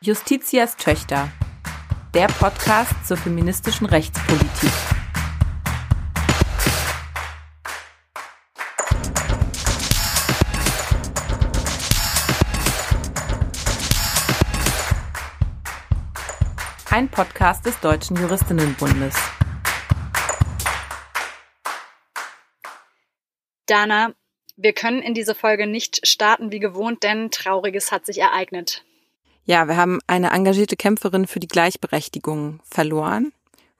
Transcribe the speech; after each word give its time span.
Justitias 0.00 0.76
Töchter, 0.76 1.28
der 2.14 2.28
Podcast 2.28 3.04
zur 3.04 3.16
feministischen 3.16 3.84
Rechtspolitik. 3.84 4.70
Ein 16.88 17.08
Podcast 17.08 17.66
des 17.66 17.80
Deutschen 17.80 18.16
Juristinnenbundes. 18.18 19.16
Dana, 23.66 24.14
wir 24.56 24.74
können 24.74 25.02
in 25.02 25.14
diese 25.14 25.34
Folge 25.34 25.66
nicht 25.66 26.06
starten 26.06 26.52
wie 26.52 26.60
gewohnt, 26.60 27.02
denn 27.02 27.32
Trauriges 27.32 27.90
hat 27.90 28.06
sich 28.06 28.18
ereignet. 28.18 28.84
Ja, 29.48 29.66
wir 29.66 29.78
haben 29.78 30.00
eine 30.06 30.32
engagierte 30.32 30.76
Kämpferin 30.76 31.26
für 31.26 31.40
die 31.40 31.48
Gleichberechtigung 31.48 32.60
verloren. 32.64 33.32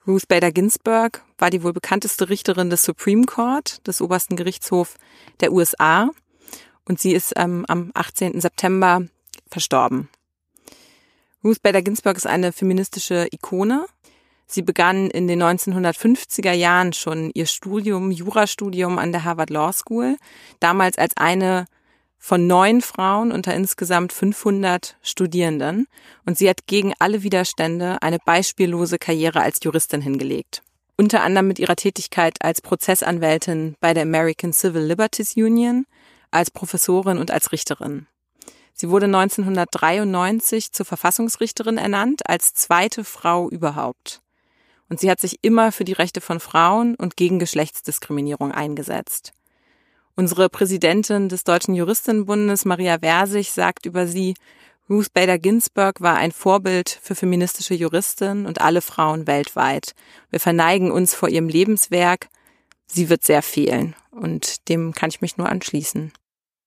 Ruth 0.07 0.27
Bader 0.27 0.51
Ginsburg 0.51 1.23
war 1.37 1.51
die 1.51 1.61
wohl 1.61 1.73
bekannteste 1.73 2.27
Richterin 2.27 2.71
des 2.71 2.81
Supreme 2.81 3.25
Court, 3.25 3.85
des 3.85 4.01
obersten 4.01 4.35
Gerichtshofs 4.35 4.95
der 5.41 5.53
USA. 5.53 6.09
Und 6.85 6.99
sie 6.99 7.13
ist 7.13 7.33
ähm, 7.35 7.65
am 7.67 7.91
18. 7.93 8.41
September 8.41 9.03
verstorben. 9.47 10.09
Ruth 11.43 11.61
Bader 11.61 11.83
Ginsburg 11.83 12.17
ist 12.17 12.25
eine 12.25 12.51
feministische 12.51 13.27
Ikone. 13.29 13.85
Sie 14.47 14.63
begann 14.63 15.11
in 15.11 15.27
den 15.27 15.43
1950er 15.43 16.51
Jahren 16.51 16.93
schon 16.93 17.29
ihr 17.35 17.45
Studium, 17.45 18.09
Jurastudium 18.09 18.97
an 18.97 19.11
der 19.11 19.23
Harvard 19.23 19.51
Law 19.51 19.71
School, 19.71 20.17
damals 20.59 20.97
als 20.97 21.15
eine 21.15 21.67
von 22.19 22.45
neun 22.45 22.81
Frauen 22.81 23.31
unter 23.31 23.55
insgesamt 23.55 24.13
500 24.13 24.97
Studierenden 25.01 25.87
und 26.25 26.37
sie 26.37 26.49
hat 26.49 26.67
gegen 26.67 26.93
alle 26.99 27.23
Widerstände 27.23 28.01
eine 28.01 28.19
beispiellose 28.23 28.99
Karriere 28.99 29.41
als 29.41 29.59
Juristin 29.63 30.01
hingelegt. 30.01 30.61
Unter 30.97 31.23
anderem 31.23 31.47
mit 31.47 31.59
ihrer 31.59 31.77
Tätigkeit 31.77 32.35
als 32.41 32.61
Prozessanwältin 32.61 33.75
bei 33.79 33.93
der 33.93 34.03
American 34.03 34.51
Civil 34.51 34.81
Liberties 34.81 35.37
Union, 35.37 35.85
als 36.29 36.51
Professorin 36.51 37.17
und 37.17 37.31
als 37.31 37.51
Richterin. 37.51 38.05
Sie 38.73 38.89
wurde 38.89 39.05
1993 39.05 40.71
zur 40.71 40.85
Verfassungsrichterin 40.85 41.77
ernannt, 41.77 42.29
als 42.29 42.53
zweite 42.53 43.03
Frau 43.03 43.49
überhaupt. 43.49 44.21
Und 44.89 44.99
sie 44.99 45.09
hat 45.09 45.19
sich 45.19 45.39
immer 45.41 45.71
für 45.71 45.85
die 45.85 45.93
Rechte 45.93 46.21
von 46.21 46.39
Frauen 46.39 46.95
und 46.95 47.15
gegen 47.15 47.39
Geschlechtsdiskriminierung 47.39 48.51
eingesetzt. 48.51 49.33
Unsere 50.19 50.49
Präsidentin 50.49 51.29
des 51.29 51.45
Deutschen 51.45 51.75
Juristinnenbundes, 51.75 52.65
Maria 52.65 52.99
Versich, 52.99 53.53
sagt 53.53 53.85
über 53.85 54.05
sie, 54.05 54.33
Ruth 54.89 55.13
Bader 55.13 55.39
Ginsburg 55.39 56.01
war 56.01 56.17
ein 56.17 56.33
Vorbild 56.33 56.89
für 56.89 57.15
feministische 57.15 57.73
Juristinnen 57.73 58.45
und 58.45 58.59
alle 58.59 58.81
Frauen 58.81 59.27
weltweit. 59.27 59.93
Wir 60.29 60.41
verneigen 60.41 60.91
uns 60.91 61.15
vor 61.15 61.29
ihrem 61.29 61.47
Lebenswerk. 61.47 62.27
Sie 62.85 63.09
wird 63.09 63.23
sehr 63.23 63.41
fehlen. 63.41 63.95
Und 64.11 64.67
dem 64.67 64.93
kann 64.93 65.09
ich 65.09 65.21
mich 65.21 65.37
nur 65.37 65.47
anschließen. 65.47 66.11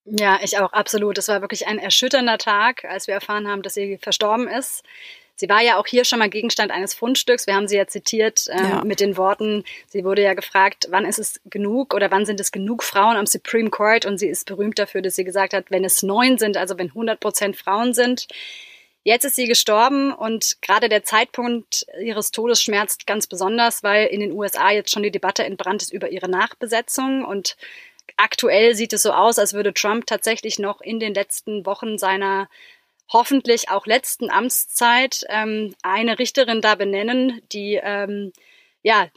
Ja, 0.06 0.39
ich 0.42 0.58
auch, 0.58 0.73
absolut. 0.73 1.19
Es 1.19 1.28
war 1.28 1.42
wirklich 1.42 1.67
ein 1.67 1.78
erschütternder 1.78 2.39
Tag, 2.39 2.86
als 2.86 3.06
wir 3.06 3.12
erfahren 3.12 3.48
haben, 3.48 3.61
dass 3.61 3.75
sie 3.75 3.98
verstorben 3.98 4.48
ist. 4.48 4.83
Sie 5.43 5.48
war 5.48 5.61
ja 5.61 5.77
auch 5.77 5.89
hier 5.89 6.05
schon 6.05 6.21
mal 6.21 6.31
Gegenstand 6.31 6.71
eines 6.71 6.95
Fundstücks. 6.95 7.48
Wir 7.48 7.57
haben 7.57 7.67
sie 7.67 7.77
ja 7.77 7.89
zitiert 7.89 8.47
äh, 8.47 8.59
ja. 8.59 8.85
mit 8.85 9.01
den 9.01 9.17
Worten, 9.17 9.65
sie 9.89 10.05
wurde 10.05 10.23
ja 10.23 10.35
gefragt, 10.35 10.87
wann 10.91 11.05
ist 11.05 11.19
es 11.19 11.41
genug 11.47 11.95
oder 11.95 12.12
wann 12.12 12.25
sind 12.25 12.39
es 12.39 12.53
genug 12.53 12.85
Frauen 12.85 13.17
am 13.17 13.27
Supreme 13.27 13.69
Court? 13.69 14.07
Und 14.07 14.19
sie 14.19 14.29
ist 14.29 14.47
berühmt 14.47 14.79
dafür, 14.79 15.03
dass 15.03 15.17
sie 15.17 15.25
gesagt 15.25 15.53
hat, 15.53 15.65
wenn 15.70 15.85
es 15.85 16.05
neun 16.05 16.39
sind, 16.39 16.57
also 16.57 16.79
wenn 16.79 16.91
100 16.91 17.19
Prozent 17.19 17.57
Frauen 17.57 17.93
sind. 17.93 18.29
Jetzt 19.03 19.25
ist 19.25 19.35
sie 19.35 19.48
gestorben 19.48 20.13
und 20.13 20.63
gerade 20.63 20.89
der 20.89 21.03
Zeitpunkt 21.03 21.86
ihres 22.01 22.30
Todes 22.30 22.63
schmerzt 22.63 23.09
ganz 23.09 23.27
besonders, 23.27 23.83
weil 23.83 24.07
in 24.07 24.20
den 24.20 24.30
USA 24.30 24.70
jetzt 24.70 24.92
schon 24.92 25.03
die 25.03 25.11
Debatte 25.11 25.42
entbrannt 25.42 25.83
ist 25.83 25.92
über 25.92 26.09
ihre 26.11 26.29
Nachbesetzung 26.29 27.24
und 27.24 27.57
aktuell 28.17 28.77
sieht 28.77 28.92
es 28.92 29.03
so 29.03 29.11
aus, 29.11 29.41
als 29.41 29.55
würde 29.55 29.74
Trump 29.74 30.07
tatsächlich 30.07 30.61
noch 30.61 30.80
in 30.80 31.01
den 31.01 31.14
letzten 31.14 31.67
Wochen 31.67 31.98
seiner 31.98 32.48
hoffentlich 33.12 33.68
auch 33.68 33.86
letzten 33.86 34.30
Amtszeit 34.30 35.24
ähm, 35.28 35.74
eine 35.83 36.18
Richterin 36.18 36.61
da 36.61 36.74
benennen, 36.74 37.42
die 37.52 37.80
ähm, 37.83 38.33
ja 38.83 39.08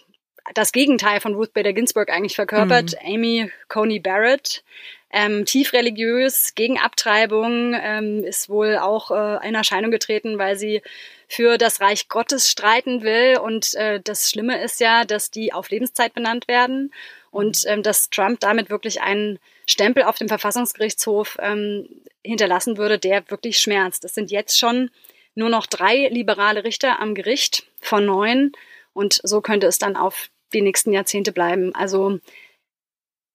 das 0.53 0.72
Gegenteil 0.72 1.22
von 1.22 1.33
Ruth 1.33 1.53
Bader 1.53 1.73
Ginsburg 1.73 2.09
eigentlich 2.09 2.35
verkörpert, 2.35 2.95
mhm. 3.01 3.13
Amy 3.13 3.51
Coney 3.67 4.00
Barrett. 4.00 4.63
Ähm, 5.11 5.45
tief 5.45 5.72
religiös, 5.72 6.56
gegen 6.56 6.78
Abtreibung, 6.78 7.73
ähm, 7.73 8.23
ist 8.23 8.50
wohl 8.50 8.78
auch 8.78 9.11
äh, 9.11 9.47
in 9.47 9.56
Erscheinung 9.56 9.89
getreten, 9.89 10.38
weil 10.38 10.57
sie 10.57 10.81
für 11.28 11.58
das 11.58 11.81
Reich 11.81 12.08
Gottes 12.08 12.50
streiten 12.50 13.02
will. 13.02 13.38
Und 13.38 13.74
äh, 13.75 14.00
das 14.02 14.30
Schlimme 14.30 14.62
ist 14.62 14.80
ja, 14.80 15.06
dass 15.06 15.31
die 15.31 15.53
auf 15.53 15.69
Lebenszeit 15.69 16.13
benannt 16.13 16.47
werden 16.47 16.91
und 17.31 17.63
ähm, 17.68 17.84
dass 17.84 18.09
Trump 18.09 18.40
damit 18.40 18.69
wirklich 18.69 19.02
einen 19.02 19.40
Stempel 19.68 20.03
auf 20.03 20.18
dem 20.18 20.28
Verfassungsgerichtshof 20.28 21.38
ähm, 21.41 21.88
hinterlassen 22.24 22.78
würde, 22.78 23.00
der 23.00 23.30
wirklich 23.30 23.59
schmerzt. 23.59 24.06
Es 24.06 24.13
sind 24.13 24.31
jetzt 24.31 24.58
schon 24.58 24.90
nur 25.36 25.50
noch 25.50 25.66
drei 25.66 26.08
liberale 26.09 26.63
Richter 26.63 27.00
am 27.00 27.13
Gericht 27.13 27.68
von 27.81 28.06
neun 28.06 28.52
und 28.94 29.19
so 29.24 29.42
könnte 29.42 29.68
es 29.68 29.78
dann 29.78 29.97
auf 29.97 30.30
die 30.53 30.62
nächsten 30.62 30.94
Jahrzehnte 30.94 31.31
bleiben. 31.34 31.75
Also 31.75 32.19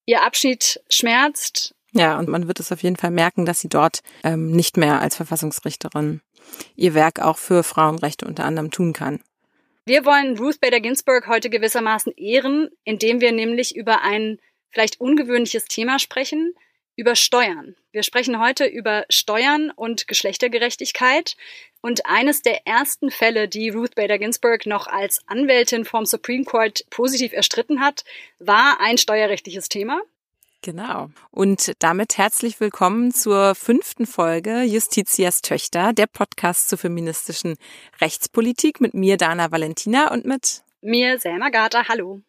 ihr 0.07 0.23
Abschied 0.23 0.81
schmerzt. 0.89 1.75
Ja, 1.93 2.19
und 2.19 2.29
man 2.29 2.49
wird 2.49 2.61
es 2.61 2.73
auf 2.73 2.83
jeden 2.83 2.97
Fall 2.97 3.11
merken, 3.11 3.45
dass 3.45 3.61
sie 3.61 3.69
dort 3.69 4.01
ähm, 4.23 4.51
nicht 4.53 4.77
mehr 4.77 5.01
als 5.01 5.17
Verfassungsrichterin 5.17 6.21
ihr 6.77 6.95
Werk 6.95 7.21
auch 7.21 7.39
für 7.39 7.63
Frauenrechte 7.63 8.27
unter 8.27 8.45
anderem 8.45 8.71
tun 8.71 8.93
kann. 8.93 9.21
Wir 9.87 10.05
wollen 10.05 10.39
Ruth 10.39 10.61
Bader 10.61 10.81
Ginsburg 10.81 11.27
heute 11.27 11.51
gewissermaßen 11.51 12.13
ehren, 12.17 12.69
indem 12.85 13.21
wir 13.21 13.33
nämlich 13.33 13.75
über 13.75 14.03
ein 14.03 14.39
vielleicht 14.71 15.01
ungewöhnliches 15.01 15.65
Thema 15.65 15.99
sprechen, 15.99 16.55
über 16.97 17.17
Steuern. 17.17 17.75
Wir 17.93 18.03
sprechen 18.03 18.41
heute 18.41 18.67
über 18.67 19.05
Steuern 19.09 19.71
und 19.71 20.07
Geschlechtergerechtigkeit. 20.07 21.37
Und 21.81 22.05
eines 22.05 22.43
der 22.43 22.67
ersten 22.67 23.11
Fälle, 23.11 23.49
die 23.49 23.71
Ruth 23.71 23.95
Bader 23.95 24.19
Ginsburg 24.19 24.67
noch 24.67 24.87
als 24.87 25.21
Anwältin 25.27 25.85
vom 25.85 26.05
Supreme 26.05 26.45
Court 26.45 26.85
positiv 26.91 27.33
erstritten 27.33 27.81
hat, 27.81 28.05
war 28.39 28.81
ein 28.81 28.99
steuerrechtliches 28.99 29.69
Thema. 29.69 30.03
Genau. 30.63 31.09
Und 31.31 31.73
damit 31.79 32.19
herzlich 32.19 32.61
willkommen 32.61 33.15
zur 33.15 33.55
fünften 33.55 34.07
Folge 34.07 34.63
Justitias 34.63 35.41
Töchter, 35.41 35.95
der 35.95 36.07
Podcast 36.07 36.69
zur 36.69 36.77
feministischen 36.77 37.57
Rechtspolitik 38.03 38.79
mit 38.79 38.93
mir, 38.93 39.17
Dana 39.17 39.51
Valentina, 39.51 40.13
und 40.13 40.27
mit 40.27 40.63
mir, 40.83 41.19
Selma 41.19 41.49
Gata. 41.49 41.89
Hallo. 41.89 42.21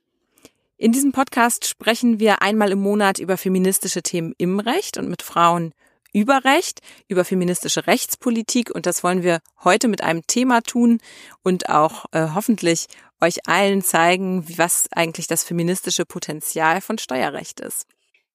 In 0.77 0.93
diesem 0.93 1.11
Podcast 1.11 1.67
sprechen 1.67 2.21
wir 2.21 2.41
einmal 2.41 2.71
im 2.71 2.79
Monat 2.79 3.19
über 3.19 3.35
feministische 3.35 4.01
Themen 4.01 4.33
im 4.37 4.61
Recht 4.61 4.97
und 4.97 5.09
mit 5.09 5.23
Frauen 5.23 5.73
über 6.13 6.45
Recht, 6.45 6.79
über 7.09 7.25
feministische 7.25 7.85
Rechtspolitik 7.85 8.71
und 8.71 8.85
das 8.85 9.03
wollen 9.03 9.23
wir 9.23 9.41
heute 9.63 9.89
mit 9.89 10.01
einem 10.01 10.25
Thema 10.25 10.61
tun 10.61 10.99
und 11.43 11.67
auch 11.69 12.05
äh, 12.13 12.29
hoffentlich 12.33 12.87
euch 13.19 13.47
allen 13.47 13.81
zeigen, 13.81 14.45
was 14.57 14.87
eigentlich 14.91 15.27
das 15.27 15.43
feministische 15.43 16.05
Potenzial 16.05 16.79
von 16.79 16.97
Steuerrecht 16.97 17.59
ist. 17.59 17.87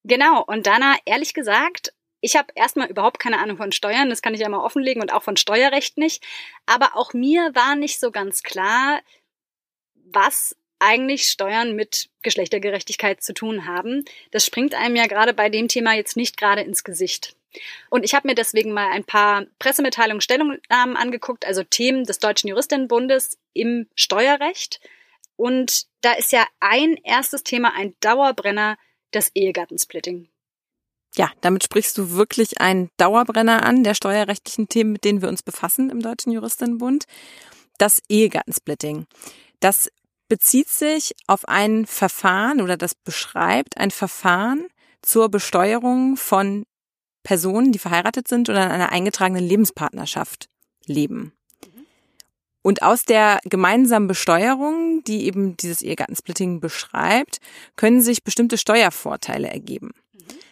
Genau, 0.07 0.45
und 0.45 0.69
Dana, 0.69 0.97
ehrlich 1.05 1.35
gesagt, 1.35 1.93
ich 2.21 2.37
habe 2.37 2.53
erstmal 2.55 2.89
überhaupt 2.89 3.19
keine 3.19 3.39
Ahnung 3.39 3.57
von 3.57 3.73
Steuern, 3.73 4.09
das 4.09 4.23
kann 4.23 4.35
ich 4.35 4.41
ja 4.41 4.49
mal 4.49 4.65
offenlegen 4.65 5.03
und 5.03 5.13
auch 5.13 5.25
von 5.25 5.37
Steuerrecht 5.37 5.99
nicht, 5.99 6.25
aber 6.65 6.97
auch 6.97 7.13
mir 7.13 7.51
war 7.55 7.75
nicht 7.75 7.99
so 7.99 8.13
ganz 8.13 8.45
klar, 8.45 9.01
was 9.95 10.57
eigentlich 10.79 11.25
Steuern 11.29 11.75
mit 11.75 12.09
Geschlechtergerechtigkeit 12.23 13.21
zu 13.21 13.35
tun 13.35 13.67
haben. 13.67 14.05
Das 14.31 14.47
springt 14.47 14.75
einem 14.75 14.95
ja 14.95 15.07
gerade 15.07 15.35
bei 15.35 15.49
dem 15.49 15.67
Thema 15.67 15.95
jetzt 15.95 16.17
nicht 16.17 16.37
gerade 16.37 16.63
ins 16.63 16.85
Gesicht. 16.85 17.35
Und 17.91 18.05
ich 18.05 18.15
habe 18.15 18.29
mir 18.29 18.35
deswegen 18.35 18.73
mal 18.73 18.93
ein 18.93 19.05
paar 19.05 19.47
Pressemitteilungen, 19.59 20.21
Stellungnahmen 20.21 20.97
angeguckt, 20.97 21.45
also 21.47 21.65
Themen 21.65 22.05
des 22.05 22.21
Deutschen 22.21 22.49
Juristinnenbundes 22.49 23.39
im 23.55 23.89
Steuerrecht. 23.97 24.81
Und 25.37 25.87
da 26.03 26.13
ist 26.13 26.31
ja 26.31 26.47
ein 26.61 26.97
erstes 27.03 27.43
Thema, 27.43 27.73
ein 27.75 27.95
Dauerbrenner, 28.01 28.77
das 29.17 29.31
Ehegattensplitting. 29.35 30.29
Ja, 31.17 31.31
damit 31.41 31.65
sprichst 31.65 31.97
du 31.97 32.13
wirklich 32.13 32.61
einen 32.61 32.91
Dauerbrenner 32.99 33.65
an 33.65 33.83
der 33.83 33.95
steuerrechtlichen 33.95 34.69
Themen, 34.69 34.93
mit 34.93 35.05
denen 35.05 35.23
wir 35.23 35.31
uns 35.31 35.43
befassen 35.43 35.89
im 35.89 36.03
Deutschen 36.03 36.33
Juristinnenbund. 36.33 37.07
Das 37.79 38.03
Ehegattensplitting. 38.09 39.07
Das 39.61 39.91
bezieht 40.29 40.69
sich 40.69 41.15
auf 41.27 41.49
ein 41.49 41.87
Verfahren 41.87 42.61
oder 42.61 42.77
das 42.77 42.95
beschreibt 42.95 43.79
ein 43.79 43.91
Verfahren 43.91 44.67
zur 45.01 45.31
Besteuerung 45.31 46.17
von 46.17 46.67
Personen, 47.23 47.73
die 47.73 47.79
verheiratet 47.79 48.29
sind 48.29 48.49
oder 48.49 48.65
in 48.65 48.71
einer 48.71 48.93
eingetragenen 48.93 49.45
Lebenspartnerschaft 49.45 50.49
leben. 50.85 51.33
Und 52.67 52.83
aus 52.83 53.05
der 53.05 53.39
gemeinsamen 53.45 54.09
Besteuerung, 54.09 55.05
die 55.05 55.27
eben 55.27 55.57
dieses 55.57 55.83
Ehegattensplitting 55.83 56.59
beschreibt, 56.59 57.39
können 57.77 58.03
sich 58.03 58.25
bestimmte 58.25 58.59
Steuervorteile 58.59 59.49
ergeben. 59.49 59.93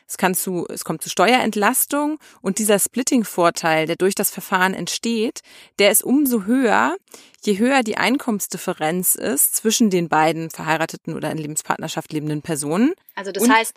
Es, 0.06 0.16
kann 0.16 0.36
zu, 0.36 0.64
es 0.68 0.84
kommt 0.84 1.02
zu 1.02 1.10
Steuerentlastung 1.10 2.20
und 2.40 2.60
dieser 2.60 2.78
Splitting-Vorteil, 2.78 3.88
der 3.88 3.96
durch 3.96 4.14
das 4.14 4.30
Verfahren 4.30 4.74
entsteht, 4.74 5.40
der 5.80 5.90
ist 5.90 6.04
umso 6.04 6.44
höher, 6.44 6.96
je 7.42 7.58
höher 7.58 7.82
die 7.82 7.96
Einkommensdifferenz 7.96 9.16
ist 9.16 9.56
zwischen 9.56 9.90
den 9.90 10.08
beiden 10.08 10.50
verheirateten 10.50 11.16
oder 11.16 11.32
in 11.32 11.38
Lebenspartnerschaft 11.38 12.12
lebenden 12.12 12.42
Personen. 12.42 12.92
Also 13.16 13.32
das 13.32 13.42
und 13.42 13.52
heißt, 13.52 13.74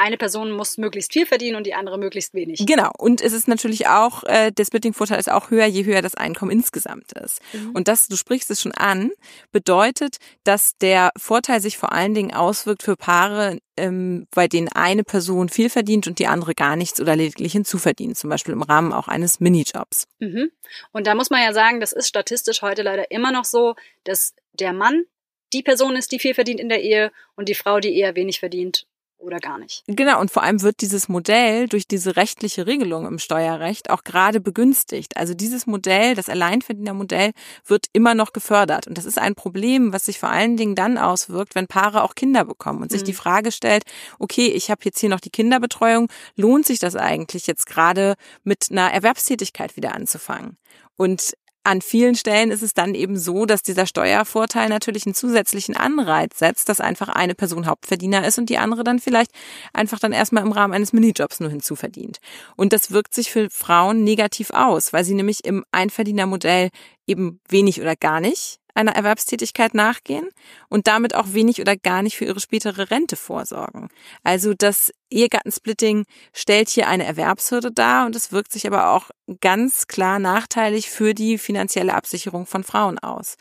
eine 0.00 0.16
Person 0.16 0.50
muss 0.50 0.78
möglichst 0.78 1.12
viel 1.12 1.26
verdienen 1.26 1.56
und 1.56 1.66
die 1.66 1.74
andere 1.74 1.98
möglichst 1.98 2.32
wenig. 2.32 2.64
Genau. 2.66 2.90
Und 2.96 3.20
es 3.20 3.32
ist 3.32 3.48
natürlich 3.48 3.86
auch, 3.86 4.24
äh, 4.24 4.50
der 4.50 4.64
Splitting-Vorteil 4.64 5.18
ist 5.18 5.30
auch 5.30 5.50
höher, 5.50 5.66
je 5.66 5.84
höher 5.84 6.00
das 6.00 6.14
Einkommen 6.14 6.50
insgesamt 6.50 7.12
ist. 7.12 7.40
Mhm. 7.52 7.72
Und 7.72 7.86
das, 7.86 8.08
du 8.08 8.16
sprichst 8.16 8.50
es 8.50 8.62
schon 8.62 8.72
an, 8.72 9.10
bedeutet, 9.52 10.16
dass 10.42 10.72
der 10.78 11.10
Vorteil 11.18 11.60
sich 11.60 11.76
vor 11.76 11.92
allen 11.92 12.14
Dingen 12.14 12.32
auswirkt 12.32 12.82
für 12.82 12.96
Paare, 12.96 13.58
ähm, 13.76 14.26
bei 14.34 14.48
denen 14.48 14.68
eine 14.68 15.04
Person 15.04 15.50
viel 15.50 15.68
verdient 15.68 16.06
und 16.06 16.18
die 16.18 16.26
andere 16.26 16.54
gar 16.54 16.76
nichts 16.76 17.00
oder 17.00 17.14
lediglich 17.14 17.52
hinzuverdient, 17.52 18.16
zum 18.16 18.30
Beispiel 18.30 18.54
im 18.54 18.62
Rahmen 18.62 18.92
auch 18.92 19.06
eines 19.06 19.38
Minijobs. 19.38 20.06
Mhm. 20.18 20.50
Und 20.92 21.06
da 21.06 21.14
muss 21.14 21.28
man 21.28 21.42
ja 21.42 21.52
sagen, 21.52 21.80
das 21.80 21.92
ist 21.92 22.08
statistisch 22.08 22.62
heute 22.62 22.82
leider 22.82 23.10
immer 23.10 23.32
noch 23.32 23.44
so, 23.44 23.74
dass 24.04 24.34
der 24.54 24.72
Mann 24.72 25.04
die 25.52 25.62
Person 25.62 25.96
ist, 25.96 26.12
die 26.12 26.18
viel 26.18 26.34
verdient 26.34 26.60
in 26.60 26.68
der 26.68 26.82
Ehe 26.82 27.12
und 27.34 27.48
die 27.48 27.54
Frau, 27.54 27.80
die 27.80 27.96
eher 27.96 28.16
wenig 28.16 28.38
verdient 28.38 28.86
oder 29.20 29.38
gar 29.38 29.58
nicht. 29.58 29.84
Genau, 29.86 30.20
und 30.20 30.30
vor 30.30 30.42
allem 30.42 30.62
wird 30.62 30.80
dieses 30.80 31.08
Modell 31.08 31.68
durch 31.68 31.86
diese 31.86 32.16
rechtliche 32.16 32.66
Regelung 32.66 33.06
im 33.06 33.18
Steuerrecht 33.18 33.90
auch 33.90 34.02
gerade 34.04 34.40
begünstigt. 34.40 35.16
Also 35.16 35.34
dieses 35.34 35.66
Modell, 35.66 36.14
das 36.14 36.28
Alleinverdienermodell, 36.28 37.32
wird 37.66 37.86
immer 37.92 38.14
noch 38.14 38.32
gefördert. 38.32 38.86
Und 38.86 38.96
das 38.98 39.04
ist 39.04 39.18
ein 39.18 39.34
Problem, 39.34 39.92
was 39.92 40.06
sich 40.06 40.18
vor 40.18 40.30
allen 40.30 40.56
Dingen 40.56 40.74
dann 40.74 40.98
auswirkt, 40.98 41.54
wenn 41.54 41.66
Paare 41.66 42.02
auch 42.02 42.14
Kinder 42.14 42.44
bekommen 42.44 42.82
und 42.82 42.90
sich 42.90 43.02
mhm. 43.02 43.06
die 43.06 43.14
Frage 43.14 43.52
stellt, 43.52 43.84
okay, 44.18 44.46
ich 44.48 44.70
habe 44.70 44.80
jetzt 44.84 44.98
hier 44.98 45.08
noch 45.08 45.20
die 45.20 45.30
Kinderbetreuung, 45.30 46.08
lohnt 46.36 46.66
sich 46.66 46.78
das 46.78 46.96
eigentlich 46.96 47.46
jetzt 47.46 47.66
gerade 47.66 48.14
mit 48.42 48.68
einer 48.70 48.92
Erwerbstätigkeit 48.92 49.76
wieder 49.76 49.94
anzufangen? 49.94 50.56
Und 50.96 51.32
an 51.62 51.82
vielen 51.82 52.14
Stellen 52.14 52.50
ist 52.50 52.62
es 52.62 52.72
dann 52.72 52.94
eben 52.94 53.18
so, 53.18 53.44
dass 53.44 53.62
dieser 53.62 53.86
Steuervorteil 53.86 54.68
natürlich 54.68 55.04
einen 55.06 55.14
zusätzlichen 55.14 55.76
Anreiz 55.76 56.38
setzt, 56.38 56.68
dass 56.68 56.80
einfach 56.80 57.08
eine 57.08 57.34
Person 57.34 57.66
Hauptverdiener 57.66 58.26
ist 58.26 58.38
und 58.38 58.48
die 58.48 58.58
andere 58.58 58.82
dann 58.82 58.98
vielleicht 58.98 59.30
einfach 59.72 59.98
dann 59.98 60.12
erstmal 60.12 60.42
im 60.42 60.52
Rahmen 60.52 60.72
eines 60.72 60.92
Minijobs 60.92 61.40
nur 61.40 61.50
hinzuverdient. 61.50 62.18
Und 62.56 62.72
das 62.72 62.90
wirkt 62.90 63.14
sich 63.14 63.30
für 63.30 63.50
Frauen 63.50 64.04
negativ 64.04 64.50
aus, 64.50 64.92
weil 64.92 65.04
sie 65.04 65.14
nämlich 65.14 65.44
im 65.44 65.64
Einverdienermodell 65.70 66.70
eben 67.06 67.40
wenig 67.48 67.80
oder 67.80 67.94
gar 67.94 68.20
nicht 68.20 68.60
einer 68.74 68.94
Erwerbstätigkeit 68.94 69.74
nachgehen 69.74 70.28
und 70.68 70.86
damit 70.86 71.14
auch 71.14 71.32
wenig 71.32 71.60
oder 71.60 71.76
gar 71.76 72.02
nicht 72.02 72.16
für 72.16 72.24
ihre 72.24 72.40
spätere 72.40 72.90
Rente 72.90 73.16
vorsorgen. 73.16 73.88
Also 74.22 74.54
das 74.54 74.92
Ehegattensplitting 75.10 76.04
stellt 76.32 76.68
hier 76.68 76.88
eine 76.88 77.04
Erwerbshürde 77.04 77.72
dar 77.72 78.06
und 78.06 78.16
es 78.16 78.32
wirkt 78.32 78.52
sich 78.52 78.66
aber 78.66 78.90
auch 78.90 79.10
ganz 79.40 79.86
klar 79.86 80.18
nachteilig 80.18 80.90
für 80.90 81.14
die 81.14 81.38
finanzielle 81.38 81.94
Absicherung 81.94 82.46
von 82.46 82.64
Frauen 82.64 82.98
aus. 82.98 83.36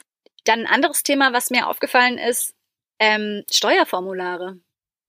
Dann 0.45 0.61
ein 0.61 0.67
anderes 0.67 1.03
Thema, 1.03 1.33
was 1.33 1.49
mir 1.49 1.67
aufgefallen 1.67 2.17
ist, 2.17 2.53
ähm, 2.99 3.43
Steuerformulare. 3.51 4.59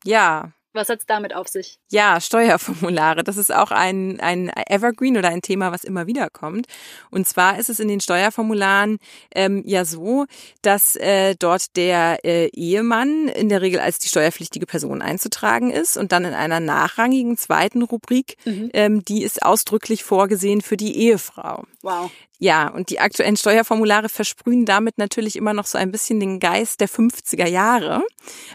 Ja, 0.05 0.53
was 0.73 0.89
hat's 0.89 1.07
damit 1.07 1.35
auf 1.35 1.49
sich? 1.49 1.79
Ja, 1.91 2.21
Steuerformulare. 2.21 3.25
Das 3.25 3.37
ist 3.37 3.53
auch 3.53 3.71
ein, 3.71 4.21
ein 4.21 4.51
Evergreen 4.69 5.17
oder 5.17 5.29
ein 5.29 5.43
Thema, 5.43 5.73
was 5.73 5.85
immer 5.85 6.07
wieder 6.07 6.31
kommt. 6.31 6.67
Und 7.11 7.27
zwar 7.27 7.59
ist 7.59 7.69
es 7.69 7.81
in 7.81 7.89
den 7.89 8.01
Steuerformularen 8.01 8.99
ähm, 9.35 9.63
ja 9.67 9.85
so, 9.85 10.27
dass 10.63 10.97
äh, 10.97 11.35
dort 11.39 11.77
der 11.77 12.25
äh, 12.25 12.49
Ehemann 12.49 13.29
in 13.29 13.49
der 13.49 13.63
Regel 13.63 13.81
als 13.81 13.99
die 13.99 14.09
steuerpflichtige 14.09 14.67
Person 14.67 15.03
einzutragen 15.03 15.71
ist 15.71 15.97
und 15.97 16.13
dann 16.13 16.25
in 16.25 16.35
einer 16.35 16.61
nachrangigen 16.61 17.37
zweiten 17.37 17.83
Rubrik, 17.83 18.37
mhm. 18.45 18.71
ähm, 18.73 19.05
die 19.05 19.23
ist 19.23 19.43
ausdrücklich 19.43 20.05
vorgesehen 20.05 20.61
für 20.61 20.77
die 20.77 20.97
Ehefrau. 20.97 21.65
Wow. 21.83 22.11
Ja, 22.43 22.69
und 22.69 22.89
die 22.89 23.01
aktuellen 23.01 23.37
Steuerformulare 23.37 24.09
versprühen 24.09 24.65
damit 24.65 24.97
natürlich 24.97 25.37
immer 25.37 25.53
noch 25.53 25.67
so 25.67 25.77
ein 25.77 25.93
bisschen 25.93 26.21
den 26.21 26.41
Geist 26.41 26.81
der 26.81 26.89
50er 26.89 27.47
Jahre. 27.47 28.03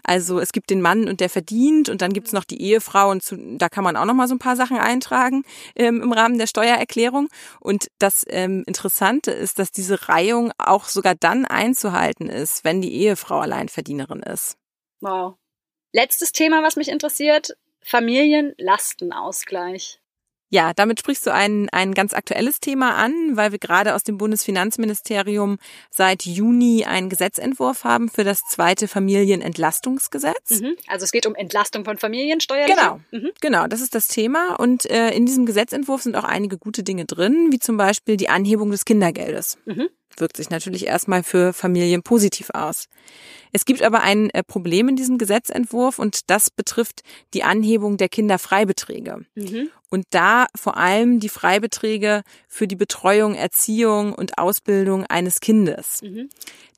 Also 0.04 0.40
es 0.40 0.52
gibt 0.52 0.72
den 0.72 0.82
Mann 0.82 1.08
und 1.08 1.20
der 1.20 1.30
verdient 1.30 1.90
und 1.90 2.02
dann 2.02 2.12
gibt's 2.12 2.34
noch 2.34 2.46
die 2.46 2.60
Ehefrau 2.60 3.12
und 3.12 3.22
zu, 3.22 3.38
da 3.58 3.70
kann 3.70 3.84
man 3.84 3.96
auch 3.96 4.06
noch 4.06 4.16
mal 4.16 4.28
so 4.28 4.34
ein 4.34 4.40
paar 4.40 4.56
Sachen 4.56 4.80
eintragen 4.80 5.44
ähm, 5.76 6.02
im 6.02 6.12
Rahmen 6.12 6.40
der 6.40 6.48
Steuererklärung. 6.48 7.28
Und 7.60 7.92
das 8.00 8.26
ähm, 8.28 8.64
Interessante 8.66 9.30
ist, 9.30 9.60
dass 9.60 9.72
diese 9.72 10.10
Reihung 10.10 10.52
auch 10.58 10.86
sogar 10.86 11.14
dann 11.14 11.46
einzuhalten 11.46 12.28
ist, 12.28 12.64
wenn 12.64 12.82
die 12.82 12.92
Ehefrau 12.92 13.42
Alleinverdienerin 13.42 14.24
ist. 14.24 14.58
Wow. 15.00 15.36
Letztes 15.94 16.32
Thema, 16.32 16.64
was 16.64 16.76
mich 16.76 16.90
interessiert, 16.90 17.56
Familienlastenausgleich. 17.84 20.02
Ja, 20.56 20.72
damit 20.74 21.02
sprichst 21.02 21.26
du 21.26 21.34
ein, 21.34 21.68
ein 21.74 21.94
ganz 21.94 22.14
aktuelles 22.14 22.62
Thema 22.62 22.96
an, 22.96 23.36
weil 23.36 23.52
wir 23.52 23.60
gerade 23.60 23.94
aus 23.94 24.06
dem 24.06 24.18
Bundesfinanzministerium 24.18 25.58
seit 25.90 26.26
Juni 26.26 26.86
einen 26.86 27.10
Gesetzentwurf 27.10 27.84
haben 27.84 28.08
für 28.08 28.24
das 28.24 28.40
zweite 28.50 28.88
Familienentlastungsgesetz. 28.88 30.62
Mhm. 30.62 30.78
Also 30.88 31.04
es 31.04 31.12
geht 31.12 31.26
um 31.26 31.36
Entlastung 31.36 31.84
von 31.84 31.98
Familiensteuern. 31.98 32.70
Genau, 32.70 33.02
mhm. 33.12 33.32
genau, 33.42 33.68
das 33.68 33.82
ist 33.82 33.96
das 33.96 34.08
Thema. 34.08 34.56
Und 34.58 34.90
äh, 34.90 35.10
in 35.10 35.26
diesem 35.26 35.46
Gesetzentwurf 35.46 36.04
sind 36.04 36.16
auch 36.16 36.24
einige 36.24 36.58
gute 36.58 36.84
Dinge 36.84 37.04
drin, 37.04 37.50
wie 37.52 37.60
zum 37.60 37.76
Beispiel 37.76 38.16
die 38.16 38.30
Anhebung 38.30 38.72
des 38.72 38.86
Kindergeldes. 38.86 39.58
Mhm 39.66 39.90
wirkt 40.20 40.38
sich 40.38 40.50
natürlich 40.50 40.88
erstmal 40.88 41.24
für 41.24 41.54
Familien 41.54 42.04
positiv 42.04 42.50
aus. 42.54 42.88
Es 43.56 43.64
gibt 43.64 43.84
aber 43.84 44.02
ein 44.02 44.30
äh, 44.32 44.44
Problem 44.44 44.90
in 44.90 44.98
diesem 44.98 45.18
Gesetzentwurf 45.18 45.98
und 45.98 46.30
das 46.30 46.50
betrifft 46.50 47.04
die 47.34 47.44
Anhebung 47.44 47.96
der 47.96 48.10
Kinderfreibeträge. 48.10 49.26
Mhm. 49.34 49.70
Und 49.90 50.04
da 50.10 50.48
vor 50.54 50.76
allem 50.76 51.22
die 51.22 51.30
Freibeträge 51.30 52.24
für 52.50 52.68
die 52.68 52.76
Betreuung, 52.76 53.34
Erziehung 53.34 54.12
und 54.14 54.38
Ausbildung 54.40 55.06
eines 55.06 55.40
Kindes. 55.40 56.02
Mhm. 56.02 56.28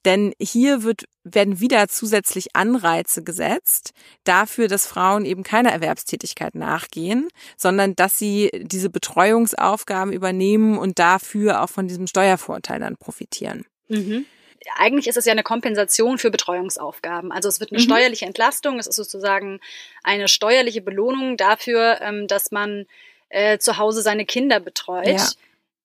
Denn 0.06 0.34
hier 0.40 0.84
wird, 0.84 1.06
werden 1.24 1.60
wieder 1.60 1.88
zusätzlich 1.88 2.56
Anreize 2.56 3.24
gesetzt 3.24 3.94
dafür, 4.24 4.68
dass 4.68 4.86
Frauen 4.86 5.26
eben 5.26 5.42
keiner 5.42 5.72
Erwerbstätigkeit 5.72 6.54
nachgehen, 6.54 7.28
sondern 7.58 7.96
dass 7.96 8.20
sie 8.20 8.52
diese 8.54 8.92
Betreuungsaufgaben 8.92 10.14
übernehmen 10.14 10.78
und 10.78 11.00
dafür 11.00 11.64
auch 11.64 11.70
von 11.70 11.88
diesem 11.88 12.06
Steuervorteil 12.06 12.80
dann 12.80 12.98
profitieren. 12.98 13.66
Mhm 13.88 14.28
eigentlich 14.76 15.08
ist 15.08 15.18
es 15.18 15.26
ja 15.26 15.32
eine 15.32 15.44
Kompensation 15.44 16.18
für 16.18 16.32
Betreuungsaufgaben. 16.32 17.32
Also 17.32 17.50
es 17.50 17.60
wird 17.60 17.72
eine 17.72 17.80
mhm. 17.80 17.86
steuerliche 17.86 18.26
Entlastung, 18.26 18.80
es 18.80 18.88
ist 18.88 18.96
sozusagen 18.96 19.60
eine 20.04 20.28
steuerliche 20.28 20.82
Belohnung 20.82 21.38
dafür, 21.38 22.00
ähm, 22.02 22.28
dass 22.28 22.52
man 22.52 22.86
äh, 23.30 23.58
zu 23.58 23.78
Hause 23.78 24.02
seine 24.02 24.26
Kinder 24.26 24.60
betreut. 24.60 25.08
Ja. 25.08 25.28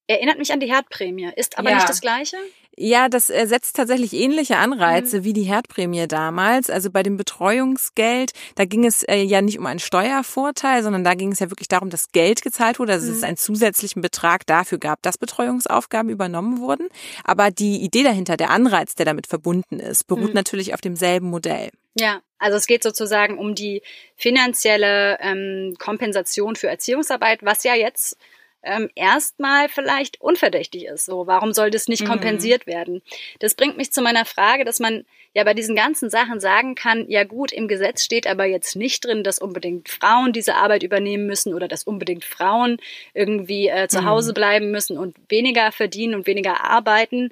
Erinnert 0.07 0.39
mich 0.39 0.53
an 0.53 0.61
die 0.61 0.71
Herdprämie, 0.71 1.31
ist 1.37 1.59
aber 1.59 1.71
ja. 1.71 1.77
nicht 1.77 1.89
das 1.89 2.01
Gleiche? 2.01 2.37
Ja, 2.77 3.11
das 3.11 3.27
setzt 3.27 3.77
tatsächlich 3.77 4.15
ähnliche 4.15 4.57
Anreize 4.57 5.21
mhm. 5.21 5.25
wie 5.25 5.33
die 5.35 5.43
Herdprämie 5.43 6.09
damals. 6.09 6.71
Also 6.71 6.91
bei 6.91 7.03
dem 7.03 7.19
Betreuungsgeld, 7.19 8.33
da 8.55 8.65
ging 8.65 8.87
es 8.87 9.03
äh, 9.03 9.23
ja 9.23 9.43
nicht 9.43 9.59
um 9.59 9.67
einen 9.67 9.79
Steuervorteil, 9.79 10.83
sondern 10.83 11.05
da 11.05 11.15
ging 11.15 11.33
es 11.33 11.41
ja 11.41 11.51
wirklich 11.51 11.69
darum, 11.69 11.91
dass 11.91 12.13
Geld 12.13 12.41
gezahlt 12.41 12.79
wurde, 12.79 12.93
dass 12.93 13.05
mhm. 13.05 13.13
es 13.13 13.23
einen 13.25 13.37
zusätzlichen 13.37 14.01
Betrag 14.01 14.47
dafür 14.47 14.79
gab, 14.79 15.03
dass 15.03 15.19
Betreuungsaufgaben 15.19 16.11
übernommen 16.11 16.61
wurden. 16.61 16.89
Aber 17.25 17.51
die 17.51 17.83
Idee 17.83 18.05
dahinter, 18.05 18.39
der 18.39 18.51
Anreiz, 18.51 18.95
der 18.95 19.05
damit 19.05 19.27
verbunden 19.27 19.79
ist, 19.79 20.07
beruht 20.07 20.29
mhm. 20.29 20.35
natürlich 20.35 20.73
auf 20.73 20.81
demselben 20.81 21.29
Modell. 21.29 21.71
Ja, 21.95 22.23
also 22.39 22.57
es 22.57 22.67
geht 22.67 22.83
sozusagen 22.83 23.39
um 23.39 23.55
die 23.55 23.83
finanzielle 24.17 25.19
ähm, 25.21 25.75
Kompensation 25.79 26.57
für 26.57 26.69
Erziehungsarbeit, 26.69 27.41
was 27.43 27.65
ja 27.65 27.75
jetzt 27.75 28.17
ähm, 28.63 28.89
erstmal 28.95 29.69
vielleicht 29.69 30.21
unverdächtig 30.21 30.87
ist. 30.87 31.05
So, 31.05 31.27
warum 31.27 31.53
soll 31.53 31.71
das 31.71 31.89
nicht 31.89 32.05
mhm. 32.05 32.09
kompensiert 32.09 32.67
werden? 32.67 33.03
Das 33.41 33.55
bringt 33.55 33.77
mich 33.77 33.93
zu 33.93 34.03
meiner 34.03 34.25
Frage, 34.25 34.65
dass 34.65 34.79
man 34.79 35.05
ja 35.35 35.45
bei 35.45 35.55
diesen 35.55 35.75
ganzen 35.75 36.11
Sachen 36.11 36.41
sagen 36.41 36.75
kann, 36.75 37.09
ja 37.09 37.25
gut, 37.25 37.53
im 37.53 37.69
Gesetz 37.69 38.05
steht 38.05 38.27
aber 38.27 38.45
jetzt 38.45 38.77
nicht 38.77 39.05
drin, 39.05 39.25
dass 39.25 39.39
unbedingt 39.39 39.89
Frauen 39.89 40.33
diese 40.33 40.55
Arbeit 40.55 40.83
übernehmen 40.83 41.27
müssen 41.27 41.55
oder 41.55 41.69
dass 41.69 41.85
unbedingt 41.85 42.25
Frauen 42.25 42.79
irgendwie 43.15 43.69
äh, 43.69 43.89
zu 43.89 44.03
mhm. 44.03 44.07
Hause 44.07 44.33
bleiben 44.33 44.71
müssen 44.71 44.99
und 44.99 45.17
weniger 45.29 45.73
verdienen 45.73 46.15
und 46.15 46.27
weniger 46.27 46.65
arbeiten. 46.65 47.31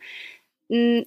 Hm, 0.68 1.04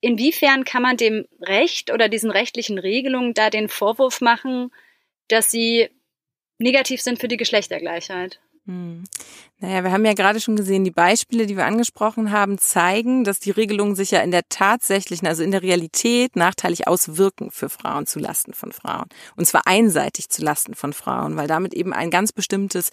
inwiefern 0.00 0.64
kann 0.64 0.82
man 0.82 0.96
dem 0.96 1.26
Recht 1.40 1.92
oder 1.92 2.08
diesen 2.08 2.30
rechtlichen 2.30 2.78
Regelungen 2.78 3.34
da 3.34 3.50
den 3.50 3.68
Vorwurf 3.68 4.20
machen, 4.20 4.72
dass 5.28 5.50
sie 5.50 5.90
negativ 6.58 7.00
sind 7.02 7.20
für 7.20 7.28
die 7.28 7.36
Geschlechtergleichheit? 7.36 8.40
Naja, 9.62 9.84
wir 9.84 9.92
haben 9.92 10.06
ja 10.06 10.14
gerade 10.14 10.40
schon 10.40 10.56
gesehen, 10.56 10.84
die 10.84 10.90
Beispiele, 10.90 11.44
die 11.44 11.54
wir 11.54 11.66
angesprochen 11.66 12.30
haben, 12.30 12.56
zeigen, 12.56 13.24
dass 13.24 13.40
die 13.40 13.50
Regelungen 13.50 13.94
sich 13.94 14.10
ja 14.10 14.20
in 14.20 14.30
der 14.30 14.48
tatsächlichen, 14.48 15.28
also 15.28 15.42
in 15.42 15.50
der 15.50 15.60
Realität 15.60 16.34
nachteilig 16.34 16.88
auswirken 16.88 17.50
für 17.50 17.68
Frauen 17.68 18.06
zu 18.06 18.20
Lasten 18.20 18.54
von 18.54 18.72
Frauen. 18.72 19.04
Und 19.36 19.44
zwar 19.44 19.66
einseitig 19.66 20.30
zu 20.30 20.42
Lasten 20.42 20.74
von 20.74 20.94
Frauen, 20.94 21.36
weil 21.36 21.46
damit 21.46 21.74
eben 21.74 21.92
ein 21.92 22.10
ganz 22.10 22.32
bestimmtes 22.32 22.88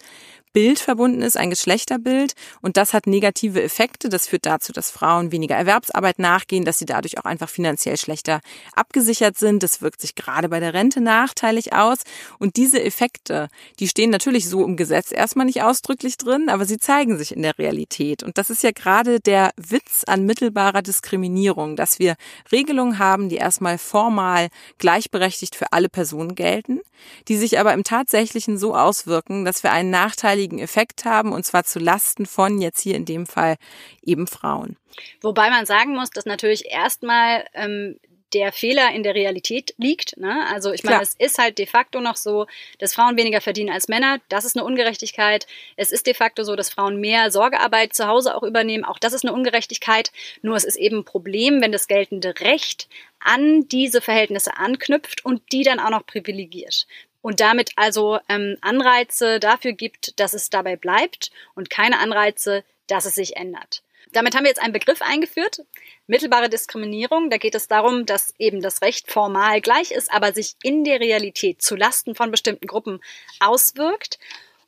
Bild 0.52 0.78
verbunden 0.78 1.22
ist, 1.22 1.36
ein 1.36 1.50
Geschlechterbild. 1.50 2.34
Und 2.60 2.76
das 2.76 2.92
hat 2.92 3.06
negative 3.06 3.62
Effekte. 3.62 4.08
Das 4.08 4.26
führt 4.26 4.46
dazu, 4.46 4.72
dass 4.72 4.90
Frauen 4.90 5.32
weniger 5.32 5.56
Erwerbsarbeit 5.56 6.18
nachgehen, 6.18 6.64
dass 6.64 6.78
sie 6.78 6.84
dadurch 6.84 7.18
auch 7.18 7.24
einfach 7.24 7.48
finanziell 7.48 7.96
schlechter 7.96 8.40
abgesichert 8.74 9.38
sind. 9.38 9.62
Das 9.62 9.82
wirkt 9.82 10.00
sich 10.00 10.14
gerade 10.14 10.48
bei 10.48 10.60
der 10.60 10.74
Rente 10.74 11.00
nachteilig 11.00 11.72
aus. 11.72 11.98
Und 12.38 12.56
diese 12.56 12.82
Effekte, 12.82 13.48
die 13.78 13.88
stehen 13.88 14.10
natürlich 14.10 14.48
so 14.48 14.64
im 14.64 14.76
Gesetz 14.76 15.12
erstmal 15.12 15.46
nicht 15.46 15.62
ausdrücklich 15.62 16.16
drin, 16.16 16.48
aber 16.58 16.66
sie 16.66 16.78
zeigen 16.78 17.16
sich 17.16 17.30
in 17.30 17.42
der 17.42 17.56
Realität. 17.56 18.24
Und 18.24 18.36
das 18.36 18.50
ist 18.50 18.64
ja 18.64 18.72
gerade 18.72 19.20
der 19.20 19.52
Witz 19.56 20.02
an 20.04 20.26
mittelbarer 20.26 20.82
Diskriminierung, 20.82 21.76
dass 21.76 22.00
wir 22.00 22.16
Regelungen 22.50 22.98
haben, 22.98 23.28
die 23.28 23.36
erstmal 23.36 23.78
formal 23.78 24.48
gleichberechtigt 24.78 25.54
für 25.54 25.72
alle 25.72 25.88
Personen 25.88 26.34
gelten, 26.34 26.80
die 27.28 27.36
sich 27.36 27.60
aber 27.60 27.74
im 27.74 27.84
Tatsächlichen 27.84 28.58
so 28.58 28.74
auswirken, 28.74 29.44
dass 29.44 29.62
wir 29.62 29.70
einen 29.70 29.90
nachteiligen 29.90 30.58
Effekt 30.58 31.04
haben, 31.04 31.30
und 31.32 31.44
zwar 31.44 31.62
zu 31.62 31.78
Lasten 31.78 32.26
von 32.26 32.60
jetzt 32.60 32.80
hier 32.80 32.96
in 32.96 33.04
dem 33.04 33.26
Fall 33.26 33.54
eben 34.02 34.26
Frauen. 34.26 34.76
Wobei 35.20 35.50
man 35.50 35.64
sagen 35.64 35.94
muss, 35.94 36.10
dass 36.10 36.26
natürlich 36.26 36.64
erstmal 36.72 37.44
ähm, 37.54 38.00
der 38.34 38.52
Fehler 38.52 38.92
in 38.92 39.02
der 39.02 39.14
Realität 39.14 39.74
liegt. 39.78 40.16
Ne? 40.16 40.46
Also 40.52 40.72
ich 40.72 40.84
meine, 40.84 41.02
es 41.02 41.14
ist 41.18 41.38
halt 41.38 41.58
de 41.58 41.66
facto 41.66 42.00
noch 42.00 42.16
so, 42.16 42.46
dass 42.78 42.94
Frauen 42.94 43.16
weniger 43.16 43.40
verdienen 43.40 43.70
als 43.70 43.88
Männer. 43.88 44.20
Das 44.28 44.44
ist 44.44 44.56
eine 44.56 44.64
Ungerechtigkeit. 44.64 45.46
Es 45.76 45.90
ist 45.90 46.06
de 46.06 46.14
facto 46.14 46.44
so, 46.44 46.56
dass 46.56 46.70
Frauen 46.70 47.00
mehr 47.00 47.30
Sorgearbeit 47.30 47.94
zu 47.94 48.06
Hause 48.06 48.34
auch 48.34 48.42
übernehmen. 48.42 48.84
Auch 48.84 48.98
das 48.98 49.12
ist 49.12 49.24
eine 49.24 49.32
Ungerechtigkeit. 49.34 50.12
Nur 50.42 50.56
es 50.56 50.64
ist 50.64 50.76
eben 50.76 50.98
ein 50.98 51.04
Problem, 51.04 51.60
wenn 51.60 51.72
das 51.72 51.88
geltende 51.88 52.34
Recht 52.40 52.88
an 53.20 53.68
diese 53.68 54.00
Verhältnisse 54.00 54.56
anknüpft 54.56 55.24
und 55.24 55.42
die 55.52 55.62
dann 55.62 55.80
auch 55.80 55.90
noch 55.90 56.06
privilegiert. 56.06 56.86
Und 57.20 57.40
damit 57.40 57.72
also 57.76 58.20
ähm, 58.28 58.56
Anreize 58.60 59.40
dafür 59.40 59.72
gibt, 59.72 60.18
dass 60.20 60.34
es 60.34 60.50
dabei 60.50 60.76
bleibt 60.76 61.30
und 61.54 61.68
keine 61.68 61.98
Anreize, 61.98 62.64
dass 62.86 63.06
es 63.06 63.14
sich 63.14 63.36
ändert. 63.36 63.82
Damit 64.12 64.34
haben 64.34 64.44
wir 64.44 64.50
jetzt 64.50 64.62
einen 64.62 64.72
Begriff 64.72 65.02
eingeführt, 65.02 65.62
mittelbare 66.06 66.48
Diskriminierung. 66.48 67.30
Da 67.30 67.36
geht 67.36 67.54
es 67.54 67.68
darum, 67.68 68.06
dass 68.06 68.34
eben 68.38 68.60
das 68.60 68.82
Recht 68.82 69.10
formal 69.10 69.60
gleich 69.60 69.90
ist, 69.90 70.12
aber 70.12 70.32
sich 70.32 70.56
in 70.62 70.84
der 70.84 71.00
Realität 71.00 71.62
zu 71.62 71.76
Lasten 71.76 72.14
von 72.14 72.30
bestimmten 72.30 72.66
Gruppen 72.66 73.00
auswirkt. 73.40 74.18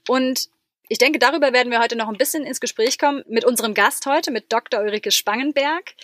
Und 0.09 0.49
ich 0.89 0.99
denke, 0.99 1.19
darüber 1.19 1.53
werden 1.53 1.71
wir 1.71 1.81
heute 1.81 1.97
noch 1.97 2.09
ein 2.09 2.19
bisschen 2.19 2.45
ins 2.45 2.61
Gespräch 2.61 2.99
kommen 2.99 3.23
mit 3.29 3.45
unserem 3.45 3.75
Gast 3.75 4.07
heute, 4.07 4.31
mit 4.31 4.53
Dr. 4.53 4.81
Ulrike 4.81 5.13
Spangenberg. 5.13 5.95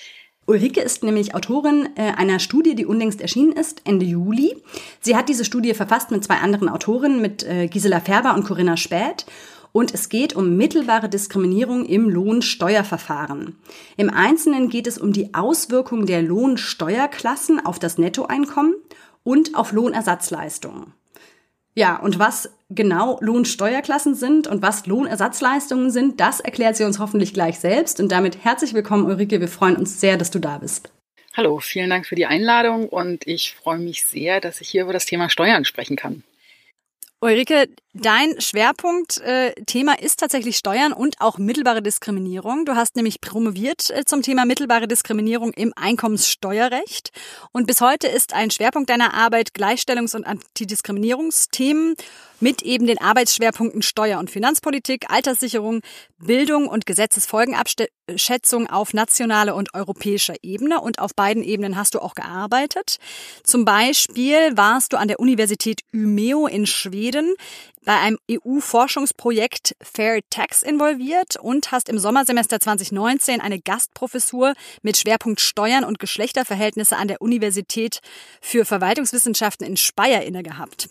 Ulrike 0.47 0.81
ist 0.81 1.03
nämlich 1.03 1.35
Autorin 1.35 1.89
äh, 1.97 2.13
einer 2.17 2.39
Studie, 2.39 2.77
die 2.77 2.87
unlängst 2.87 3.21
erschienen 3.21 3.53
ist, 3.53 3.83
Ende 3.85 4.07
Juli. 4.07 4.63
Sie 5.01 5.17
hat 5.17 5.29
diese 5.29 5.45
Studie 5.45 5.75
verfasst 5.75 6.13
mit 6.13 6.23
zwei 6.23 6.37
anderen 6.37 6.69
Autorinnen, 6.69 7.21
mit 7.21 7.43
äh, 7.43 7.67
Gisela 7.67 8.01
Färber 8.01 8.35
und 8.35 8.45
Corinna 8.45 8.77
Späth. 8.77 9.27
Und 9.77 9.93
es 9.93 10.09
geht 10.09 10.35
um 10.35 10.57
mittelbare 10.57 11.11
Diskriminierung 11.11 11.85
im 11.85 12.09
Lohnsteuerverfahren. 12.09 13.59
Im 13.99 14.09
Einzelnen 14.09 14.71
geht 14.71 14.87
es 14.87 14.97
um 14.97 15.13
die 15.13 15.35
Auswirkung 15.35 16.07
der 16.07 16.23
Lohnsteuerklassen 16.23 17.67
auf 17.67 17.79
das 17.79 17.99
Nettoeinkommen 17.99 18.75
und 19.23 19.55
auf 19.55 19.73
Lohnersatzleistungen. 19.73 20.95
Ja, 21.75 21.97
und 21.97 22.19
was 22.19 22.49
genau 22.71 23.19
Lohnsteuerklassen 23.21 24.15
sind 24.15 24.47
und 24.47 24.63
was 24.63 24.87
Lohnersatzleistungen 24.87 25.91
sind, 25.91 26.21
das 26.21 26.41
erklärt 26.41 26.79
sie 26.79 26.85
uns 26.85 26.99
hoffentlich 26.99 27.35
gleich 27.35 27.59
selbst. 27.59 28.01
Und 28.01 28.11
damit 28.11 28.45
herzlich 28.45 28.73
willkommen, 28.73 29.05
Ulrike. 29.05 29.43
Wir 29.43 29.49
freuen 29.49 29.77
uns 29.77 30.01
sehr, 30.01 30.17
dass 30.17 30.31
du 30.31 30.39
da 30.39 30.57
bist. 30.57 30.91
Hallo, 31.35 31.59
vielen 31.59 31.91
Dank 31.91 32.07
für 32.07 32.15
die 32.15 32.25
Einladung 32.25 32.89
und 32.89 33.27
ich 33.27 33.55
freue 33.55 33.79
mich 33.79 34.07
sehr, 34.07 34.41
dass 34.41 34.63
ich 34.63 34.71
hier 34.71 34.85
über 34.85 34.95
das 34.95 35.05
Thema 35.05 35.29
Steuern 35.29 35.67
sprechen 35.67 35.97
kann. 35.97 36.23
Ulrike, 37.27 37.69
dein 37.93 38.41
Schwerpunktthema 38.41 39.95
äh, 39.95 40.05
ist 40.05 40.21
tatsächlich 40.21 40.57
Steuern 40.57 40.93
und 40.93 41.21
auch 41.21 41.39
mittelbare 41.39 41.83
Diskriminierung. 41.83 42.65
Du 42.65 42.77
hast 42.77 42.95
nämlich 42.95 43.21
promoviert 43.21 43.91
äh, 43.91 44.05
zum 44.05 44.23
Thema 44.23 44.45
mittelbare 44.45 44.87
Diskriminierung 44.87 45.53
im 45.55 45.73
Einkommenssteuerrecht. 45.75 47.11
Und 47.51 47.67
bis 47.67 47.81
heute 47.81 48.07
ist 48.07 48.33
ein 48.33 48.53
Schwerpunkt 48.53 48.91
deiner 48.91 49.13
Arbeit 49.13 49.51
Gleichstellungs- 49.57 50.15
und 50.15 50.25
Antidiskriminierungsthemen 50.25 51.97
mit 52.41 52.63
eben 52.63 52.87
den 52.87 53.01
Arbeitsschwerpunkten 53.01 53.83
Steuer- 53.83 54.19
und 54.19 54.31
Finanzpolitik, 54.31 55.11
Alterssicherung, 55.11 55.81
Bildung 56.19 56.69
und 56.69 56.87
Gesetzesfolgenabschätzung 56.87 58.69
auf 58.69 58.95
nationaler 58.95 59.55
und 59.55 59.75
europäischer 59.75 60.35
Ebene. 60.43 60.81
Und 60.81 60.99
auf 60.99 61.15
beiden 61.15 61.43
Ebenen 61.43 61.77
hast 61.77 61.95
du 61.95 62.01
auch 62.01 62.15
gearbeitet. 62.15 62.99
Zum 63.43 63.65
Beispiel 63.65 64.57
warst 64.57 64.93
du 64.93 64.99
an 64.99 65.09
der 65.09 65.21
Universität 65.21 65.81
Umeå 65.93 66.47
in 66.47 66.67
Schweden 66.67 67.35
bei 67.87 67.97
einem 67.99 68.19
EU-Forschungsprojekt 68.29 69.77
Fair 69.81 70.21
Tax 70.29 70.63
involviert 70.63 71.37
und 71.37 71.71
hast 71.71 71.89
im 71.89 71.99
Sommersemester 71.99 72.59
2019 72.59 73.41
eine 73.41 73.61
Gastprofessur 73.61 74.55
mit 74.83 74.99
Schwerpunkt 74.99 75.41
Steuern 75.41 75.85
und 75.85 76.01
Geschlechterverhältnisse 76.01 76.97
an 76.97 77.09
der 77.09 77.23
Universität 77.23 78.01
für 78.41 78.65
Verwaltungswissenschaften 78.65 79.65
in 79.65 79.77
Speyer 79.77 80.23
inne 80.23 80.43
gehabt. 80.43 80.89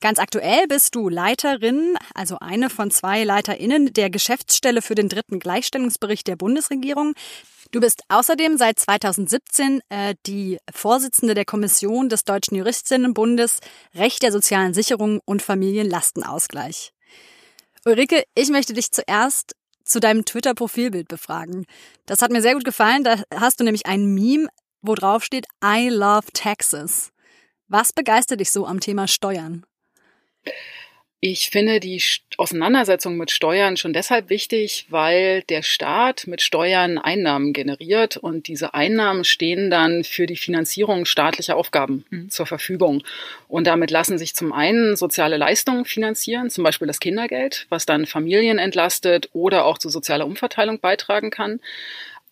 Ganz 0.00 0.18
aktuell 0.18 0.66
bist 0.68 0.94
du 0.94 1.08
Leiterin, 1.08 1.96
also 2.14 2.38
eine 2.38 2.68
von 2.68 2.90
zwei 2.90 3.24
LeiterInnen 3.24 3.94
der 3.94 4.10
Geschäftsstelle 4.10 4.82
für 4.82 4.94
den 4.94 5.08
dritten 5.08 5.38
Gleichstellungsbericht 5.38 6.26
der 6.26 6.36
Bundesregierung. 6.36 7.14
Du 7.72 7.80
bist 7.80 8.02
außerdem 8.08 8.58
seit 8.58 8.78
2017 8.78 9.80
äh, 9.88 10.14
die 10.26 10.58
Vorsitzende 10.72 11.34
der 11.34 11.46
Kommission 11.46 12.10
des 12.10 12.24
Deutschen 12.24 12.56
Juristinnenbundes 12.56 13.60
Recht 13.94 14.22
der 14.22 14.32
sozialen 14.32 14.74
Sicherung 14.74 15.20
und 15.24 15.40
Familienlastenausgleich. 15.40 16.92
Ulrike, 17.86 18.24
ich 18.34 18.50
möchte 18.50 18.74
dich 18.74 18.92
zuerst 18.92 19.54
zu 19.84 19.98
deinem 19.98 20.24
Twitter-Profilbild 20.24 21.08
befragen. 21.08 21.64
Das 22.04 22.20
hat 22.20 22.32
mir 22.32 22.42
sehr 22.42 22.54
gut 22.54 22.64
gefallen. 22.64 23.02
Da 23.02 23.22
hast 23.34 23.60
du 23.60 23.64
nämlich 23.64 23.86
ein 23.86 24.06
Meme, 24.06 24.48
wo 24.82 24.94
drauf 24.94 25.24
steht 25.24 25.46
I 25.64 25.88
love 25.88 26.26
taxes. 26.32 27.12
Was 27.68 27.92
begeistert 27.92 28.40
dich 28.40 28.50
so 28.50 28.66
am 28.66 28.80
Thema 28.80 29.08
Steuern? 29.08 29.64
Ich 31.20 31.48
finde 31.48 31.80
die 31.80 32.00
Auseinandersetzung 32.36 33.16
mit 33.16 33.30
Steuern 33.30 33.78
schon 33.78 33.94
deshalb 33.94 34.28
wichtig, 34.28 34.86
weil 34.90 35.42
der 35.48 35.62
Staat 35.62 36.26
mit 36.26 36.42
Steuern 36.42 36.98
Einnahmen 36.98 37.54
generiert 37.54 38.18
und 38.18 38.48
diese 38.48 38.74
Einnahmen 38.74 39.24
stehen 39.24 39.70
dann 39.70 40.04
für 40.04 40.26
die 40.26 40.36
Finanzierung 40.36 41.06
staatlicher 41.06 41.56
Aufgaben 41.56 42.04
mhm. 42.10 42.28
zur 42.28 42.44
Verfügung. 42.44 43.02
Und 43.48 43.66
damit 43.66 43.90
lassen 43.90 44.18
sich 44.18 44.34
zum 44.34 44.52
einen 44.52 44.94
soziale 44.94 45.38
Leistungen 45.38 45.86
finanzieren, 45.86 46.50
zum 46.50 46.64
Beispiel 46.64 46.86
das 46.86 47.00
Kindergeld, 47.00 47.66
was 47.70 47.86
dann 47.86 48.04
Familien 48.04 48.58
entlastet 48.58 49.30
oder 49.32 49.64
auch 49.64 49.78
zu 49.78 49.88
sozialer 49.88 50.26
Umverteilung 50.26 50.80
beitragen 50.80 51.30
kann. 51.30 51.60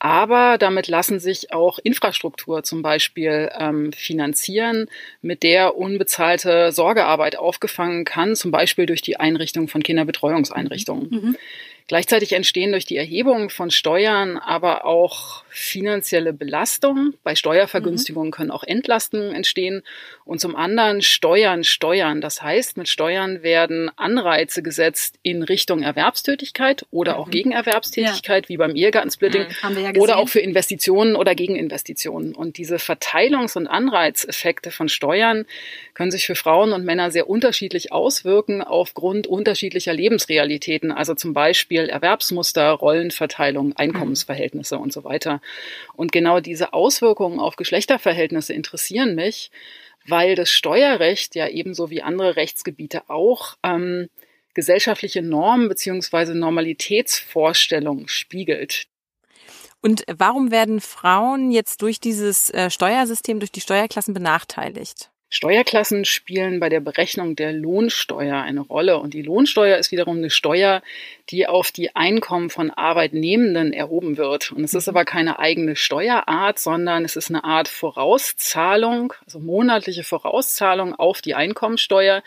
Aber 0.05 0.59
damit 0.59 0.87
lassen 0.87 1.19
sich 1.19 1.55
auch 1.55 1.79
Infrastruktur 1.79 2.63
zum 2.63 2.83
Beispiel 2.83 3.51
ähm, 3.59 3.91
finanzieren, 3.95 4.87
mit 5.23 5.43
der 5.43 5.79
unbezahlte 5.79 6.73
Sorgearbeit 6.73 7.39
aufgefangen 7.39 8.05
kann, 8.05 8.37
zum 8.37 8.51
Beispiel 8.51 8.85
durch 8.85 9.01
die 9.01 9.19
Einrichtung 9.19 9.67
von 9.67 9.83
Kinderbetreuungseinrichtungen. 9.83 11.09
Mhm. 11.09 11.37
Gleichzeitig 11.87 12.33
entstehen 12.33 12.73
durch 12.73 12.87
die 12.87 12.97
Erhebung 12.97 13.51
von 13.51 13.71
Steuern 13.71 14.39
aber 14.39 14.87
auch 14.87 15.45
finanzielle 15.51 16.33
Belastungen. 16.33 17.15
Bei 17.23 17.35
Steuervergünstigungen 17.35 18.29
mhm. 18.29 18.33
können 18.33 18.51
auch 18.51 18.65
Entlastungen 18.65 19.35
entstehen. 19.35 19.83
Und 20.25 20.41
zum 20.41 20.57
anderen 20.57 21.03
Steuern, 21.03 21.63
Steuern. 21.63 22.23
Das 22.23 22.41
heißt, 22.41 22.79
mit 22.79 22.89
Steuern 22.89 23.43
werden 23.43 23.91
Anreize 23.97 24.63
gesetzt 24.63 25.19
in 25.23 25.43
Richtung 25.43 25.83
Erwerbstätigkeit 25.83 26.87
oder 26.91 27.19
auch 27.19 27.27
mhm. 27.27 27.33
gegen 27.33 27.53
Erwerbstätigkeit, 27.53 28.45
ja. 28.45 28.49
wie 28.49 28.57
beim 28.57 28.75
Ehegattensplitting, 28.75 29.43
mhm. 29.43 29.79
ja 29.79 29.93
oder 30.01 30.17
auch 30.17 30.31
für 30.31 30.41
Investitionen 30.41 31.17
oder 31.17 31.35
Gegeninvestitionen. 31.35 32.35
Und 32.35 32.57
diese 32.57 32.77
Verteilungs- 32.77 33.59
und 33.59 33.67
Anreizeffekte 33.67 34.71
von 34.71 34.89
Steuern 34.89 35.45
können 35.93 36.11
sich 36.11 36.25
für 36.25 36.35
Frauen 36.35 36.73
und 36.73 36.87
Männer 36.87 37.11
sehr 37.11 37.29
unterschiedlich 37.29 37.93
auswirken 37.93 38.63
aufgrund 38.63 39.27
unterschiedlicher 39.27 39.93
Lebensrealitäten. 39.93 40.91
Also 40.91 41.15
zum 41.15 41.35
Beispiel 41.35 41.74
Beispiel 41.75 41.89
Erwerbsmuster, 41.91 42.71
Rollenverteilung, 42.71 43.75
Einkommensverhältnisse 43.75 44.79
und 44.79 44.93
so 44.93 45.03
weiter. 45.03 45.41
Und 45.95 46.13
genau 46.13 46.39
diese 46.39 46.73
Auswirkungen 46.73 47.41
auf 47.41 47.57
Geschlechterverhältnisse 47.57 48.53
interessieren 48.53 49.17
mich, 49.17 49.51
weil 50.07 50.37
das 50.37 50.51
Steuerrecht 50.51 51.35
ja 51.35 51.49
ebenso 51.49 51.91
wie 51.91 52.03
andere 52.03 52.37
Rechtsgebiete 52.37 53.09
auch 53.09 53.57
ähm, 53.65 54.09
gesellschaftliche 54.55 55.23
Normen 55.23 55.69
beziehungsweise 55.69 56.37
Normalitätsvorstellungen 56.37 58.07
spiegelt. 58.07 58.87
Und 59.81 60.05
warum 60.07 60.53
werden 60.53 60.81
Frauen 60.81 61.51
jetzt 61.51 61.83
durch 61.83 61.99
dieses 61.99 62.51
äh, 62.51 62.71
Steuersystem, 62.71 63.41
durch 63.41 63.51
die 63.51 63.61
Steuerklassen 63.61 64.15
benachteiligt? 64.15 65.11
Steuerklassen 65.35 66.05
spielen 66.05 66.61
bei 66.61 66.69
der 66.69 66.79
Berechnung 66.79 67.35
der 67.35 67.53
Lohnsteuer 67.53 68.41
eine 68.41 68.61
Rolle. 68.61 68.99
Und 68.99 69.15
die 69.15 69.23
Lohnsteuer 69.23 69.79
ist 69.79 69.91
wiederum 69.91 70.19
eine 70.19 70.31
Steuer, 70.31 70.81
die 71.31 71.49
auf 71.49 71.73
die 71.73 71.97
Einkommen 71.97 72.51
von 72.51 72.71
Arbeitnehmenden 72.71 73.73
erhoben 73.73 74.17
wird. 74.17 74.53
Und 74.53 74.63
es 74.63 74.75
ist 74.75 74.89
aber 74.89 75.05
keine 75.05 75.41
eigene 75.41 75.75
Steuerart, 75.75 76.61
sondern 76.61 77.05
es 77.05 77.17
ist 77.17 77.31
eine 77.31 77.43
Art 77.43 77.67
Vorauszahlung, 77.67 79.13
also 79.27 79.41
monatliche 79.41 80.05
Vorauszahlung 80.05 80.95
auf 80.95 81.21
die 81.21 81.35
Einkommensteuer, 81.35 82.23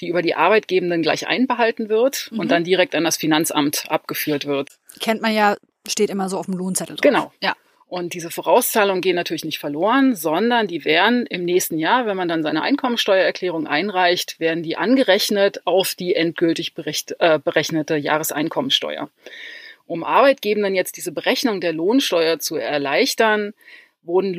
die 0.00 0.08
über 0.08 0.20
die 0.20 0.34
Arbeitgebenden 0.34 1.00
gleich 1.00 1.26
einbehalten 1.26 1.88
wird 1.88 2.28
mhm. 2.30 2.40
und 2.40 2.50
dann 2.50 2.64
direkt 2.64 2.94
an 2.94 3.04
das 3.04 3.16
Finanzamt 3.16 3.86
abgeführt 3.88 4.44
wird. 4.44 4.68
Kennt 5.00 5.22
man 5.22 5.34
ja, 5.34 5.56
steht 5.88 6.10
immer 6.10 6.28
so 6.28 6.36
auf 6.36 6.44
dem 6.44 6.58
Lohnzettel 6.58 6.96
drauf. 6.96 7.00
Genau. 7.00 7.32
Ja. 7.40 7.54
Und 7.90 8.14
diese 8.14 8.30
Vorauszahlungen 8.30 9.00
gehen 9.00 9.16
natürlich 9.16 9.44
nicht 9.44 9.58
verloren, 9.58 10.14
sondern 10.14 10.68
die 10.68 10.84
werden 10.84 11.26
im 11.26 11.44
nächsten 11.44 11.76
Jahr, 11.76 12.06
wenn 12.06 12.16
man 12.16 12.28
dann 12.28 12.44
seine 12.44 12.62
Einkommensteuererklärung 12.62 13.66
einreicht, 13.66 14.38
werden 14.38 14.62
die 14.62 14.76
angerechnet 14.76 15.66
auf 15.66 15.96
die 15.96 16.14
endgültig 16.14 16.74
bericht, 16.74 17.16
äh, 17.18 17.40
berechnete 17.40 17.96
Jahreseinkommensteuer. 17.96 19.10
Um 19.88 20.04
Arbeitgebenden 20.04 20.76
jetzt 20.76 20.98
diese 20.98 21.10
Berechnung 21.10 21.60
der 21.60 21.72
Lohnsteuer 21.72 22.38
zu 22.38 22.54
erleichtern, 22.54 23.54
wurden 24.04 24.34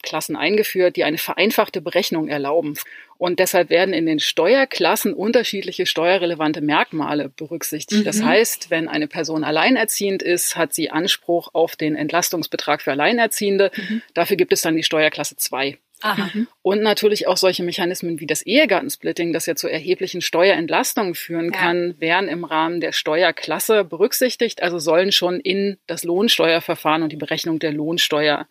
Lohnsteuerklassen 0.00 0.36
eingeführt, 0.36 0.96
die 0.96 1.04
eine 1.04 1.18
vereinfachte 1.18 1.80
Berechnung 1.80 2.28
erlauben. 2.28 2.74
Und 3.18 3.38
deshalb 3.38 3.68
werden 3.68 3.92
in 3.92 4.06
den 4.06 4.18
Steuerklassen 4.18 5.12
unterschiedliche 5.12 5.84
steuerrelevante 5.84 6.62
Merkmale 6.62 7.28
berücksichtigt. 7.28 8.00
Mhm. 8.00 8.04
Das 8.04 8.22
heißt, 8.22 8.70
wenn 8.70 8.88
eine 8.88 9.08
Person 9.08 9.44
alleinerziehend 9.44 10.22
ist, 10.22 10.56
hat 10.56 10.74
sie 10.74 10.90
Anspruch 10.90 11.50
auf 11.52 11.76
den 11.76 11.96
Entlastungsbetrag 11.96 12.80
für 12.80 12.92
Alleinerziehende. 12.92 13.70
Mhm. 13.76 14.02
Dafür 14.14 14.36
gibt 14.36 14.52
es 14.52 14.62
dann 14.62 14.76
die 14.76 14.82
Steuerklasse 14.82 15.36
2. 15.36 15.76
Aha. 16.02 16.30
Und 16.62 16.80
natürlich 16.80 17.28
auch 17.28 17.36
solche 17.36 17.62
Mechanismen 17.62 18.20
wie 18.20 18.26
das 18.26 18.40
Ehegattensplitting, 18.40 19.34
das 19.34 19.44
ja 19.44 19.54
zu 19.54 19.68
erheblichen 19.68 20.22
Steuerentlastungen 20.22 21.14
führen 21.14 21.52
kann, 21.52 21.88
ja. 21.88 22.00
werden 22.00 22.30
im 22.30 22.44
Rahmen 22.44 22.80
der 22.80 22.92
Steuerklasse 22.92 23.84
berücksichtigt, 23.84 24.62
also 24.62 24.78
sollen 24.78 25.12
schon 25.12 25.40
in 25.40 25.76
das 25.86 26.04
Lohnsteuerverfahren 26.04 27.02
und 27.02 27.12
die 27.12 27.16
Berechnung 27.16 27.58
der 27.58 27.72
Lohnsteuer 27.72 28.46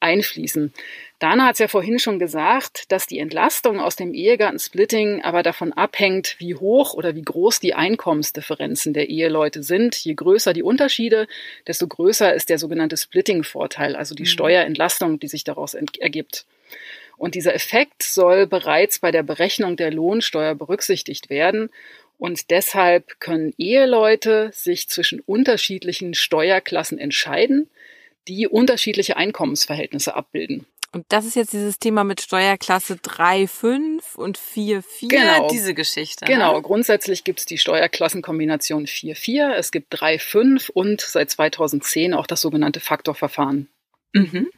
einfließen. 0.00 0.72
Dana 1.18 1.46
hat 1.46 1.54
es 1.54 1.58
ja 1.58 1.68
vorhin 1.68 1.98
schon 1.98 2.18
gesagt, 2.18 2.92
dass 2.92 3.06
die 3.06 3.18
Entlastung 3.18 3.80
aus 3.80 3.96
dem 3.96 4.14
Ehegattensplitting 4.14 5.22
aber 5.22 5.42
davon 5.42 5.72
abhängt, 5.72 6.36
wie 6.38 6.54
hoch 6.54 6.94
oder 6.94 7.16
wie 7.16 7.22
groß 7.22 7.58
die 7.58 7.74
Einkommensdifferenzen 7.74 8.92
der 8.92 9.08
Eheleute 9.08 9.62
sind. 9.62 9.96
Je 9.96 10.14
größer 10.14 10.52
die 10.52 10.62
Unterschiede, 10.62 11.26
desto 11.66 11.88
größer 11.88 12.32
ist 12.34 12.50
der 12.50 12.58
sogenannte 12.58 12.96
Splitting-Vorteil, 12.96 13.96
also 13.96 14.14
die 14.14 14.22
mhm. 14.22 14.26
Steuerentlastung, 14.26 15.18
die 15.18 15.28
sich 15.28 15.42
daraus 15.42 15.74
ergibt. 15.74 16.46
Und 17.16 17.34
dieser 17.34 17.54
Effekt 17.54 18.04
soll 18.04 18.46
bereits 18.46 19.00
bei 19.00 19.10
der 19.10 19.24
Berechnung 19.24 19.76
der 19.76 19.90
Lohnsteuer 19.90 20.54
berücksichtigt 20.54 21.30
werden. 21.30 21.68
Und 22.16 22.50
deshalb 22.50 23.18
können 23.20 23.52
Eheleute 23.58 24.50
sich 24.52 24.88
zwischen 24.88 25.20
unterschiedlichen 25.20 26.14
Steuerklassen 26.14 26.98
entscheiden, 26.98 27.68
die 28.28 28.46
unterschiedliche 28.46 29.16
Einkommensverhältnisse 29.16 30.14
abbilden. 30.14 30.66
Und 30.92 31.04
das 31.10 31.26
ist 31.26 31.36
jetzt 31.36 31.52
dieses 31.52 31.78
Thema 31.78 32.02
mit 32.02 32.22
Steuerklasse 32.22 32.96
3, 32.96 33.46
5 33.46 34.14
und 34.14 34.38
4, 34.38 34.82
4, 34.82 35.08
genau. 35.08 35.48
diese 35.48 35.74
Geschichte. 35.74 36.24
Ne? 36.24 36.32
Genau, 36.32 36.60
grundsätzlich 36.62 37.24
gibt 37.24 37.40
es 37.40 37.44
die 37.44 37.58
Steuerklassenkombination 37.58 38.86
4, 38.86 39.14
4, 39.14 39.56
es 39.56 39.70
gibt 39.70 39.88
3, 39.90 40.18
5 40.18 40.70
und 40.70 41.02
seit 41.02 41.30
2010 41.30 42.14
auch 42.14 42.26
das 42.26 42.40
sogenannte 42.40 42.80
Faktorverfahren. 42.80 43.68
Mhm. 44.14 44.48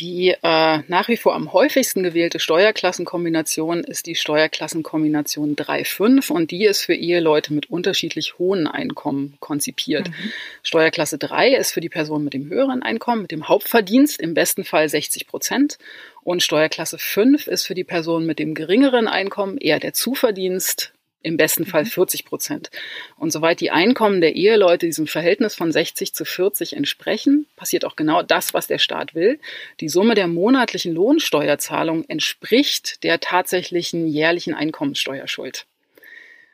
Die 0.00 0.34
äh, 0.42 0.78
nach 0.88 1.08
wie 1.08 1.18
vor 1.18 1.34
am 1.34 1.52
häufigsten 1.52 2.02
gewählte 2.02 2.40
Steuerklassenkombination 2.40 3.84
ist 3.84 4.06
die 4.06 4.14
Steuerklassenkombination 4.14 5.56
3.5 5.56 6.32
und 6.32 6.50
die 6.50 6.64
ist 6.64 6.82
für 6.84 6.94
Eheleute 6.94 7.52
mit 7.52 7.68
unterschiedlich 7.68 8.38
hohen 8.38 8.66
Einkommen 8.66 9.36
konzipiert. 9.40 10.08
Mhm. 10.08 10.32
Steuerklasse 10.62 11.18
3 11.18 11.54
ist 11.54 11.72
für 11.72 11.82
die 11.82 11.90
Person 11.90 12.24
mit 12.24 12.32
dem 12.32 12.48
höheren 12.48 12.82
Einkommen, 12.82 13.22
mit 13.22 13.30
dem 13.30 13.46
Hauptverdienst 13.46 14.20
im 14.20 14.32
besten 14.32 14.64
Fall 14.64 14.88
60 14.88 15.26
Prozent 15.26 15.76
und 16.22 16.42
Steuerklasse 16.42 16.96
5 16.98 17.46
ist 17.46 17.66
für 17.66 17.74
die 17.74 17.84
Person 17.84 18.24
mit 18.24 18.38
dem 18.38 18.54
geringeren 18.54 19.06
Einkommen 19.06 19.58
eher 19.58 19.80
der 19.80 19.92
Zuverdienst 19.92 20.94
im 21.22 21.36
besten 21.36 21.66
Fall 21.66 21.84
40 21.84 22.24
mhm. 22.24 22.28
Prozent. 22.28 22.70
Und 23.16 23.32
soweit 23.32 23.60
die 23.60 23.70
Einkommen 23.70 24.20
der 24.20 24.34
Eheleute 24.34 24.86
diesem 24.86 25.06
Verhältnis 25.06 25.54
von 25.54 25.72
60 25.72 26.14
zu 26.14 26.24
40 26.24 26.76
entsprechen, 26.76 27.46
passiert 27.56 27.84
auch 27.84 27.96
genau 27.96 28.22
das, 28.22 28.54
was 28.54 28.66
der 28.66 28.78
Staat 28.78 29.14
will. 29.14 29.38
Die 29.80 29.88
Summe 29.88 30.14
der 30.14 30.28
monatlichen 30.28 30.94
Lohnsteuerzahlung 30.94 32.04
entspricht 32.08 33.02
der 33.04 33.20
tatsächlichen 33.20 34.06
jährlichen 34.06 34.54
Einkommenssteuerschuld. 34.54 35.66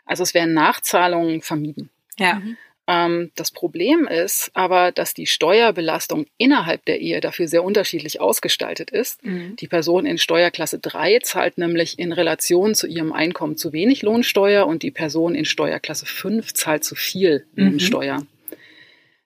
Also 0.04 0.22
es 0.22 0.34
werden 0.34 0.54
Nachzahlungen 0.54 1.42
vermieden. 1.42 1.90
Ja. 2.18 2.34
Mhm. 2.34 2.56
Ähm, 2.88 3.32
das 3.34 3.50
Problem 3.50 4.06
ist 4.06 4.50
aber, 4.54 4.92
dass 4.92 5.12
die 5.12 5.26
Steuerbelastung 5.26 6.26
innerhalb 6.38 6.84
der 6.84 7.00
Ehe 7.00 7.20
dafür 7.20 7.48
sehr 7.48 7.64
unterschiedlich 7.64 8.20
ausgestaltet 8.20 8.90
ist. 8.90 9.24
Mhm. 9.24 9.56
Die 9.56 9.66
Person 9.66 10.06
in 10.06 10.18
Steuerklasse 10.18 10.78
3 10.78 11.18
zahlt 11.20 11.58
nämlich 11.58 11.98
in 11.98 12.12
Relation 12.12 12.74
zu 12.74 12.86
ihrem 12.86 13.12
Einkommen 13.12 13.56
zu 13.56 13.72
wenig 13.72 14.02
Lohnsteuer 14.02 14.66
und 14.66 14.82
die 14.82 14.92
Person 14.92 15.34
in 15.34 15.44
Steuerklasse 15.44 16.06
5 16.06 16.54
zahlt 16.54 16.84
zu 16.84 16.94
viel 16.94 17.46
mhm. 17.54 17.70
Lohnsteuer. 17.70 18.22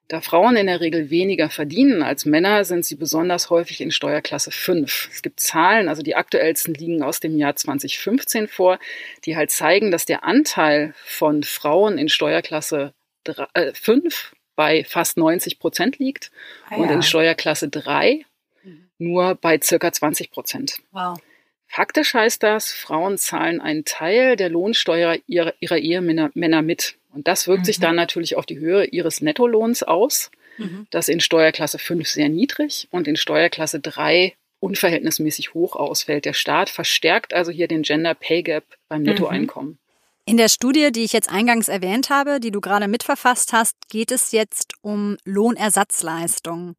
Da 0.09 0.21
Frauen 0.21 0.57
in 0.57 0.67
der 0.67 0.81
Regel 0.81 1.09
weniger 1.11 1.51
verdienen 1.51 2.03
als 2.03 2.25
Männer, 2.25 2.65
sind 2.65 2.85
sie 2.85 2.97
besonders 2.97 3.49
häufig 3.49 3.81
in 3.81 3.93
Steuerklasse 3.93 4.51
5. 4.51 5.09
Es 5.13 5.23
gibt 5.23 5.39
Zahlen, 5.39 5.89
also 5.89 6.03
die 6.03 6.17
aktuellsten 6.17 6.75
liegen 6.75 7.05
aus 7.05 7.21
dem 7.21 7.39
Jahr 7.39 7.55
2015 7.55 8.49
vor, 8.49 8.81
die 9.25 9.37
halt 9.37 9.53
zeigen, 9.53 9.93
dass 9.93 10.07
der 10.07 10.25
Anteil 10.25 10.95
von 10.97 11.45
Frauen 11.45 11.97
in 11.97 12.09
Steuerklasse 12.09 12.93
5 13.25 14.33
äh, 14.33 14.37
bei 14.57 14.85
fast 14.85 15.17
90 15.17 15.59
Prozent 15.59 15.99
liegt 15.99 16.31
ah, 16.69 16.77
und 16.77 16.89
ja. 16.89 16.93
in 16.93 17.03
Steuerklasse 17.03 17.69
3 17.69 18.25
mhm. 18.63 18.91
nur 18.99 19.35
bei 19.35 19.59
circa 19.63 19.93
20 19.93 20.31
Prozent. 20.31 20.79
Wow. 20.93 21.19
Faktisch 21.67 22.15
heißt 22.15 22.43
das, 22.43 22.73
Frauen 22.73 23.17
zahlen 23.17 23.61
einen 23.61 23.85
Teil 23.85 24.35
der 24.35 24.49
Lohnsteuer 24.49 25.17
ihrer, 25.27 25.55
ihrer 25.61 25.79
Ehemänner 25.79 26.63
mit. 26.63 26.97
Und 27.13 27.29
das 27.29 27.47
wirkt 27.47 27.61
mhm. 27.61 27.65
sich 27.67 27.79
dann 27.79 27.95
natürlich 27.95 28.37
auf 28.37 28.45
die 28.45 28.59
Höhe 28.59 28.85
ihres 28.85 29.21
Nettolohns 29.21 29.85
aus. 29.85 30.31
Mhm. 30.59 30.89
Das 30.91 31.09
in 31.09 31.21
Steuerklasse 31.21 31.79
5 31.79 32.09
sehr 32.09 32.29
niedrig 32.29 32.89
und 32.91 33.07
in 33.07 33.17
Steuerklasse 33.17 33.79
3 33.79 34.35
unverhältnismäßig 34.59 35.55
hoch 35.55 35.77
ausfällt. 35.77 36.25
Der 36.25 36.35
Staat 36.35 36.71
verstärkt 36.71 37.33
also 37.33 37.51
hier 37.51 37.69
den 37.69 37.83
Gender 37.83 38.15
Pay 38.15 38.43
Gap 38.43 38.65
beim 38.89 39.03
mhm. 39.03 39.09
Nettoeinkommen. 39.09 39.79
In 40.25 40.37
der 40.37 40.49
Studie, 40.49 40.93
die 40.93 41.03
ich 41.03 41.13
jetzt 41.13 41.31
eingangs 41.31 41.69
erwähnt 41.69 42.11
habe, 42.11 42.41
die 42.41 42.51
du 42.51 42.61
gerade 42.61 42.89
mitverfasst 42.89 43.53
hast, 43.53 43.89
geht 43.89 44.13
es 44.13 44.33
jetzt 44.33 44.75
um 44.83 45.17
Lohnersatzleistungen. 45.25 46.77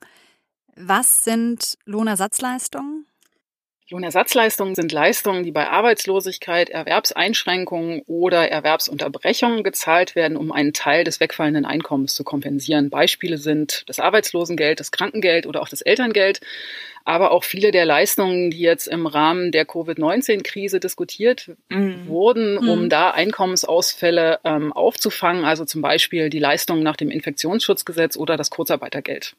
Was 0.75 1.23
sind 1.23 1.77
Lohnersatzleistungen? 1.85 3.07
Lohnersatzleistungen 3.91 4.73
sind 4.73 4.93
Leistungen, 4.93 5.43
die 5.43 5.51
bei 5.51 5.67
Arbeitslosigkeit, 5.69 6.69
Erwerbseinschränkungen 6.69 8.01
oder 8.07 8.49
Erwerbsunterbrechungen 8.49 9.63
gezahlt 9.63 10.15
werden, 10.15 10.37
um 10.37 10.53
einen 10.53 10.71
Teil 10.71 11.03
des 11.03 11.19
wegfallenden 11.19 11.65
Einkommens 11.65 12.15
zu 12.15 12.23
kompensieren. 12.23 12.89
Beispiele 12.89 13.37
sind 13.37 13.83
das 13.87 13.99
Arbeitslosengeld, 13.99 14.79
das 14.79 14.91
Krankengeld 14.91 15.45
oder 15.45 15.61
auch 15.61 15.67
das 15.67 15.81
Elterngeld, 15.81 16.39
aber 17.03 17.31
auch 17.31 17.43
viele 17.43 17.71
der 17.71 17.83
Leistungen, 17.83 18.49
die 18.51 18.61
jetzt 18.61 18.87
im 18.87 19.07
Rahmen 19.07 19.51
der 19.51 19.65
Covid-19-Krise 19.65 20.79
diskutiert 20.79 21.51
mhm. 21.67 22.07
wurden, 22.07 22.57
um 22.57 22.83
mhm. 22.83 22.89
da 22.89 23.11
Einkommensausfälle 23.11 24.39
ähm, 24.45 24.71
aufzufangen, 24.71 25.43
also 25.43 25.65
zum 25.65 25.81
Beispiel 25.81 26.29
die 26.29 26.39
Leistungen 26.39 26.83
nach 26.83 26.95
dem 26.95 27.09
Infektionsschutzgesetz 27.09 28.15
oder 28.15 28.37
das 28.37 28.51
Kurzarbeitergeld. 28.51 29.35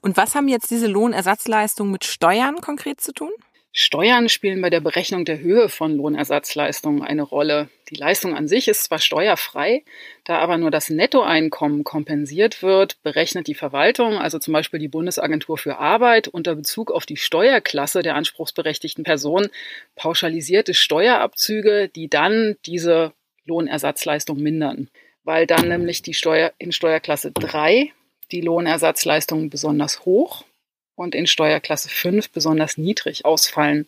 Und 0.00 0.16
was 0.16 0.34
haben 0.34 0.48
jetzt 0.48 0.72
diese 0.72 0.88
Lohnersatzleistungen 0.88 1.92
mit 1.92 2.04
Steuern 2.04 2.60
konkret 2.60 3.00
zu 3.00 3.12
tun? 3.12 3.30
Steuern 3.78 4.30
spielen 4.30 4.62
bei 4.62 4.70
der 4.70 4.80
Berechnung 4.80 5.26
der 5.26 5.38
Höhe 5.38 5.68
von 5.68 5.94
Lohnersatzleistungen 5.98 7.02
eine 7.02 7.20
Rolle. 7.20 7.68
Die 7.90 7.94
Leistung 7.94 8.34
an 8.34 8.48
sich 8.48 8.68
ist 8.68 8.84
zwar 8.84 9.00
steuerfrei, 9.00 9.84
da 10.24 10.38
aber 10.38 10.56
nur 10.56 10.70
das 10.70 10.88
Nettoeinkommen 10.88 11.84
kompensiert 11.84 12.62
wird, 12.62 13.02
berechnet 13.02 13.48
die 13.48 13.54
Verwaltung, 13.54 14.14
also 14.14 14.38
zum 14.38 14.54
Beispiel 14.54 14.80
die 14.80 14.88
Bundesagentur 14.88 15.58
für 15.58 15.76
Arbeit, 15.76 16.26
unter 16.26 16.54
Bezug 16.54 16.90
auf 16.90 17.04
die 17.04 17.18
Steuerklasse 17.18 18.00
der 18.00 18.14
anspruchsberechtigten 18.14 19.04
Person 19.04 19.48
pauschalisierte 19.94 20.72
Steuerabzüge, 20.72 21.90
die 21.94 22.08
dann 22.08 22.56
diese 22.64 23.12
Lohnersatzleistung 23.44 24.38
mindern. 24.38 24.88
Weil 25.22 25.46
dann 25.46 25.68
nämlich 25.68 26.00
die 26.00 26.14
Steuer 26.14 26.54
in 26.56 26.72
Steuerklasse 26.72 27.30
3 27.32 27.92
die 28.32 28.40
Lohnersatzleistungen 28.40 29.50
besonders 29.50 30.06
hoch 30.06 30.44
und 30.96 31.14
in 31.14 31.26
Steuerklasse 31.26 31.88
5 31.88 32.30
besonders 32.30 32.78
niedrig 32.78 33.24
ausfallen. 33.24 33.86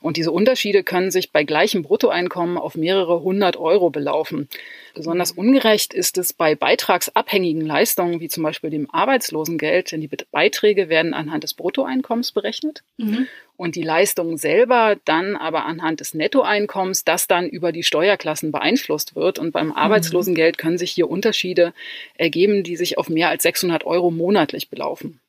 Und 0.00 0.16
diese 0.16 0.32
Unterschiede 0.32 0.82
können 0.82 1.10
sich 1.10 1.30
bei 1.30 1.44
gleichem 1.44 1.82
Bruttoeinkommen 1.82 2.56
auf 2.58 2.74
mehrere 2.74 3.20
hundert 3.20 3.56
Euro 3.56 3.90
belaufen. 3.90 4.48
Besonders 4.94 5.32
ungerecht 5.32 5.92
ist 5.92 6.16
es 6.16 6.32
bei 6.32 6.54
beitragsabhängigen 6.54 7.60
Leistungen, 7.60 8.18
wie 8.20 8.28
zum 8.28 8.42
Beispiel 8.42 8.70
dem 8.70 8.90
Arbeitslosengeld, 8.90 9.92
denn 9.92 10.00
die 10.00 10.08
Beiträge 10.32 10.88
werden 10.88 11.12
anhand 11.12 11.44
des 11.44 11.52
Bruttoeinkommens 11.52 12.32
berechnet 12.32 12.82
mhm. 12.96 13.26
und 13.58 13.76
die 13.76 13.82
Leistung 13.82 14.38
selber 14.38 14.96
dann 15.04 15.36
aber 15.36 15.66
anhand 15.66 16.00
des 16.00 16.14
Nettoeinkommens, 16.14 17.04
das 17.04 17.26
dann 17.26 17.46
über 17.46 17.72
die 17.72 17.82
Steuerklassen 17.82 18.52
beeinflusst 18.52 19.14
wird. 19.14 19.38
Und 19.38 19.52
beim 19.52 19.66
mhm. 19.66 19.72
Arbeitslosengeld 19.72 20.56
können 20.56 20.78
sich 20.78 20.92
hier 20.92 21.10
Unterschiede 21.10 21.74
ergeben, 22.14 22.62
die 22.62 22.76
sich 22.76 22.96
auf 22.96 23.10
mehr 23.10 23.28
als 23.28 23.42
600 23.42 23.84
Euro 23.84 24.10
monatlich 24.10 24.70
belaufen. 24.70 25.20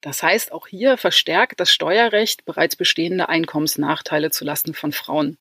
Das 0.00 0.22
heißt, 0.22 0.52
auch 0.52 0.66
hier 0.66 0.96
verstärkt 0.96 1.60
das 1.60 1.70
Steuerrecht 1.70 2.44
bereits 2.44 2.76
bestehende 2.76 3.28
Einkommensnachteile 3.28 4.30
zulasten 4.30 4.74
von 4.74 4.92
Frauen. 4.92 5.36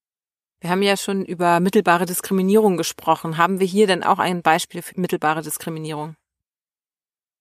Wir 0.62 0.70
haben 0.70 0.82
ja 0.82 0.98
schon 0.98 1.24
über 1.24 1.62
mittelbare 1.62 2.06
Diskriminierung 2.06 2.76
gesprochen. 2.76 3.38
Haben 3.38 3.62
wir 3.62 3.68
hier 3.68 3.88
denn 3.88 4.04
auch 4.04 4.20
ein 4.20 4.42
Beispiel 4.42 4.82
für 4.82 5.00
mittelbare 5.00 5.42
Diskriminierung? 5.42 6.16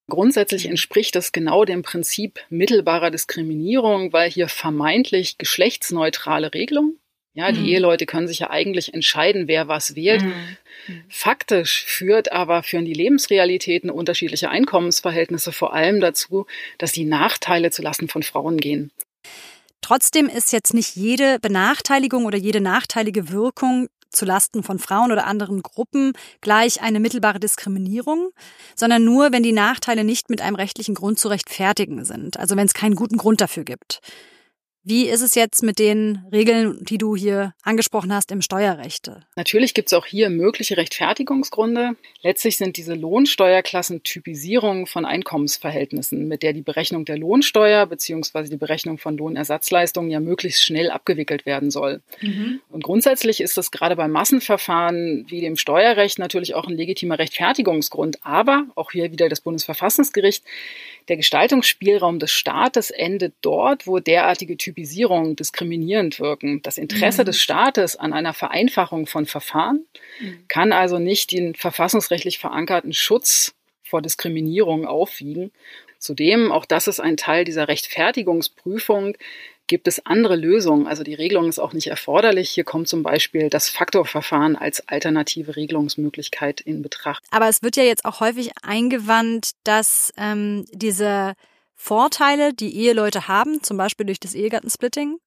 Grundsätzlich 0.09 0.67
entspricht 0.67 1.17
das 1.17 1.33
genau 1.33 1.65
dem 1.65 1.83
Prinzip 1.83 2.41
mittelbarer 2.49 3.11
Diskriminierung, 3.11 4.13
weil 4.13 4.31
hier 4.31 4.49
vermeintlich 4.49 5.37
geschlechtsneutrale 5.37 6.55
Regelungen 6.55 6.99
ja, 7.39 7.53
die 7.53 7.61
mhm. 7.61 7.67
Eheleute 7.67 8.05
können 8.05 8.27
sich 8.27 8.41
ja 8.41 8.51
eigentlich 8.51 8.95
entscheiden, 8.95 9.47
wer 9.47 9.69
was 9.69 9.95
wählt. 9.95 10.23
Mhm. 10.23 11.05
Faktisch 11.09 11.85
führt 11.85 12.33
aber, 12.33 12.65
führen 12.65 12.85
die 12.85 12.93
Lebensrealitäten 12.93 13.91
unterschiedliche 13.91 14.51
Einkommensverhältnisse 14.51 15.53
vor 15.53 15.73
allem 15.73 16.01
dazu, 16.01 16.47
dass 16.79 16.91
die 16.91 17.05
Nachteile 17.05 17.71
zulasten 17.71 18.09
von 18.09 18.25
Frauen 18.25 18.57
gehen. 18.57 18.91
Trotzdem 19.83 20.29
ist 20.29 20.53
jetzt 20.53 20.75
nicht 20.75 20.97
jede 20.97 21.39
Benachteiligung 21.39 22.25
oder 22.25 22.37
jede 22.37 22.61
nachteilige 22.61 23.31
Wirkung 23.31 23.87
zulasten 24.11 24.65
von 24.65 24.81
Frauen 24.81 25.13
oder 25.13 25.25
anderen 25.25 25.63
Gruppen 25.63 26.15
gleich 26.41 26.83
eine 26.83 26.99
mittelbare 26.99 27.39
Diskriminierung, 27.39 28.31
sondern 28.75 29.05
nur, 29.05 29.31
wenn 29.31 29.45
die 29.45 29.53
Nachteile 29.53 30.03
nicht 30.03 30.29
mit 30.29 30.41
einem 30.41 30.57
rechtlichen 30.57 30.97
Grund 30.97 31.21
zu 31.21 31.29
rechtfertigen 31.29 32.05
sind, 32.05 32.37
also 32.37 32.57
wenn 32.57 32.67
es 32.67 32.75
keinen 32.75 32.97
guten 32.97 33.17
Grund 33.17 33.41
dafür 33.41 33.63
gibt. 33.63 34.01
Wie 34.89 35.07
ist 35.07 35.21
es 35.21 35.35
jetzt 35.35 35.63
mit 35.63 35.79
den 35.79 36.25
Regeln, 36.33 36.79
die 36.81 36.97
du 36.97 37.15
hier 37.15 37.53
angesprochen 37.63 38.11
hast 38.11 38.33
im 38.33 38.41
Steuerrecht? 38.41 39.11
Natürlich 39.37 39.75
gibt 39.75 39.89
es 39.89 39.93
auch 39.93 40.07
hier 40.07 40.31
mögliche 40.31 40.79
Rechtfertigungsgründe. 40.79 41.91
Letztlich 42.23 42.57
sind 42.57 42.79
diese 42.79 42.95
Lohnsteuerklassen 42.95 44.03
Typisierungen 44.03 44.87
von 44.87 45.05
Einkommensverhältnissen, 45.05 46.27
mit 46.27 46.43
der 46.43 46.55
die 46.55 46.63
Berechnung 46.63 47.05
der 47.05 47.19
Lohnsteuer 47.19 47.85
bzw. 47.85 48.45
die 48.45 48.57
Berechnung 48.57 48.97
von 48.97 49.19
Lohnersatzleistungen 49.19 50.11
ja 50.11 50.21
möglichst 50.21 50.65
schnell 50.65 50.91
abgewickelt 50.91 51.45
werden 51.45 51.71
soll. 51.71 52.01
Mhm. 52.23 52.63
Und 52.71 52.83
grundsätzlich 52.83 53.43
ist 53.43 53.59
das 53.59 53.71
gerade 53.71 53.95
bei 53.95 54.09
Massenverfahren 54.09 55.27
wie 55.29 55.43
dem 55.43 55.59
Steuerrecht 55.59 56.19
natürlich 56.19 56.55
auch 56.55 56.67
ein 56.67 56.79
legitimer 56.79 57.19
Rechtfertigungsgrund. 57.19 58.21
Aber 58.23 58.65
auch 58.75 58.93
hier 58.93 59.13
wieder 59.13 59.29
das 59.29 59.43
Bundesverfassungsgericht 59.43 60.45
der 61.09 61.17
Gestaltungsspielraum 61.17 62.19
des 62.19 62.31
Staates 62.31 62.91
endet 62.91 63.35
dort, 63.41 63.87
wo 63.87 63.99
derartige 63.99 64.57
Typisierungen 64.57 65.37
diskriminierend 65.37 66.21
wirken. 66.21 66.61
Das 66.63 66.79
Interesse 66.79 67.23
mhm. 67.23 67.27
des 67.27 67.41
Staates 67.41 67.97
an 67.97 68.13
einer 68.13 68.35
Vereinfachung 68.35 69.07
von 69.07 69.27
Verfahren 69.27 69.87
mhm. 70.21 70.45
kann 70.49 70.73
also 70.73 70.99
nicht 70.99 71.33
den 71.33 71.55
verfassungsrechtlich 71.55 72.39
verankerten 72.39 72.93
Schutz 72.93 73.55
vor 73.83 74.03
Diskriminierung 74.03 74.87
aufwiegen. 74.87 75.51
Zudem, 75.99 76.53
auch 76.53 76.65
das 76.65 76.87
ist 76.87 77.01
ein 77.01 77.17
Teil 77.17 77.45
dieser 77.45 77.69
Rechtfertigungsprüfung, 77.69 79.17
gibt 79.69 79.87
es 79.87 80.05
andere 80.05 80.35
Lösungen. 80.35 80.89
Also 80.89 81.05
die 81.05 81.15
Regelung 81.15 81.49
ist 81.49 81.61
auch 81.61 81.73
nicht 81.73 81.87
erforderlich. 81.87 82.51
Hier 82.51 82.65
kommt 82.65 82.89
zum 82.89 83.03
Beispiel 83.03 83.49
das 83.51 83.69
Faktorverfahren 83.69 84.57
als 84.57 84.89
alternative 84.89 85.55
Regelungsmöglichkeit 85.55 86.61
in 86.61 86.83
Betracht. 86.83 87.23
Aber 87.31 87.49
es 87.49 87.63
wird 87.63 87.77
ja 87.77 87.85
jetzt 87.85 88.05
auch 88.05 88.21
häufig 88.21 88.51
eingewandt, 88.63 89.53
dass 89.63 90.13
ähm, 90.17 90.65
diese 90.73 91.35
Vorteile, 91.77 92.53
die 92.53 92.77
Eheleute 92.77 93.29
haben, 93.29 93.63
zum 93.63 93.77
Beispiel 93.77 94.07
durch 94.07 94.19
das 94.19 94.35
Ehegattensplitting, 94.35 95.19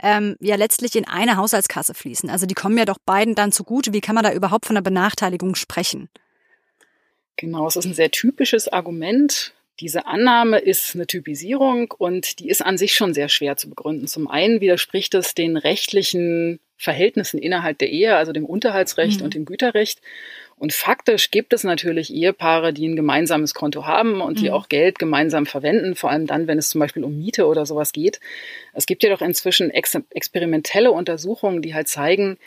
ähm, 0.00 0.36
ja 0.40 0.56
letztlich 0.56 0.94
in 0.96 1.06
eine 1.06 1.36
Haushaltskasse 1.36 1.92
fließen. 1.92 2.30
Also 2.30 2.46
die 2.46 2.54
kommen 2.54 2.78
ja 2.78 2.84
doch 2.84 2.98
beiden 3.04 3.34
dann 3.34 3.52
zugute. 3.52 3.92
Wie 3.92 4.00
kann 4.00 4.14
man 4.14 4.24
da 4.24 4.32
überhaupt 4.32 4.66
von 4.66 4.76
einer 4.76 4.82
Benachteiligung 4.82 5.54
sprechen? 5.54 6.08
Genau, 7.36 7.66
es 7.66 7.76
ist 7.76 7.84
ein 7.84 7.94
sehr 7.94 8.10
typisches 8.10 8.68
Argument 8.68 9.54
diese 9.80 10.06
Annahme 10.06 10.58
ist 10.58 10.94
eine 10.94 11.06
Typisierung 11.06 11.94
und 11.96 12.40
die 12.40 12.48
ist 12.48 12.64
an 12.64 12.78
sich 12.78 12.94
schon 12.94 13.14
sehr 13.14 13.28
schwer 13.28 13.56
zu 13.56 13.68
begründen. 13.68 14.06
Zum 14.06 14.28
einen 14.28 14.60
widerspricht 14.60 15.14
es 15.14 15.34
den 15.34 15.56
rechtlichen 15.56 16.60
Verhältnissen 16.76 17.38
innerhalb 17.38 17.78
der 17.78 17.90
Ehe, 17.90 18.16
also 18.16 18.32
dem 18.32 18.44
Unterhaltsrecht 18.44 19.20
mhm. 19.20 19.24
und 19.24 19.34
dem 19.34 19.44
Güterrecht. 19.44 20.00
Und 20.56 20.72
faktisch 20.72 21.30
gibt 21.30 21.52
es 21.52 21.62
natürlich 21.62 22.12
Ehepaare, 22.12 22.72
die 22.72 22.88
ein 22.88 22.96
gemeinsames 22.96 23.54
Konto 23.54 23.86
haben 23.86 24.20
und 24.20 24.40
die 24.40 24.48
mhm. 24.48 24.54
auch 24.54 24.68
Geld 24.68 24.98
gemeinsam 24.98 25.46
verwenden, 25.46 25.94
vor 25.94 26.10
allem 26.10 26.26
dann, 26.26 26.48
wenn 26.48 26.58
es 26.58 26.70
zum 26.70 26.80
Beispiel 26.80 27.04
um 27.04 27.16
Miete 27.16 27.46
oder 27.46 27.64
sowas 27.64 27.92
geht. 27.92 28.20
Es 28.74 28.86
gibt 28.86 29.04
jedoch 29.04 29.22
inzwischen 29.22 29.70
ex 29.70 29.96
experimentelle 30.10 30.90
Untersuchungen, 30.90 31.62
die 31.62 31.74
halt 31.74 31.86
zeigen, 31.86 32.38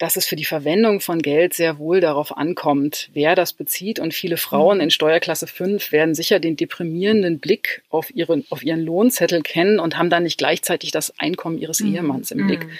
dass 0.00 0.16
es 0.16 0.26
für 0.26 0.34
die 0.34 0.46
Verwendung 0.46 1.00
von 1.00 1.20
Geld 1.20 1.52
sehr 1.52 1.78
wohl 1.78 2.00
darauf 2.00 2.34
ankommt, 2.34 3.10
wer 3.12 3.34
das 3.34 3.52
bezieht. 3.52 4.00
Und 4.00 4.14
viele 4.14 4.38
Frauen 4.38 4.78
mhm. 4.78 4.84
in 4.84 4.90
Steuerklasse 4.90 5.46
5 5.46 5.92
werden 5.92 6.14
sicher 6.14 6.40
den 6.40 6.56
deprimierenden 6.56 7.38
Blick 7.38 7.82
auf, 7.90 8.10
ihren, 8.16 8.46
auf 8.48 8.62
ihren 8.62 8.80
Lohnzettel 8.80 9.42
kennen 9.42 9.78
und 9.78 9.98
haben 9.98 10.08
dann 10.08 10.22
nicht 10.22 10.38
gleichzeitig 10.38 10.90
das 10.90 11.12
Einkommen 11.20 11.58
ihres 11.58 11.80
mhm. 11.80 11.94
Ehemanns 11.94 12.30
im 12.30 12.46
Blick. 12.46 12.64
Mhm. 12.64 12.70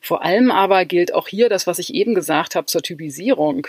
Vor 0.00 0.24
allem 0.24 0.50
aber 0.50 0.84
gilt 0.86 1.14
auch 1.14 1.28
hier 1.28 1.48
das, 1.48 1.68
was 1.68 1.78
ich 1.78 1.94
eben 1.94 2.16
gesagt 2.16 2.56
habe 2.56 2.66
zur 2.66 2.82
Typisierung. 2.82 3.68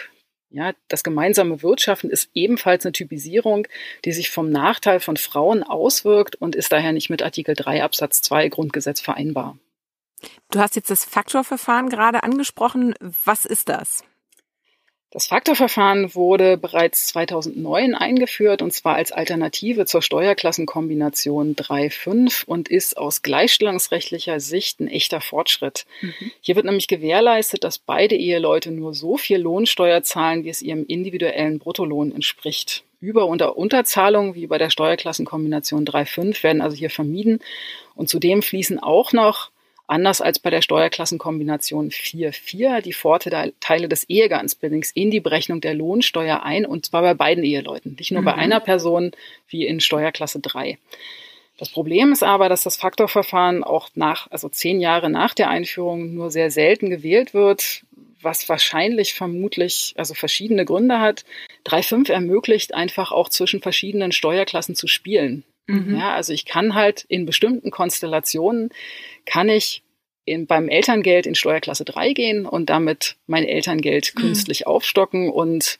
Ja, 0.50 0.74
das 0.88 1.04
gemeinsame 1.04 1.62
Wirtschaften 1.62 2.10
ist 2.10 2.32
ebenfalls 2.34 2.84
eine 2.84 2.94
Typisierung, 2.94 3.68
die 4.06 4.12
sich 4.12 4.32
vom 4.32 4.50
Nachteil 4.50 5.02
von 5.02 5.18
Frauen 5.18 5.62
auswirkt 5.62 6.36
und 6.36 6.56
ist 6.56 6.72
daher 6.72 6.94
nicht 6.94 7.12
mit 7.12 7.22
Artikel 7.22 7.54
3 7.54 7.84
Absatz 7.84 8.24
2 8.24 8.50
Grundgesetz 8.50 9.02
vereinbar. 9.02 9.56
Du 10.52 10.60
hast 10.60 10.76
jetzt 10.76 10.90
das 10.90 11.06
Faktorverfahren 11.06 11.90
gerade 11.90 12.24
angesprochen. 12.24 12.96
Was 13.26 13.46
ist 13.46 13.70
das? 13.70 14.04
Das 15.10 15.28
Faktorverfahren 15.28 16.14
wurde 16.16 16.58
bereits 16.58 17.08
2009 17.08 17.96
eingeführt 17.96 18.62
und 18.62 18.74
zwar 18.74 18.96
als 18.96 19.14
Alternative 19.14 19.86
zur 19.86 20.02
Steuerklassenkombination 20.02 21.56
3.5 21.56 22.44
und 22.46 22.68
ist 22.68 22.98
aus 22.98 23.22
gleichstellungsrechtlicher 23.22 24.42
Sicht 24.42 24.82
ein 24.82 24.90
echter 24.90 25.22
Fortschritt. 25.22 25.86
Mhm. 26.02 26.32
Hier 26.42 26.58
wird 26.58 26.66
nämlich 26.66 26.90
gewährleistet, 26.90 27.64
dass 27.64 27.80
beide 27.80 28.16
Eheleute 28.16 28.72
nur 28.72 28.94
so 28.94 29.16
viel 29.16 29.38
Lohnsteuer 29.38 30.04
zahlen, 30.04 30.44
wie 30.44 30.50
es 30.50 30.62
ihrem 30.62 30.86
individuellen 30.86 31.58
Bruttolohn 31.60 32.12
entspricht. 32.12 32.84
Über- 33.00 33.28
und 33.28 33.42
Unterzahlungen 33.42 34.36
wie 34.36 34.48
bei 34.48 34.58
der 34.58 34.70
Steuerklassenkombination 34.70 35.86
3.5 35.86 36.44
werden 36.44 36.62
also 36.62 36.76
hier 36.76 36.90
vermieden 36.90 37.40
und 37.96 38.10
zudem 38.10 38.42
fließen 38.42 38.78
auch 38.80 39.14
noch 39.14 39.52
Anders 39.88 40.20
als 40.20 40.38
bei 40.40 40.50
der 40.50 40.62
Steuerklassenkombination 40.62 41.92
4.4 41.92 42.82
die 42.82 42.92
Vorteile 42.92 43.88
des 43.88 44.04
Ehegattensbildnings 44.10 44.92
in 44.92 45.12
die 45.12 45.22
Berechnung 45.22 45.62
der 45.62 45.74
Lohnsteuer 45.74 46.44
ein, 46.44 46.66
und 46.66 46.86
zwar 46.86 47.02
bei 47.02 47.14
beiden 47.14 47.46
Eheleuten, 47.46 47.96
nicht 47.98 48.12
nur 48.12 48.22
mhm. 48.22 48.26
bei 48.26 48.36
einer 48.36 48.60
Person 48.60 49.12
wie 49.48 49.66
in 49.66 49.80
Steuerklasse 49.80 50.42
3. 50.42 50.78
Das 51.58 51.70
Problem 51.70 52.12
ist 52.12 52.22
aber, 52.22 52.50
dass 52.50 52.64
das 52.64 52.76
Faktorverfahren 52.76 53.64
auch 53.64 53.90
nach, 53.96 54.30
also 54.30 54.50
zehn 54.50 54.82
Jahre 54.82 55.10
nach 55.10 55.34
der 55.34 55.50
Einführung 55.50 56.14
nur 56.14 56.32
sehr 56.32 56.52
selten 56.52 56.90
gewählt 56.90 57.34
wird, 57.34 57.84
was 58.22 58.50
wahrscheinlich 58.50 59.14
vermutlich, 59.14 59.94
also 59.98 60.14
verschiedene 60.14 60.66
Gründe 60.66 61.00
hat. 61.00 61.24
3.5 61.66 62.12
ermöglicht 62.12 62.74
einfach 62.74 63.12
auch 63.12 63.30
zwischen 63.30 63.62
verschiedenen 63.62 64.12
Steuerklassen 64.12 64.76
zu 64.76 64.88
spielen. 64.88 65.46
Mhm. 65.68 65.98
Ja, 65.98 66.14
also 66.14 66.34
ich 66.34 66.46
kann 66.46 66.74
halt 66.74 67.06
in 67.08 67.26
bestimmten 67.26 67.72
Konstellationen, 67.72 68.70
kann 69.26 69.50
ich 69.50 69.84
in, 70.26 70.48
beim 70.48 70.70
Elterngeld 70.70 71.26
in 71.26 71.36
Steuerklasse 71.36 71.86
3 71.86 72.14
gehen 72.14 72.46
und 72.46 72.70
damit 72.70 73.16
mein 73.28 73.46
Elterngeld 73.46 74.14
mhm. 74.16 74.22
künstlich 74.22 74.68
aufstocken. 74.68 75.30
Und 75.30 75.80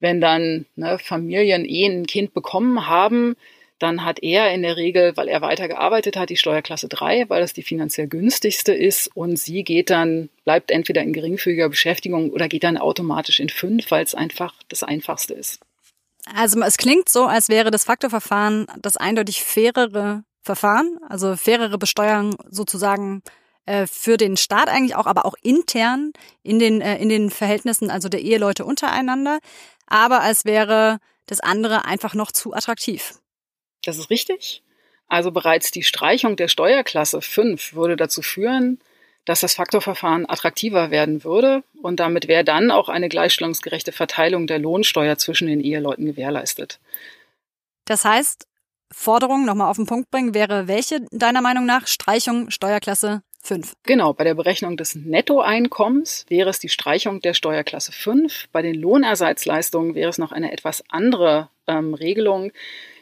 wenn 0.00 0.20
dann 0.20 0.66
ne, 0.76 0.98
Familien 0.98 1.64
eh 1.64 1.86
ein 1.86 2.06
Kind 2.06 2.34
bekommen 2.34 2.86
haben, 2.86 3.36
dann 3.78 4.04
hat 4.04 4.22
er 4.22 4.52
in 4.52 4.62
der 4.62 4.76
Regel, 4.76 5.16
weil 5.16 5.28
er 5.28 5.40
weiter 5.40 5.68
gearbeitet 5.68 6.16
hat, 6.16 6.30
die 6.30 6.36
Steuerklasse 6.36 6.88
3, 6.88 7.28
weil 7.28 7.40
das 7.40 7.52
die 7.52 7.62
finanziell 7.62 8.08
günstigste 8.08 8.74
ist 8.74 9.08
und 9.14 9.38
sie 9.38 9.62
geht 9.62 9.90
dann, 9.90 10.30
bleibt 10.44 10.70
entweder 10.70 11.02
in 11.02 11.12
geringfügiger 11.12 11.68
Beschäftigung 11.68 12.30
oder 12.30 12.48
geht 12.48 12.64
dann 12.64 12.76
automatisch 12.76 13.38
in 13.38 13.48
5, 13.48 13.88
weil 13.90 14.04
es 14.04 14.14
einfach 14.14 14.54
das 14.68 14.82
einfachste 14.82 15.34
ist. 15.34 15.60
Also 16.34 16.60
es 16.62 16.76
klingt 16.76 17.08
so, 17.08 17.26
als 17.26 17.48
wäre 17.48 17.70
das 17.70 17.84
Faktorverfahren 17.84 18.66
das 18.80 18.96
eindeutig 18.96 19.42
fairere 19.44 20.24
Verfahren, 20.42 20.98
also 21.08 21.36
fairere 21.36 21.78
Besteuerung 21.78 22.36
sozusagen 22.48 23.22
äh, 23.66 23.86
für 23.86 24.16
den 24.16 24.36
Staat 24.36 24.68
eigentlich 24.68 24.94
auch, 24.96 25.06
aber 25.06 25.26
auch 25.26 25.34
intern 25.42 26.12
in 26.42 26.58
den, 26.58 26.80
äh, 26.80 26.96
in 26.98 27.08
den 27.08 27.30
Verhältnissen, 27.30 27.90
also 27.90 28.08
der 28.08 28.20
Eheleute 28.20 28.64
untereinander, 28.64 29.40
aber 29.86 30.20
als 30.20 30.44
wäre 30.44 30.98
das 31.26 31.40
andere 31.40 31.84
einfach 31.84 32.14
noch 32.14 32.32
zu 32.32 32.54
attraktiv. 32.54 33.14
Das 33.84 33.98
ist 33.98 34.10
richtig. 34.10 34.62
Also 35.06 35.30
bereits 35.30 35.70
die 35.70 35.82
Streichung 35.82 36.36
der 36.36 36.48
Steuerklasse 36.48 37.20
5 37.20 37.74
würde 37.74 37.96
dazu 37.96 38.22
führen, 38.22 38.78
dass 39.28 39.40
das 39.40 39.54
Faktorverfahren 39.54 40.28
attraktiver 40.28 40.90
werden 40.90 41.22
würde 41.22 41.62
und 41.82 42.00
damit 42.00 42.28
wäre 42.28 42.44
dann 42.44 42.70
auch 42.70 42.88
eine 42.88 43.10
gleichstellungsgerechte 43.10 43.92
Verteilung 43.92 44.46
der 44.46 44.58
Lohnsteuer 44.58 45.18
zwischen 45.18 45.48
den 45.48 45.60
Eheleuten 45.60 46.06
gewährleistet. 46.06 46.80
Das 47.84 48.06
heißt, 48.06 48.46
Forderung 48.90 49.44
nochmal 49.44 49.70
auf 49.70 49.76
den 49.76 49.84
Punkt 49.84 50.10
bringen 50.10 50.32
wäre 50.32 50.66
welche 50.66 51.06
deiner 51.10 51.42
Meinung 51.42 51.66
nach 51.66 51.86
Streichung 51.86 52.48
Steuerklasse 52.48 53.22
5? 53.42 53.74
Genau, 53.82 54.14
bei 54.14 54.24
der 54.24 54.34
Berechnung 54.34 54.78
des 54.78 54.94
Nettoeinkommens 54.94 56.24
wäre 56.28 56.48
es 56.48 56.58
die 56.58 56.70
Streichung 56.70 57.20
der 57.20 57.34
Steuerklasse 57.34 57.92
5. 57.92 58.48
Bei 58.50 58.62
den 58.62 58.74
Lohnersatzleistungen 58.74 59.94
wäre 59.94 60.08
es 60.08 60.16
noch 60.16 60.32
eine 60.32 60.52
etwas 60.52 60.82
andere 60.88 61.50
ähm, 61.66 61.92
Regelung. 61.92 62.50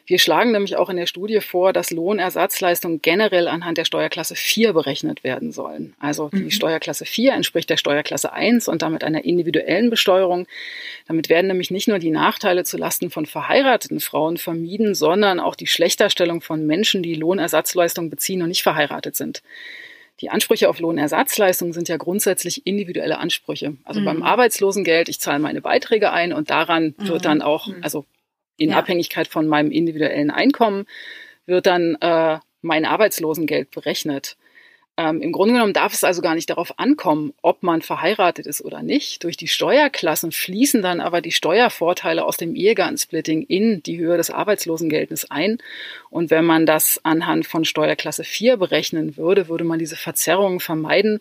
Wir 0.07 0.21
schlagen 0.21 0.53
nämlich 0.53 0.77
auch 0.77 0.89
in 0.89 0.97
der 0.97 1.07
Studie 1.07 1.41
vor, 1.41 1.73
dass 1.73 1.91
Lohnersatzleistungen 1.91 3.03
generell 3.03 3.49
anhand 3.49 3.77
der 3.77 3.85
Steuerklasse 3.85 4.37
4 4.37 4.73
berechnet 4.73 5.25
werden 5.25 5.51
sollen. 5.51 5.95
Also 5.99 6.29
die 6.33 6.45
mhm. 6.45 6.51
Steuerklasse 6.53 7.05
4 7.05 7.33
entspricht 7.33 7.69
der 7.69 7.77
Steuerklasse 7.77 8.33
1 8.33 8.69
und 8.69 8.83
damit 8.83 9.03
einer 9.03 9.25
individuellen 9.25 9.91
Besteuerung. 9.91 10.47
Damit 11.09 11.29
werden 11.29 11.49
nämlich 11.49 11.73
nicht 11.73 11.89
nur 11.89 11.99
die 11.99 12.11
Nachteile 12.11 12.63
zu 12.63 12.77
Lasten 12.77 13.11
von 13.11 13.27
verheirateten 13.27 13.99
Frauen 13.99 14.37
vermieden, 14.37 14.95
sondern 14.95 15.41
auch 15.41 15.57
die 15.57 15.67
Schlechterstellung 15.67 16.41
von 16.41 16.65
Menschen, 16.65 17.03
die 17.03 17.15
Lohnersatzleistungen 17.15 18.09
beziehen 18.09 18.43
und 18.43 18.49
nicht 18.49 18.63
verheiratet 18.63 19.17
sind. 19.17 19.43
Die 20.21 20.31
Ansprüche 20.31 20.69
auf 20.69 20.79
Lohnersatzleistungen 20.79 21.75
sind 21.75 21.89
ja 21.89 21.97
grundsätzlich 21.97 22.65
individuelle 22.65 23.19
Ansprüche. 23.19 23.77
Also 23.85 24.01
mhm. 24.01 24.05
beim 24.05 24.23
Arbeitslosengeld, 24.23 25.09
ich 25.09 25.21
zahle 25.21 25.41
meine 25.41 25.61
Beiträge 25.61 26.13
ein 26.13 26.33
und 26.33 26.49
daran 26.49 26.95
mhm. 26.97 27.09
wird 27.09 27.25
dann 27.25 27.43
auch, 27.43 27.67
mhm. 27.67 27.83
also 27.83 28.07
in 28.57 28.71
ja. 28.71 28.77
Abhängigkeit 28.77 29.29
von 29.29 29.47
meinem 29.47 29.71
individuellen 29.71 30.31
Einkommen 30.31 30.87
wird 31.47 31.67
dann 31.67 31.97
äh, 32.01 32.39
mein 32.63 32.85
Arbeitslosengeld 32.85 33.71
berechnet. 33.71 34.37
Ähm, 34.99 35.21
Im 35.21 35.31
Grunde 35.31 35.53
genommen 35.53 35.75
darf 35.75 35.93
es 35.93 36.05
also 36.05 36.23
gar 36.23 36.35
nicht 36.35 36.49
darauf 36.49 36.79
ankommen, 36.79 37.35
ob 37.43 37.63
man 37.63 37.83
verheiratet 37.83 38.47
ist 38.47 38.65
oder 38.65 38.83
nicht. 38.83 39.25
Durch 39.25 39.37
die 39.37 39.49
Steuerklassen 39.49 40.33
fließen 40.33 40.81
dann 40.81 41.01
aber 41.01 41.21
die 41.21 41.33
Steuervorteile 41.33 42.25
aus 42.25 42.39
dem 42.39 42.55
Ehegattensplitting 42.55 43.43
in 43.43 43.83
die 43.83 43.99
Höhe 43.99 44.17
des 44.17 44.31
Arbeitslosengeldes 44.31 45.31
ein. 45.31 45.59
Und 46.09 46.31
wenn 46.31 46.47
man 46.47 46.65
das 46.65 46.99
anhand 47.05 47.47
von 47.47 47.67
Steuerklasse 47.67 48.25
4 48.25 48.57
berechnen 48.57 49.19
würde, 49.19 49.49
würde 49.49 49.65
man 49.65 49.79
diese 49.79 49.97
Verzerrungen 49.97 50.61
vermeiden. 50.61 51.19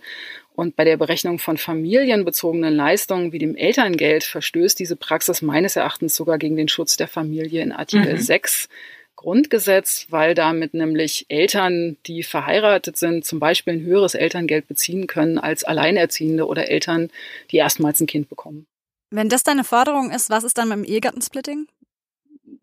Und 0.56 0.78
bei 0.78 0.86
der 0.86 0.96
Berechnung 0.96 1.38
von 1.38 1.58
familienbezogenen 1.58 2.74
Leistungen 2.74 3.34
wie 3.34 3.40
dem 3.40 3.58
Elterngeld 3.58 4.24
verstößt 4.24 4.80
diese 4.80 4.96
Praxis 4.96 5.42
meines 5.42 5.76
Erachtens 5.76 6.16
sogar 6.16 6.38
gegen 6.38 6.56
den 6.56 6.70
Schutz 6.70 6.96
der 6.96 7.10
Familie 7.10 7.62
in 7.62 7.74
Artikel 7.74 8.14
mhm. 8.14 8.22
6 8.22 8.70
Grundgesetz, 9.18 10.08
weil 10.10 10.34
damit 10.34 10.74
nämlich 10.74 11.26
Eltern, 11.30 11.98
die 12.06 12.24
verheiratet 12.24 12.96
sind, 12.96 13.26
zum 13.26 13.40
Beispiel 13.40 13.74
ein 13.74 13.82
höheres 13.82 14.14
Elterngeld 14.14 14.68
beziehen 14.68 15.08
können 15.08 15.38
als 15.38 15.64
Alleinerziehende 15.64 16.46
oder 16.48 16.70
Eltern, 16.70 17.10
die 17.52 17.58
erstmals 17.58 18.00
ein 18.00 18.08
Kind 18.08 18.30
bekommen. 18.30 18.66
Wenn 19.12 19.30
das 19.30 19.44
deine 19.44 19.64
Forderung 19.64 20.12
ist, 20.12 20.30
was 20.30 20.44
ist 20.44 20.58
dann 20.58 20.70
beim 20.70 20.84
Ehegattensplitting? 20.84 21.68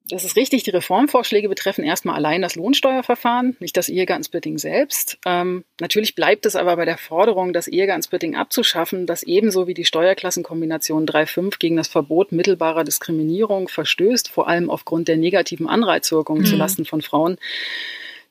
Das 0.08 0.24
ist 0.24 0.36
richtig, 0.36 0.64
die 0.64 0.70
Reformvorschläge 0.70 1.48
betreffen 1.48 1.84
erstmal 1.84 2.16
allein 2.16 2.42
das 2.42 2.56
Lohnsteuerverfahren, 2.56 3.56
nicht 3.60 3.76
das 3.76 3.88
Ehegattensplitting 3.88 4.58
selbst. 4.58 5.18
Ähm, 5.24 5.64
natürlich 5.80 6.14
bleibt 6.14 6.44
es 6.44 6.56
aber 6.56 6.76
bei 6.76 6.84
der 6.84 6.98
Forderung, 6.98 7.52
das 7.52 7.68
Ehegattensplitting 7.68 8.34
abzuschaffen, 8.34 9.06
das 9.06 9.22
ebenso 9.22 9.68
wie 9.68 9.74
die 9.74 9.84
Steuerklassenkombination 9.84 11.06
3.5 11.06 11.58
gegen 11.58 11.76
das 11.76 11.88
Verbot 11.88 12.32
mittelbarer 12.32 12.84
Diskriminierung 12.84 13.68
verstößt, 13.68 14.28
vor 14.28 14.48
allem 14.48 14.70
aufgrund 14.70 15.08
der 15.08 15.16
negativen 15.16 15.68
Anreizwirkungen 15.68 16.42
mhm. 16.42 16.46
zulasten 16.46 16.84
von 16.84 17.00
Frauen. 17.00 17.36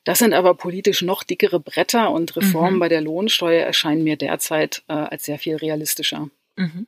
Das 0.03 0.19
sind 0.19 0.33
aber 0.33 0.55
politisch 0.55 1.03
noch 1.03 1.23
dickere 1.23 1.59
Bretter 1.59 2.11
und 2.11 2.35
Reformen 2.35 2.75
mhm. 2.75 2.79
bei 2.79 2.89
der 2.89 3.01
Lohnsteuer 3.01 3.65
erscheinen 3.65 4.03
mir 4.03 4.17
derzeit 4.17 4.83
äh, 4.87 4.93
als 4.93 5.25
sehr 5.25 5.39
viel 5.39 5.55
realistischer. 5.55 6.29
Mhm. 6.57 6.87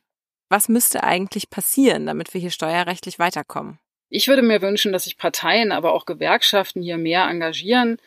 Was 0.50 0.68
müsste 0.68 1.04
eigentlich 1.04 1.48
passieren, 1.48 2.06
damit 2.06 2.34
wir 2.34 2.40
hier 2.40 2.50
steuerrechtlich 2.50 3.18
weiterkommen? 3.18 3.78
Ich 4.16 4.28
würde 4.28 4.42
mir 4.42 4.62
wünschen, 4.62 4.92
dass 4.92 5.04
sich 5.04 5.18
Parteien, 5.18 5.72
aber 5.72 5.92
auch 5.92 6.06
Gewerkschaften 6.06 6.80
hier 6.80 6.98
mehr 6.98 7.24
engagieren. 7.24 7.98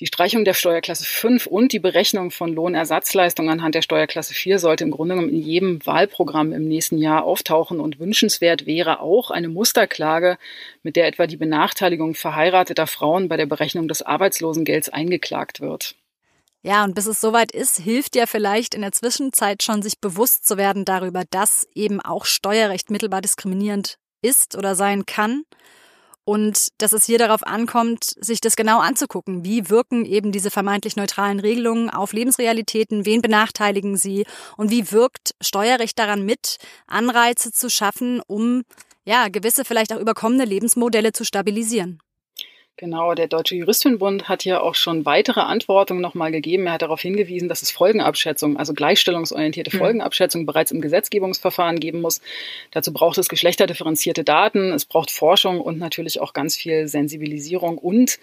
Die 0.00 0.06
Streichung 0.06 0.46
der 0.46 0.54
Steuerklasse 0.54 1.04
5 1.04 1.46
und 1.46 1.74
die 1.74 1.78
Berechnung 1.78 2.30
von 2.30 2.54
Lohnersatzleistungen 2.54 3.50
anhand 3.50 3.74
der 3.74 3.82
Steuerklasse 3.82 4.32
4 4.32 4.58
sollte 4.58 4.84
im 4.84 4.90
Grunde 4.90 5.14
genommen 5.14 5.30
in 5.30 5.42
jedem 5.42 5.84
Wahlprogramm 5.84 6.54
im 6.54 6.66
nächsten 6.66 6.96
Jahr 6.96 7.24
auftauchen 7.24 7.80
und 7.80 7.98
wünschenswert 8.00 8.64
wäre 8.64 9.00
auch 9.00 9.30
eine 9.30 9.50
Musterklage, 9.50 10.38
mit 10.82 10.96
der 10.96 11.06
etwa 11.06 11.26
die 11.26 11.36
Benachteiligung 11.36 12.14
verheirateter 12.14 12.86
Frauen 12.86 13.28
bei 13.28 13.36
der 13.36 13.44
Berechnung 13.44 13.88
des 13.88 14.00
Arbeitslosengelds 14.00 14.88
eingeklagt 14.88 15.60
wird. 15.60 15.96
Ja, 16.62 16.82
und 16.82 16.94
bis 16.94 17.04
es 17.04 17.20
soweit 17.20 17.52
ist, 17.52 17.78
hilft 17.78 18.16
ja 18.16 18.24
vielleicht 18.24 18.74
in 18.74 18.80
der 18.80 18.92
Zwischenzeit 18.92 19.62
schon, 19.62 19.82
sich 19.82 19.98
bewusst 19.98 20.46
zu 20.46 20.56
werden 20.56 20.86
darüber, 20.86 21.24
dass 21.28 21.68
eben 21.74 22.00
auch 22.00 22.24
Steuerrecht 22.24 22.90
mittelbar 22.90 23.20
diskriminierend 23.20 23.98
ist 24.22 24.56
oder 24.56 24.74
sein 24.74 25.06
kann. 25.06 25.44
Und 26.24 26.68
dass 26.78 26.92
es 26.92 27.04
hier 27.04 27.18
darauf 27.18 27.44
ankommt, 27.44 28.04
sich 28.04 28.40
das 28.40 28.54
genau 28.54 28.78
anzugucken. 28.78 29.44
Wie 29.44 29.68
wirken 29.68 30.04
eben 30.04 30.30
diese 30.30 30.52
vermeintlich 30.52 30.94
neutralen 30.94 31.40
Regelungen 31.40 31.90
auf 31.90 32.12
Lebensrealitäten? 32.12 33.04
Wen 33.04 33.22
benachteiligen 33.22 33.96
sie? 33.96 34.24
Und 34.56 34.70
wie 34.70 34.92
wirkt 34.92 35.34
Steuerrecht 35.40 35.98
daran 35.98 36.24
mit, 36.24 36.58
Anreize 36.86 37.50
zu 37.50 37.68
schaffen, 37.68 38.20
um 38.26 38.62
ja 39.04 39.28
gewisse 39.28 39.64
vielleicht 39.64 39.92
auch 39.92 39.98
überkommene 39.98 40.44
Lebensmodelle 40.44 41.12
zu 41.12 41.24
stabilisieren? 41.24 41.98
Genau, 42.78 43.14
der 43.14 43.28
Deutsche 43.28 43.54
Juristinnenbund 43.54 44.30
hat 44.30 44.42
hier 44.42 44.62
auch 44.62 44.74
schon 44.74 45.04
weitere 45.04 45.40
Antworten 45.40 46.00
nochmal 46.00 46.32
gegeben. 46.32 46.66
Er 46.66 46.72
hat 46.72 46.82
darauf 46.82 47.02
hingewiesen, 47.02 47.48
dass 47.48 47.60
es 47.60 47.70
Folgenabschätzung, 47.70 48.56
also 48.56 48.72
gleichstellungsorientierte 48.72 49.76
mhm. 49.76 49.78
Folgenabschätzung 49.78 50.46
bereits 50.46 50.70
im 50.70 50.80
Gesetzgebungsverfahren 50.80 51.78
geben 51.80 52.00
muss. 52.00 52.22
Dazu 52.70 52.92
braucht 52.92 53.18
es 53.18 53.28
geschlechterdifferenzierte 53.28 54.24
Daten, 54.24 54.72
es 54.72 54.86
braucht 54.86 55.10
Forschung 55.10 55.60
und 55.60 55.78
natürlich 55.78 56.20
auch 56.20 56.32
ganz 56.32 56.56
viel 56.56 56.88
Sensibilisierung 56.88 57.76
und 57.76 58.18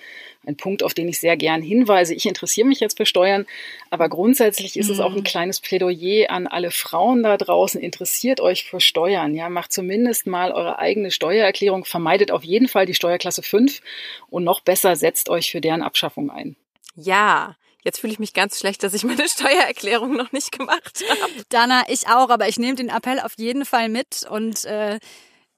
ein 0.47 0.57
Punkt, 0.57 0.83
auf 0.83 0.95
den 0.95 1.07
ich 1.07 1.19
sehr 1.19 1.38
gern 1.38 1.62
hinweise. 1.62 2.15
Ich 2.15 2.25
interessiere 2.25 2.67
mich 2.67 2.79
jetzt 2.79 2.97
für 2.97 3.05
Steuern, 3.05 3.45
aber 3.91 4.09
grundsätzlich 4.09 4.77
ist 4.77 4.88
mhm. 4.88 4.93
es 4.93 4.99
auch 4.99 5.12
ein 5.12 5.19
mhm. 5.19 5.25
kleines 5.25 5.59
Plädoyer 5.62 6.31
an 6.31 6.47
alle 6.47 6.71
Frauen 6.71 7.21
da 7.21 7.38
draußen. 7.38 7.79
Interessiert 7.79 8.41
euch 8.41 8.63
für 8.65 8.81
Steuern, 8.81 9.35
ja, 9.35 9.47
macht 9.47 9.71
zumindest 9.71 10.25
mal 10.25 10.51
eure 10.51 10.79
eigene 10.79 11.12
Steuererklärung, 11.12 11.85
vermeidet 11.85 12.31
auf 12.31 12.43
jeden 12.43 12.67
Fall 12.67 12.88
die 12.88 12.95
Steuerklasse 12.95 13.43
5 13.43 13.81
und 14.29 14.38
noch 14.39 14.62
besser 14.62 14.95
setzt 14.95 15.30
euch 15.30 15.52
für 15.52 15.62
deren 15.62 15.82
Abschaffung 15.82 16.30
ein. 16.30 16.56
Ja, 16.95 17.56
Jetzt 17.82 18.02
fühle 18.02 18.12
ich 18.12 18.19
mich 18.19 18.34
ganz 18.34 18.60
schlecht, 18.60 18.84
dass 18.84 18.93
ich 18.93 19.04
meine 19.04 19.28
Steuererklärung 19.30 20.15
noch 20.15 20.32
nicht 20.32 20.52
gemacht 20.52 21.02
habe. 21.10 21.32
Dana, 21.49 21.84
ich 21.88 22.08
auch, 22.08 22.30
aber 22.30 22.47
ich 22.47 22.60
nehme 22.60 22.75
den 22.75 22.89
Appell 22.89 23.19
auf 23.19 23.34
jeden 23.38 23.65
Fall 23.65 23.89
mit 23.89 24.25
und 24.30 24.65
äh, 24.65 24.99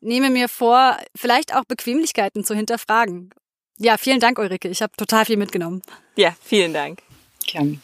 nehme 0.01 0.29
mir 0.29 0.47
vor, 0.47 0.97
vielleicht 1.15 1.55
auch 1.55 1.65
Bequemlichkeiten 1.65 2.43
zu 2.43 2.55
hinterfragen. 2.55 3.31
Ja, 3.77 3.97
vielen 3.97 4.19
Dank, 4.19 4.37
Ulrike. 4.37 4.69
Ich 4.69 4.83
habe 4.83 4.93
total 4.95 5.25
viel 5.25 5.37
mitgenommen. 5.37 5.81
Ja, 6.15 6.35
vielen 6.43 6.73
Dank. 6.73 7.01
Gerne. 7.47 7.79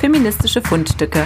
Feministische 0.00 0.60
Fundstücke. 0.62 1.24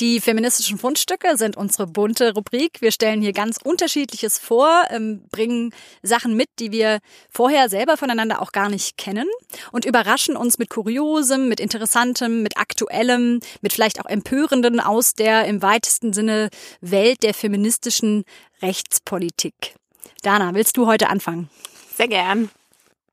Die 0.00 0.18
feministischen 0.18 0.78
Fundstücke 0.78 1.36
sind 1.36 1.58
unsere 1.58 1.86
bunte 1.86 2.32
Rubrik. 2.32 2.80
Wir 2.80 2.90
stellen 2.90 3.20
hier 3.20 3.34
ganz 3.34 3.58
unterschiedliches 3.62 4.38
vor, 4.38 4.84
ähm, 4.88 5.22
bringen 5.30 5.74
Sachen 6.02 6.34
mit, 6.36 6.48
die 6.58 6.72
wir 6.72 7.00
vorher 7.28 7.68
selber 7.68 7.98
voneinander 7.98 8.40
auch 8.40 8.52
gar 8.52 8.70
nicht 8.70 8.96
kennen 8.96 9.26
und 9.72 9.84
überraschen 9.84 10.36
uns 10.36 10.56
mit 10.56 10.70
Kuriosem, 10.70 11.50
mit 11.50 11.60
Interessantem, 11.60 12.42
mit 12.42 12.56
Aktuellem, 12.56 13.40
mit 13.60 13.74
vielleicht 13.74 14.00
auch 14.00 14.06
Empörenden 14.06 14.80
aus 14.80 15.12
der 15.12 15.44
im 15.44 15.60
weitesten 15.60 16.14
Sinne 16.14 16.48
Welt 16.80 17.22
der 17.22 17.34
feministischen 17.34 18.24
Rechtspolitik. 18.62 19.74
Dana, 20.22 20.54
willst 20.54 20.78
du 20.78 20.86
heute 20.86 21.10
anfangen? 21.10 21.50
Sehr 21.94 22.08
gern. 22.08 22.48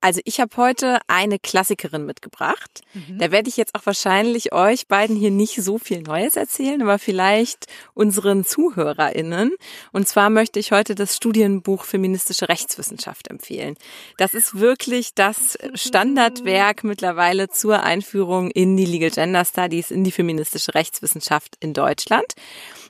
Also 0.08 0.22
ich 0.24 0.40
habe 0.40 0.56
heute 0.56 1.00
eine 1.08 1.38
Klassikerin 1.38 2.06
mitgebracht. 2.06 2.80
Mhm. 2.94 3.20
Da 3.20 3.30
werde 3.30 3.50
ich 3.50 3.58
jetzt 3.58 3.76
auch 3.76 3.86
wahrscheinlich 3.86 4.54
euch 4.54 4.88
beiden 4.88 5.18
hier 5.18 5.32
nicht 5.32 5.62
so 5.62 5.78
viel 5.78 6.02
Neues 6.02 6.38
erzählen, 6.38 6.82
aber 6.82 6.98
vielleicht 6.98 7.66
unseren 7.94 8.46
Zuhörerinnen. 8.46 9.52
Und 9.92 10.08
zwar 10.08 10.30
möchte 10.30 10.62
ich 10.62 10.72
heute 10.72 10.96
das 10.96 11.18
Studienbuch 11.18 11.84
Feministische 11.84 12.48
Rechtswissenschaft 12.48 13.28
empfehlen. 13.28 13.76
Das 14.18 14.34
ist 14.34 14.58
wirklich 14.58 15.14
das 15.14 15.58
Standardwerk 15.74 16.86
mittlerweile 16.86 17.50
zur 17.50 17.84
Einführung 17.84 18.50
in 18.52 18.78
die 18.78 18.86
Legal 18.86 19.12
Gender 19.12 19.44
Studies, 19.44 19.92
in 19.92 20.06
die 20.06 20.14
feministische 20.14 20.74
Rechtswissenschaft 20.74 21.58
in 21.60 21.74
Deutschland. 21.74 22.34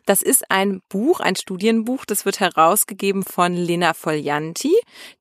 Das 0.07 0.21
ist 0.21 0.49
ein 0.49 0.81
Buch, 0.87 1.19
ein 1.19 1.35
Studienbuch, 1.35 2.05
das 2.05 2.23
wird 2.23 2.39
herausgegeben 2.39 3.23
von 3.23 3.53
Lena 3.53 3.93
Foglianti. 3.93 4.71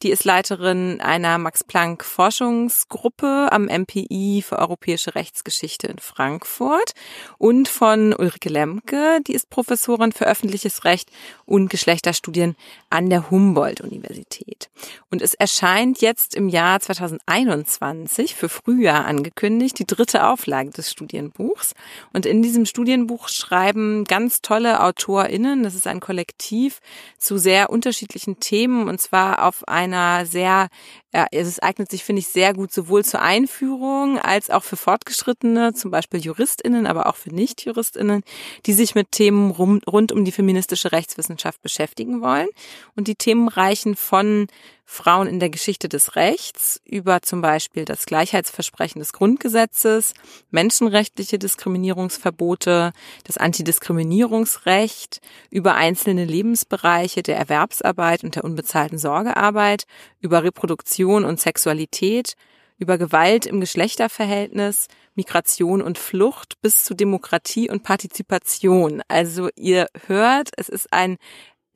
Die 0.05 0.11
ist 0.11 0.25
Leiterin 0.25 1.01
einer 1.01 1.39
Max-Planck-Forschungsgruppe 1.39 3.49
am 3.51 3.65
MPI 3.65 4.45
für 4.47 4.61
europäische 4.61 5.17
Rechtsgeschichte 5.17 5.89
in 5.89 5.99
Frankfurt 5.99 6.93
und 7.37 7.67
von 7.67 8.15
Ulrike 8.15 8.49
Lemke, 8.49 9.19
die 9.27 9.35
ist 9.35 9.51
Professorin 9.51 10.13
für 10.13 10.29
öffentliches 10.29 10.85
Recht 10.85 11.11
und 11.47 11.69
Geschlechterstudien 11.69 12.55
an 12.89 13.11
der 13.11 13.29
Humboldt-Universität. 13.29 14.71
Und 15.11 15.21
es 15.21 15.35
erscheint 15.35 16.01
jetzt 16.01 16.37
im 16.37 16.49
Jahr 16.49 16.79
2021 16.79 18.37
für 18.37 18.49
Frühjahr 18.49 19.05
angekündigt, 19.05 19.81
die 19.81 19.87
dritte 19.87 20.29
Auflage 20.29 20.71
des 20.71 20.93
Studienbuchs. 20.93 21.75
Und 22.13 22.25
in 22.25 22.41
diesem 22.41 22.67
Studienbuch 22.67 23.29
schreiben 23.29 24.05
ganz 24.05 24.43
tolle 24.43 24.76
AutorInnen. 24.81 25.63
Das 25.63 25.75
ist 25.75 25.87
ein 25.87 26.01
Kollektiv 26.01 26.81
zu 27.19 27.39
sehr 27.39 27.71
unterschiedlichen 27.71 28.41
Themen 28.41 28.89
und 28.89 29.01
zwar 29.01 29.45
auf 29.47 29.67
einer 29.69 30.27
sehr, 30.27 30.69
ja, 31.13 31.27
es 31.31 31.59
eignet 31.61 31.91
sich, 31.91 32.05
finde 32.05 32.21
ich, 32.21 32.29
sehr 32.29 32.55
gut 32.55 32.73
sowohl 32.73 33.05
zur 33.05 33.23
Einführung 33.23 34.19
als 34.19 34.51
auch 34.51 34.65
für 34.65 34.77
Fortgeschrittene, 34.77 35.75
zum 35.75 35.91
Beispiel 35.91 36.21
JuristInnen, 36.21 36.87
aber 36.87 37.07
auch 37.07 37.17
für 37.17 37.35
Nicht-JuristInnen, 37.35 38.23
die 38.67 38.73
sich 38.73 38.95
mit 38.95 39.13
Themen 39.13 39.51
rund 39.51 40.13
um 40.13 40.25
die 40.25 40.33
feministische 40.33 40.93
Rechtswissenschaft 40.93 41.63
beschäftigen 41.63 42.21
wollen. 42.21 42.49
Und 42.95 43.09
die 43.09 43.17
Themen 43.17 43.49
reichen 43.49 43.97
von 43.97 44.47
Frauen 44.89 45.27
in 45.27 45.41
der 45.41 45.51
Geschichte 45.51 45.89
des 45.89 46.15
Rechts 46.15 46.81
über 46.85 47.21
zum 47.21 47.43
Beispiel 47.43 47.85
das 47.85 48.07
Gleichheitsversprechen 48.07 49.01
des 49.01 49.13
Grundgesetzes, 49.13 50.15
menschenrechtliche 50.51 51.39
Diskriminierungsverbote, 51.41 52.93
das 53.25 53.37
Antidiskriminierungsrecht, 53.37 55.21
über 55.51 55.75
einzelne 55.75 56.25
Lebensbereiche 56.25 57.25
der 57.25 57.37
Erwerbsarbeit 57.37 58.23
und 58.23 58.37
der 58.37 58.45
unbezahlten 58.45 58.97
Sorgearbeit, 58.97 59.85
über 60.21 60.45
Reproduktion 60.45 61.25
und 61.25 61.41
Sexualität, 61.41 62.35
über 62.79 62.97
Gewalt 62.97 63.45
im 63.45 63.61
Geschlechterverhältnis, 63.61 64.87
Migration 65.17 65.83
und 65.83 65.99
Flucht 65.99 66.61
bis 66.61 66.85
zu 66.85 66.95
Demokratie 66.95 67.71
und 67.71 67.83
Partizipation. 67.83 69.03
Also 69.09 69.49
ihr 69.57 69.89
hört, 70.07 70.51
es 70.57 70.69
ist 70.69 70.93
ein 70.93 71.17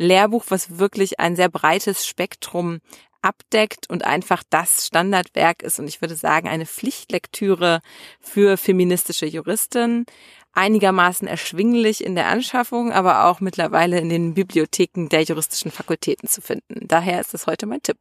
Lehrbuch, 0.01 0.47
was 0.49 0.79
wirklich 0.79 1.21
ein 1.21 1.37
sehr 1.37 1.49
breites 1.49 2.07
Spektrum 2.07 2.81
abdeckt 3.23 3.89
und 3.91 4.05
einfach 4.05 4.43
das 4.49 4.87
Standardwerk 4.87 5.63
ist 5.63 5.79
und 5.79 5.87
ich 5.87 6.01
würde 6.01 6.17
sagen 6.17 6.49
eine 6.49 6.65
Pflichtlektüre 6.65 7.83
für 8.19 8.57
feministische 8.57 9.27
Juristen, 9.27 10.07
einigermaßen 10.53 11.29
erschwinglich 11.29 12.03
in 12.03 12.15
der 12.15 12.29
Anschaffung, 12.29 12.93
aber 12.93 13.27
auch 13.27 13.41
mittlerweile 13.41 13.99
in 13.99 14.09
den 14.09 14.35
Bibliotheken 14.35 15.09
der 15.11 15.23
juristischen 15.23 15.71
Fakultäten 15.71 16.29
zu 16.29 16.41
finden. 16.41 16.89
Daher 16.89 17.21
ist 17.21 17.35
es 17.35 17.47
heute 17.47 17.67
mein 17.67 17.83
Tipp. 17.83 17.99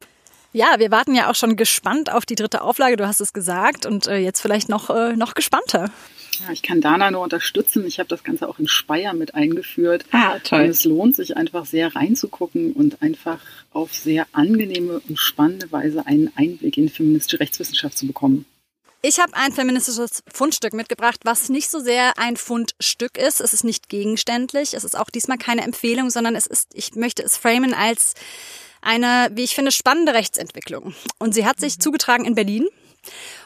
Ja, 0.52 0.78
wir 0.78 0.90
warten 0.90 1.14
ja 1.14 1.30
auch 1.30 1.34
schon 1.36 1.56
gespannt 1.56 2.10
auf 2.12 2.26
die 2.26 2.34
dritte 2.34 2.62
Auflage, 2.62 2.96
du 2.96 3.06
hast 3.06 3.20
es 3.20 3.32
gesagt, 3.32 3.86
und 3.86 4.08
äh, 4.08 4.16
jetzt 4.16 4.40
vielleicht 4.40 4.68
noch, 4.68 4.90
äh, 4.90 5.14
noch 5.14 5.34
gespannter. 5.34 5.90
Ja, 6.40 6.52
ich 6.52 6.62
kann 6.62 6.80
Dana 6.80 7.10
nur 7.10 7.20
unterstützen. 7.20 7.86
Ich 7.86 7.98
habe 7.98 8.08
das 8.08 8.24
Ganze 8.24 8.48
auch 8.48 8.58
in 8.58 8.66
Speyer 8.66 9.12
mit 9.12 9.34
eingeführt. 9.34 10.06
Ah, 10.10 10.38
toll. 10.38 10.62
Und 10.62 10.68
es 10.70 10.84
lohnt 10.84 11.14
sich 11.14 11.36
einfach 11.36 11.66
sehr 11.66 11.94
reinzugucken 11.94 12.72
und 12.72 13.02
einfach 13.02 13.40
auf 13.72 13.92
sehr 13.94 14.26
angenehme 14.32 15.00
und 15.06 15.18
spannende 15.18 15.70
Weise 15.70 16.06
einen 16.06 16.32
Einblick 16.36 16.78
in 16.78 16.88
feministische 16.88 17.40
Rechtswissenschaft 17.40 17.98
zu 17.98 18.06
bekommen. 18.06 18.46
Ich 19.02 19.18
habe 19.18 19.34
ein 19.34 19.52
feministisches 19.52 20.22
Fundstück 20.32 20.74
mitgebracht, 20.74 21.20
was 21.24 21.48
nicht 21.48 21.70
so 21.70 21.80
sehr 21.80 22.18
ein 22.18 22.36
Fundstück 22.36 23.16
ist. 23.16 23.40
Es 23.40 23.54
ist 23.54 23.64
nicht 23.64 23.88
gegenständlich. 23.88 24.74
Es 24.74 24.84
ist 24.84 24.96
auch 24.96 25.10
diesmal 25.10 25.38
keine 25.38 25.62
Empfehlung, 25.62 26.10
sondern 26.10 26.36
es 26.36 26.46
ist, 26.46 26.68
ich 26.74 26.94
möchte 26.94 27.22
es 27.22 27.36
framen 27.36 27.72
als 27.72 28.14
eine, 28.82 29.30
wie 29.32 29.44
ich 29.44 29.54
finde, 29.54 29.72
spannende 29.72 30.14
Rechtsentwicklung. 30.14 30.94
Und 31.18 31.34
sie 31.34 31.46
hat 31.46 31.60
sich 31.60 31.78
mhm. 31.78 31.80
zugetragen 31.80 32.24
in 32.24 32.34
Berlin. 32.34 32.66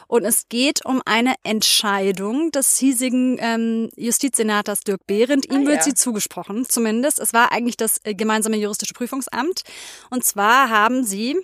Und 0.07 0.23
es 0.25 0.47
geht 0.49 0.85
um 0.85 1.01
eine 1.05 1.33
Entscheidung 1.43 2.51
des 2.51 2.77
hiesigen 2.77 3.37
ähm, 3.39 3.89
Justizsenators 3.95 4.81
Dirk 4.81 5.07
Behrendt. 5.07 5.51
Ihm 5.51 5.63
ah, 5.63 5.67
wird 5.67 5.77
ja. 5.77 5.83
sie 5.83 5.93
zugesprochen, 5.95 6.67
zumindest. 6.69 7.19
Es 7.19 7.33
war 7.33 7.51
eigentlich 7.51 7.77
das 7.77 7.99
äh, 8.03 8.13
gemeinsame 8.13 8.57
juristische 8.57 8.93
Prüfungsamt. 8.93 9.63
Und 10.11 10.23
zwar 10.23 10.69
haben 10.69 11.03
sie 11.03 11.37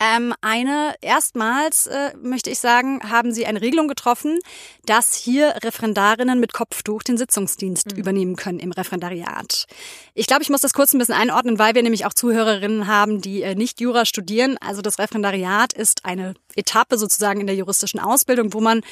ähm, 0.00 0.34
eine, 0.40 0.94
erstmals 1.00 1.86
äh, 1.86 2.12
möchte 2.20 2.50
ich 2.50 2.58
sagen, 2.58 3.00
haben 3.08 3.32
sie 3.32 3.46
eine 3.46 3.60
Regelung 3.60 3.86
getroffen, 3.86 4.38
dass 4.84 5.14
hier 5.14 5.54
Referendarinnen 5.62 6.40
mit 6.40 6.52
Kopftuch 6.52 7.04
den 7.04 7.16
Sitzungsdienst 7.16 7.92
mhm. 7.92 7.98
übernehmen 7.98 8.36
können 8.36 8.58
im 8.58 8.72
Referendariat. 8.72 9.66
Ich 10.14 10.26
glaube, 10.26 10.42
ich 10.42 10.50
muss 10.50 10.62
das 10.62 10.74
kurz 10.74 10.92
ein 10.92 10.98
bisschen 10.98 11.14
einordnen, 11.14 11.58
weil 11.58 11.74
wir 11.74 11.82
nämlich 11.82 12.06
auch 12.06 12.14
Zuhörerinnen 12.14 12.88
haben, 12.88 13.20
die 13.20 13.42
äh, 13.42 13.54
nicht 13.54 13.80
Jura 13.80 14.04
studieren. 14.04 14.58
Also 14.58 14.82
das 14.82 14.98
Referendariat 14.98 15.72
ist 15.72 16.04
eine 16.04 16.34
Etappe 16.56 16.98
sozusagen 16.98 17.40
in 17.40 17.46
der 17.46 17.56
juristischen 17.56 18.00
Ausbildung, 18.00 18.52
wo 18.54 18.60
man 18.60 18.82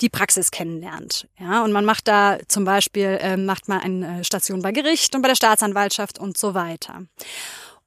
die 0.00 0.08
Praxis 0.08 0.50
kennenlernt. 0.50 1.28
Ja, 1.38 1.62
und 1.62 1.72
man 1.72 1.84
macht 1.84 2.08
da 2.08 2.38
zum 2.48 2.64
Beispiel, 2.64 3.18
äh, 3.20 3.36
macht 3.36 3.68
man 3.68 3.80
eine 3.80 4.24
Station 4.24 4.62
bei 4.62 4.72
Gericht 4.72 5.14
und 5.14 5.22
bei 5.22 5.28
der 5.28 5.36
Staatsanwaltschaft 5.36 6.18
und 6.18 6.36
so 6.36 6.54
weiter. 6.54 7.02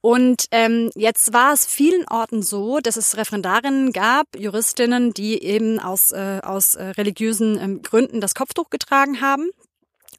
Und 0.05 0.47
ähm, 0.51 0.91
jetzt 0.95 1.31
war 1.31 1.53
es 1.53 1.65
vielen 1.65 2.05
Orten 2.09 2.43
so, 2.43 2.81
dass 2.81 2.97
es 2.97 3.15
Referendarinnen 3.15 3.93
gab, 3.93 4.27
Juristinnen, 4.37 5.13
die 5.13 5.41
eben 5.41 5.79
aus, 5.79 6.11
äh, 6.11 6.41
aus 6.43 6.75
äh, 6.75 6.83
religiösen 6.83 7.57
ähm, 7.57 7.81
Gründen 7.83 8.19
das 8.19 8.35
Kopftuch 8.35 8.69
getragen 8.69 9.21
haben, 9.21 9.49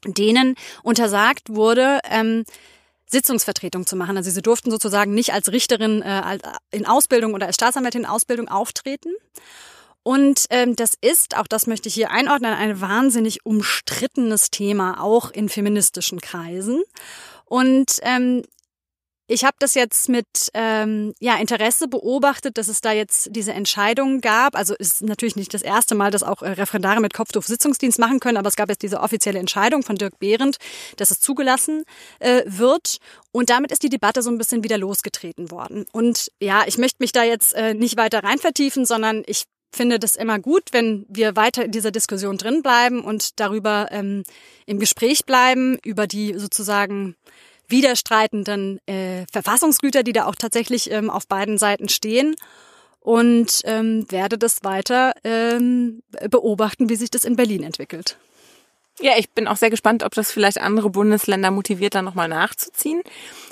denen 0.03 0.55
untersagt 0.81 1.49
wurde, 1.49 1.99
ähm, 2.09 2.45
Sitzungsvertretung 3.05 3.85
zu 3.85 3.95
machen. 3.95 4.17
Also 4.17 4.31
sie 4.31 4.41
durften 4.41 4.71
sozusagen 4.71 5.13
nicht 5.13 5.33
als 5.33 5.51
Richterin 5.51 6.01
äh, 6.01 6.39
in 6.71 6.87
Ausbildung 6.87 7.35
oder 7.35 7.45
als 7.45 7.53
Staatsanwältin 7.53 8.01
in 8.01 8.07
Ausbildung 8.07 8.47
auftreten. 8.47 9.13
Und 10.01 10.45
ähm, 10.49 10.75
das 10.75 10.95
ist, 10.99 11.37
auch 11.37 11.45
das 11.45 11.67
möchte 11.67 11.89
ich 11.89 11.93
hier 11.93 12.09
einordnen, 12.09 12.55
ein 12.55 12.81
wahnsinnig 12.81 13.45
umstrittenes 13.45 14.49
Thema, 14.49 14.99
auch 14.99 15.29
in 15.29 15.47
feministischen 15.47 16.21
Kreisen. 16.21 16.81
Und 17.45 17.99
ähm, 18.01 18.41
ich 19.27 19.43
habe 19.43 19.55
das 19.59 19.73
jetzt 19.73 20.07
mit 20.07 20.25
ähm, 20.53 21.13
ja, 21.19 21.37
Interesse 21.37 21.87
beobachtet, 21.87 22.57
dass 22.57 22.67
es 22.67 22.81
da 22.81 22.91
jetzt 22.91 23.29
diese 23.31 23.53
Entscheidung 23.53 24.21
gab. 24.21 24.55
Also 24.55 24.75
ist 24.75 25.01
natürlich 25.01 25.35
nicht 25.35 25.53
das 25.53 25.63
erste 25.63 25.95
Mal, 25.95 26.11
dass 26.11 26.21
auch 26.21 26.41
äh, 26.41 26.49
Referendare 26.49 27.01
mit 27.01 27.13
Kopftuch 27.13 27.43
Sitzungsdienst 27.43 27.97
machen 27.97 28.19
können, 28.19 28.37
aber 28.37 28.49
es 28.49 28.55
gab 28.55 28.69
jetzt 28.69 28.83
diese 28.83 28.99
offizielle 28.99 29.39
Entscheidung 29.39 29.81
von 29.83 29.95
Dirk 29.95 30.19
Behrendt, 30.19 30.57
dass 30.97 31.09
es 31.09 31.21
zugelassen 31.21 31.83
äh, 32.19 32.43
wird. 32.45 32.97
Und 33.31 33.49
damit 33.49 33.71
ist 33.71 33.83
die 33.83 33.89
Debatte 33.89 34.21
so 34.21 34.29
ein 34.29 34.37
bisschen 34.37 34.63
wieder 34.63 34.77
losgetreten 34.77 35.49
worden. 35.49 35.85
Und 35.91 36.31
ja, 36.39 36.63
ich 36.67 36.77
möchte 36.77 36.97
mich 36.99 37.11
da 37.11 37.23
jetzt 37.23 37.55
äh, 37.55 37.73
nicht 37.73 37.97
weiter 37.97 38.23
rein 38.23 38.37
vertiefen, 38.37 38.85
sondern 38.85 39.23
ich 39.25 39.45
finde 39.75 39.99
das 39.99 40.15
immer 40.15 40.39
gut, 40.39 40.69
wenn 40.71 41.05
wir 41.09 41.35
weiter 41.35 41.65
in 41.65 41.71
dieser 41.71 41.91
Diskussion 41.91 42.37
drin 42.37 42.61
bleiben 42.61 43.03
und 43.03 43.39
darüber 43.39 43.87
ähm, 43.91 44.23
im 44.65 44.79
Gespräch 44.79 45.25
bleiben, 45.25 45.77
über 45.83 46.07
die 46.07 46.33
sozusagen 46.37 47.15
widerstreitenden 47.67 48.79
äh, 48.87 49.25
Verfassungsgüter, 49.31 50.03
die 50.03 50.13
da 50.13 50.25
auch 50.25 50.35
tatsächlich 50.35 50.91
ähm, 50.91 51.09
auf 51.09 51.27
beiden 51.27 51.57
Seiten 51.57 51.89
stehen 51.89 52.35
und 52.99 53.61
ähm, 53.65 54.05
werde 54.09 54.37
das 54.37 54.63
weiter 54.63 55.13
ähm, 55.23 56.01
beobachten, 56.29 56.89
wie 56.89 56.95
sich 56.95 57.11
das 57.11 57.23
in 57.23 57.35
Berlin 57.35 57.63
entwickelt. 57.63 58.17
Ja, 58.99 59.13
ich 59.17 59.29
bin 59.31 59.47
auch 59.47 59.57
sehr 59.57 59.69
gespannt, 59.69 60.03
ob 60.03 60.13
das 60.13 60.31
vielleicht 60.31 60.59
andere 60.59 60.89
Bundesländer 60.89 61.51
motiviert, 61.51 61.95
da 61.95 62.01
nochmal 62.01 62.29
nachzuziehen. 62.29 63.01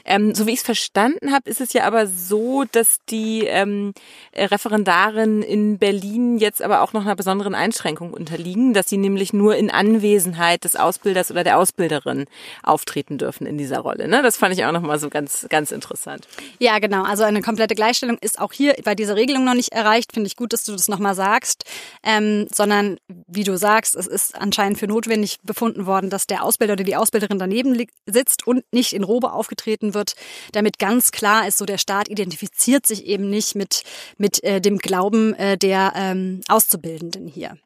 Ähm, 0.06 0.36
so 0.36 0.48
wie 0.48 0.52
ich 0.52 0.60
es 0.60 0.66
verstanden 0.66 1.32
habe, 1.32 1.50
ist 1.50 1.62
es 1.62 1.74
ja 1.74 1.86
aber 1.86 2.08
so, 2.08 2.66
dass 2.72 2.98
die 3.10 3.46
ähm, 3.46 3.94
Referendarin 4.36 5.42
in 5.42 5.78
Berlin 5.78 6.38
jetzt 6.38 6.62
aber 6.62 6.82
auch 6.82 6.94
noch 6.94 7.02
einer 7.02 7.16
besonderen 7.16 7.56
Einschränkung 7.56 8.13
unterliegen, 8.13 8.74
dass 8.74 8.89
sie 8.89 8.98
nämlich 8.98 9.34
nur 9.34 9.56
in 9.56 9.72
Anwesenheit 9.72 10.63
des 10.63 10.76
Ausbilders 10.76 11.32
oder 11.32 11.44
der 11.44 11.58
Ausbilderin 11.58 12.26
auftreten 12.63 13.18
dürfen 13.18 13.48
in 13.48 13.58
dieser 13.58 13.80
Rolle. 13.80 14.08
Ne? 14.08 14.22
Das 14.22 14.38
fand 14.38 14.54
ich 14.54 14.66
auch 14.66 14.72
nochmal 14.72 15.00
so 15.00 15.10
ganz, 15.10 15.46
ganz 15.50 15.72
interessant. 15.72 16.28
Ja, 16.60 16.80
genau. 16.80 17.04
Also 17.04 17.24
eine 17.24 17.42
komplette 17.42 17.76
Gleichstellung 17.76 18.18
ist 18.20 18.39
auch 18.39 18.54
hier 18.54 18.76
bei 18.84 18.96
dieser 18.96 19.16
Regelung 19.16 19.44
noch 19.44 19.56
nicht 19.56 19.72
erreicht. 19.72 20.13
Finde 20.13 20.28
ich 20.28 20.36
gut, 20.36 20.54
dass 20.54 20.63
du 20.63 20.74
das 20.74 20.88
nochmal 20.88 21.16
sagst. 21.16 21.63
Ähm, 22.04 22.48
sondern, 22.54 22.98
wie 23.28 23.44
du 23.44 23.58
sagst, 23.58 23.96
es 23.96 24.08
ist 24.08 24.36
anscheinend 24.39 24.78
für 24.78 24.88
notwendig 24.88 25.38
befunden 25.44 25.86
worden, 25.86 26.10
dass 26.10 26.28
der 26.28 26.44
Ausbilder 26.44 26.74
oder 26.74 26.84
die 26.84 26.96
Ausbilderin 26.96 27.39
daneben 27.39 27.86
sitzt 28.06 28.46
und 28.46 28.63
nicht 28.72 28.94
in 28.94 29.04
Robe 29.04 29.32
aufgetreten 29.32 29.92
wird, 29.93 30.15
damit 30.51 30.79
ganz 30.79 31.12
klar 31.12 31.47
ist, 31.47 31.58
so 31.58 31.65
der 31.65 31.77
Staat 31.77 32.10
identifiziert 32.10 32.86
sich 32.86 33.06
eben 33.06 33.29
nicht 33.29 33.56
mit, 33.56 33.84
mit 34.17 34.43
äh, 34.43 34.62
dem 34.62 34.77
Glauben 34.77 35.34
äh, 35.36 35.58
der 35.58 35.93
ähm, 35.95 36.41
Auszubildenden 36.47 37.27
hier. 37.27 37.58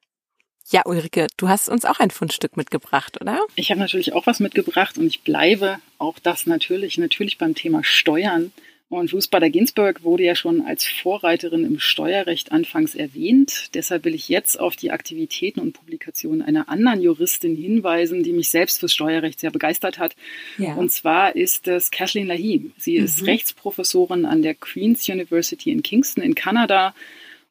Ja, 0.70 0.82
Ulrike, 0.86 1.28
du 1.38 1.48
hast 1.48 1.70
uns 1.70 1.86
auch 1.86 2.00
ein 2.00 2.12
Fundstück 2.12 2.58
mitgebracht, 2.58 3.22
oder? 3.22 3.40
Ich 3.56 3.72
habe 3.72 3.80
natürlich 3.80 4.12
auch 4.12 4.28
was 4.28 4.42
mitgebracht 4.42 4.98
und 4.98 5.08
ich 5.08 5.22
bleibe 5.22 5.80
auch 5.98 6.20
das 6.20 6.46
natürlich, 6.46 6.98
natürlich 6.98 7.38
beim 7.38 7.56
Thema 7.56 7.86
Steuern, 7.86 8.52
Und 8.90 9.14
Ruth 9.14 9.30
Bader 9.30 9.50
Ginsburg 9.50 10.04
wurde 10.04 10.24
ja 10.24 10.34
schon 10.34 10.62
als 10.62 10.86
Vorreiterin 10.86 11.66
im 11.66 11.78
Steuerrecht 11.78 12.54
anfangs 12.54 12.96
erwähnt. 12.96 13.72
Deshalb 13.74 14.06
will 14.06 14.16
ich 14.16 14.30
jetzt 14.30 14.58
auf 14.58 14.78
die 14.78 14.92
Aktivitäten 14.92 15.60
und 15.60 15.74
Publikationen 15.74 16.42
einer 16.42 16.70
anderen 16.70 17.02
Juristin 17.02 17.58
hinweisen, 17.58 18.24
die 18.24 18.32
mich 18.32 18.50
selbst 18.50 18.80
fürs 18.80 18.94
Steuerrecht 18.94 19.42
sehr 19.42 19.52
begeistert 19.52 20.00
hat. 20.00 20.16
Ja. 20.58 20.76
Und 20.76 20.90
zwar 20.90 21.36
ist 21.36 21.68
es 21.68 21.92
Kathleen 21.92 22.28
Lahim. 22.28 22.72
Sie 22.78 22.98
mhm. 22.98 23.06
ist 23.06 23.26
Rechtsprofessorin 23.26 24.26
an 24.26 24.42
der 24.42 24.56
Queen's 24.56 25.10
University 25.10 25.70
in 25.72 25.84
Kingston 25.84 26.24
in 26.24 26.34
Kanada 26.34 26.96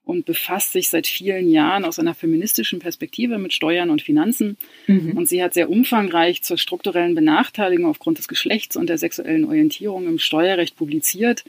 und 0.06 0.24
befasst 0.24 0.72
sich 0.72 0.88
seit 0.88 1.08
vielen 1.08 1.50
Jahren 1.50 1.84
aus 1.84 1.98
einer 1.98 2.14
feministischen 2.14 2.78
Perspektive 2.78 3.38
mit 3.38 3.52
Steuern 3.52 3.90
und 3.90 4.02
Finanzen. 4.02 4.56
Mhm. 4.86 5.16
Und 5.16 5.28
sie 5.28 5.42
hat 5.42 5.52
sehr 5.52 5.68
umfangreich 5.68 6.44
zur 6.44 6.58
strukturellen 6.58 7.16
Benachteiligung 7.16 7.86
aufgrund 7.86 8.18
des 8.18 8.28
Geschlechts 8.28 8.76
und 8.76 8.88
der 8.88 8.98
sexuellen 8.98 9.44
Orientierung 9.44 10.06
im 10.06 10.20
Steuerrecht 10.20 10.76
publiziert. 10.76 11.42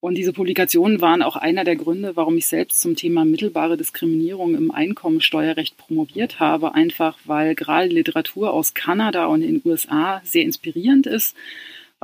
Und 0.00 0.16
diese 0.18 0.34
Publikationen 0.34 1.00
waren 1.00 1.22
auch 1.22 1.36
einer 1.36 1.64
der 1.64 1.76
Gründe, 1.76 2.14
warum 2.14 2.36
ich 2.36 2.44
selbst 2.44 2.82
zum 2.82 2.94
Thema 2.94 3.24
mittelbare 3.24 3.78
Diskriminierung 3.78 4.54
im 4.54 4.70
Einkommensteuerrecht 4.70 5.78
promoviert 5.78 6.38
habe. 6.40 6.74
Einfach 6.74 7.16
weil 7.24 7.54
gerade 7.54 7.88
Literatur 7.88 8.52
aus 8.52 8.74
Kanada 8.74 9.24
und 9.26 9.40
den 9.40 9.62
USA 9.64 10.20
sehr 10.24 10.42
inspirierend 10.42 11.06
ist 11.06 11.34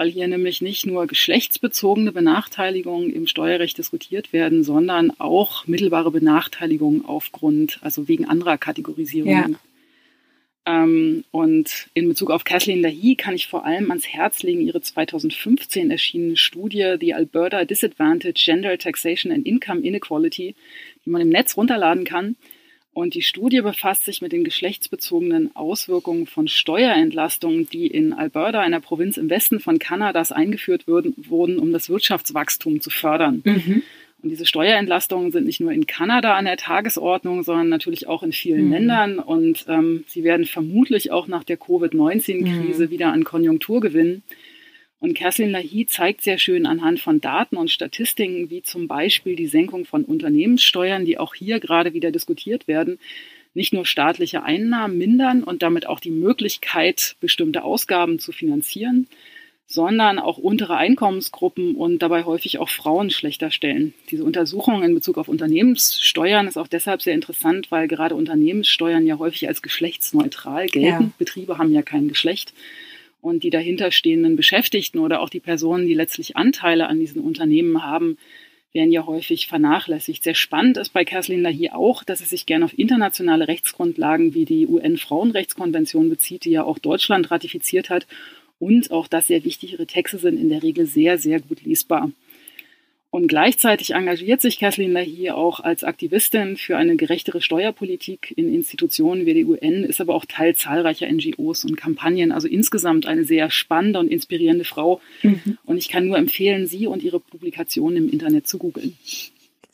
weil 0.01 0.09
hier 0.09 0.28
nämlich 0.28 0.62
nicht 0.62 0.86
nur 0.86 1.07
geschlechtsbezogene 1.07 2.11
Benachteiligungen 2.11 3.12
im 3.12 3.26
Steuerrecht 3.26 3.76
diskutiert 3.76 4.32
werden, 4.32 4.64
sondern 4.64 5.12
auch 5.20 5.66
mittelbare 5.66 6.11
Benachteiligungen 6.11 7.05
aufgrund, 7.05 7.78
also 7.82 8.09
wegen 8.09 8.24
anderer 8.24 8.57
Kategorisierungen. 8.57 9.59
Ja. 10.66 10.84
Ähm, 10.84 11.24
und 11.32 11.90
in 11.92 12.09
Bezug 12.09 12.30
auf 12.30 12.44
Kathleen 12.44 12.80
Lahey 12.80 13.14
kann 13.14 13.34
ich 13.34 13.46
vor 13.46 13.66
allem 13.66 13.90
ans 13.90 14.09
Herz 14.09 14.42
legen 14.42 14.62
ihre 14.62 14.80
2015 14.80 15.90
erschienene 15.90 16.38
Studie 16.38 16.94
The 16.98 17.12
Alberta 17.12 17.66
Disadvantage 17.66 18.42
Gender 18.42 18.78
Taxation 18.78 19.30
and 19.30 19.44
Income 19.44 19.82
Inequality, 19.82 20.55
die 21.05 21.11
man 21.11 21.20
im 21.20 21.28
Netz 21.28 21.59
runterladen 21.59 22.05
kann. 22.05 22.36
Und 22.93 23.14
die 23.14 23.22
Studie 23.22 23.61
befasst 23.61 24.05
sich 24.05 24.20
mit 24.20 24.32
den 24.32 24.43
geschlechtsbezogenen 24.43 25.55
Auswirkungen 25.55 26.26
von 26.26 26.49
Steuerentlastungen, 26.49 27.68
die 27.68 27.86
in 27.86 28.12
Alberta, 28.12 28.61
einer 28.61 28.80
Provinz 28.80 29.16
im 29.16 29.30
Westen 29.30 29.61
von 29.61 29.78
Kanadas, 29.78 30.32
eingeführt 30.32 30.88
würden, 30.88 31.14
wurden, 31.16 31.59
um 31.59 31.72
das 31.72 31.88
Wirtschaftswachstum 31.88 32.80
zu 32.80 32.91
fördern. 32.91 33.43
Mhm. 33.45 33.82
Und 34.22 34.28
diese 34.28 34.45
Steuerentlastungen 34.45 35.30
sind 35.30 35.47
nicht 35.47 35.61
nur 35.61 35.72
in 35.72 35.86
Kanada 35.86 36.34
an 36.34 36.45
der 36.45 36.57
Tagesordnung, 36.57 37.43
sondern 37.43 37.68
natürlich 37.68 38.07
auch 38.07 38.22
in 38.22 38.32
vielen 38.32 38.66
mhm. 38.66 38.72
Ländern. 38.72 39.18
Und 39.18 39.64
ähm, 39.68 40.05
sie 40.09 40.24
werden 40.24 40.45
vermutlich 40.45 41.11
auch 41.11 41.26
nach 41.26 41.45
der 41.45 41.57
Covid-19-Krise 41.57 42.86
mhm. 42.86 42.91
wieder 42.91 43.12
an 43.12 43.24
Konjunktur 43.24 43.80
gewinnen. 43.80 44.22
Und 45.01 45.14
Kerstin 45.14 45.51
Lahi 45.51 45.86
zeigt 45.86 46.20
sehr 46.20 46.36
schön 46.36 46.66
anhand 46.66 47.01
von 47.01 47.22
Daten 47.22 47.57
und 47.57 47.70
Statistiken, 47.70 48.51
wie 48.51 48.62
zum 48.62 48.86
Beispiel 48.86 49.34
die 49.34 49.46
Senkung 49.46 49.86
von 49.86 50.05
Unternehmenssteuern, 50.05 51.07
die 51.07 51.18
auch 51.18 51.34
hier 51.34 51.59
gerade 51.59 51.94
wieder 51.94 52.11
diskutiert 52.12 52.68
werden, 52.68 52.98
nicht 53.55 53.72
nur 53.72 53.86
staatliche 53.86 54.42
Einnahmen 54.42 54.98
mindern 54.98 55.42
und 55.42 55.62
damit 55.62 55.86
auch 55.86 56.01
die 56.01 56.11
Möglichkeit, 56.11 57.16
bestimmte 57.18 57.64
Ausgaben 57.64 58.18
zu 58.18 58.30
finanzieren, 58.30 59.09
sondern 59.66 60.18
auch 60.18 60.36
untere 60.36 60.76
Einkommensgruppen 60.76 61.76
und 61.76 62.01
dabei 62.03 62.24
häufig 62.24 62.59
auch 62.59 62.68
Frauen 62.68 63.09
schlechter 63.09 63.51
stellen. 63.51 63.94
Diese 64.11 64.24
Untersuchung 64.24 64.82
in 64.82 64.94
Bezug 64.94 65.16
auf 65.16 65.28
Unternehmenssteuern 65.28 66.46
ist 66.46 66.59
auch 66.59 66.68
deshalb 66.68 67.01
sehr 67.03 67.14
interessant, 67.14 67.70
weil 67.70 67.88
gerade 67.88 68.16
Unternehmenssteuern 68.16 69.07
ja 69.07 69.18
häufig 69.18 69.48
als 69.48 69.62
geschlechtsneutral 69.62 70.66
gelten. 70.66 71.05
Ja. 71.05 71.11
Betriebe 71.18 71.57
haben 71.57 71.72
ja 71.72 71.82
kein 71.82 72.09
Geschlecht 72.09 72.53
und 73.20 73.42
die 73.42 73.50
dahinterstehenden 73.50 74.36
Beschäftigten 74.36 74.98
oder 74.98 75.20
auch 75.20 75.28
die 75.28 75.40
Personen, 75.40 75.86
die 75.86 75.94
letztlich 75.94 76.36
Anteile 76.36 76.88
an 76.88 76.98
diesen 76.98 77.22
Unternehmen 77.22 77.82
haben, 77.82 78.16
werden 78.72 78.92
ja 78.92 79.06
häufig 79.06 79.46
vernachlässigt. 79.46 80.22
Sehr 80.22 80.34
spannend 80.34 80.76
ist 80.76 80.92
bei 80.92 81.04
Kathleen 81.04 81.42
Lahey 81.42 81.70
auch, 81.70 82.04
dass 82.04 82.20
es 82.20 82.30
sich 82.30 82.46
gerne 82.46 82.64
auf 82.64 82.78
internationale 82.78 83.48
Rechtsgrundlagen 83.48 84.34
wie 84.34 84.44
die 84.44 84.66
UN-Frauenrechtskonvention 84.66 86.08
bezieht, 86.08 86.44
die 86.44 86.50
ja 86.50 86.64
auch 86.64 86.78
Deutschland 86.78 87.30
ratifiziert 87.30 87.90
hat. 87.90 88.06
Und 88.58 88.90
auch, 88.90 89.08
dass 89.08 89.26
sehr 89.26 89.44
wichtigere 89.44 89.86
Texte 89.86 90.18
sind 90.18 90.38
in 90.38 90.50
der 90.50 90.62
Regel 90.62 90.86
sehr, 90.86 91.18
sehr 91.18 91.40
gut 91.40 91.64
lesbar. 91.64 92.10
Und 93.11 93.26
gleichzeitig 93.26 93.94
engagiert 93.94 94.40
sich 94.40 94.61
Kathleen 94.61 94.92
Lahey 94.92 95.30
auch 95.30 95.58
als 95.58 95.82
Aktivistin 95.82 96.56
für 96.56 96.76
eine 96.76 96.94
gerechtere 96.94 97.40
Steuerpolitik 97.40 98.32
in 98.36 98.54
Institutionen 98.54 99.26
wie 99.26 99.34
der 99.34 99.46
UN, 99.46 99.82
ist 99.82 100.00
aber 100.00 100.14
auch 100.14 100.24
Teil 100.24 100.54
zahlreicher 100.54 101.11
NGOs 101.11 101.64
und 101.64 101.76
Kampagnen. 101.76 102.30
Also 102.30 102.46
insgesamt 102.46 103.06
eine 103.06 103.24
sehr 103.24 103.50
spannende 103.50 103.98
und 103.98 104.08
inspirierende 104.08 104.64
Frau. 104.64 105.00
Mhm. 105.22 105.58
Und 105.64 105.76
ich 105.76 105.88
kann 105.88 106.06
nur 106.06 106.18
empfehlen, 106.18 106.68
sie 106.68 106.86
und 106.86 107.02
ihre 107.02 107.18
Publikationen 107.18 107.96
im 107.96 108.11
Internet 108.11 108.46
zu 108.46 108.58
googeln. 108.58 108.96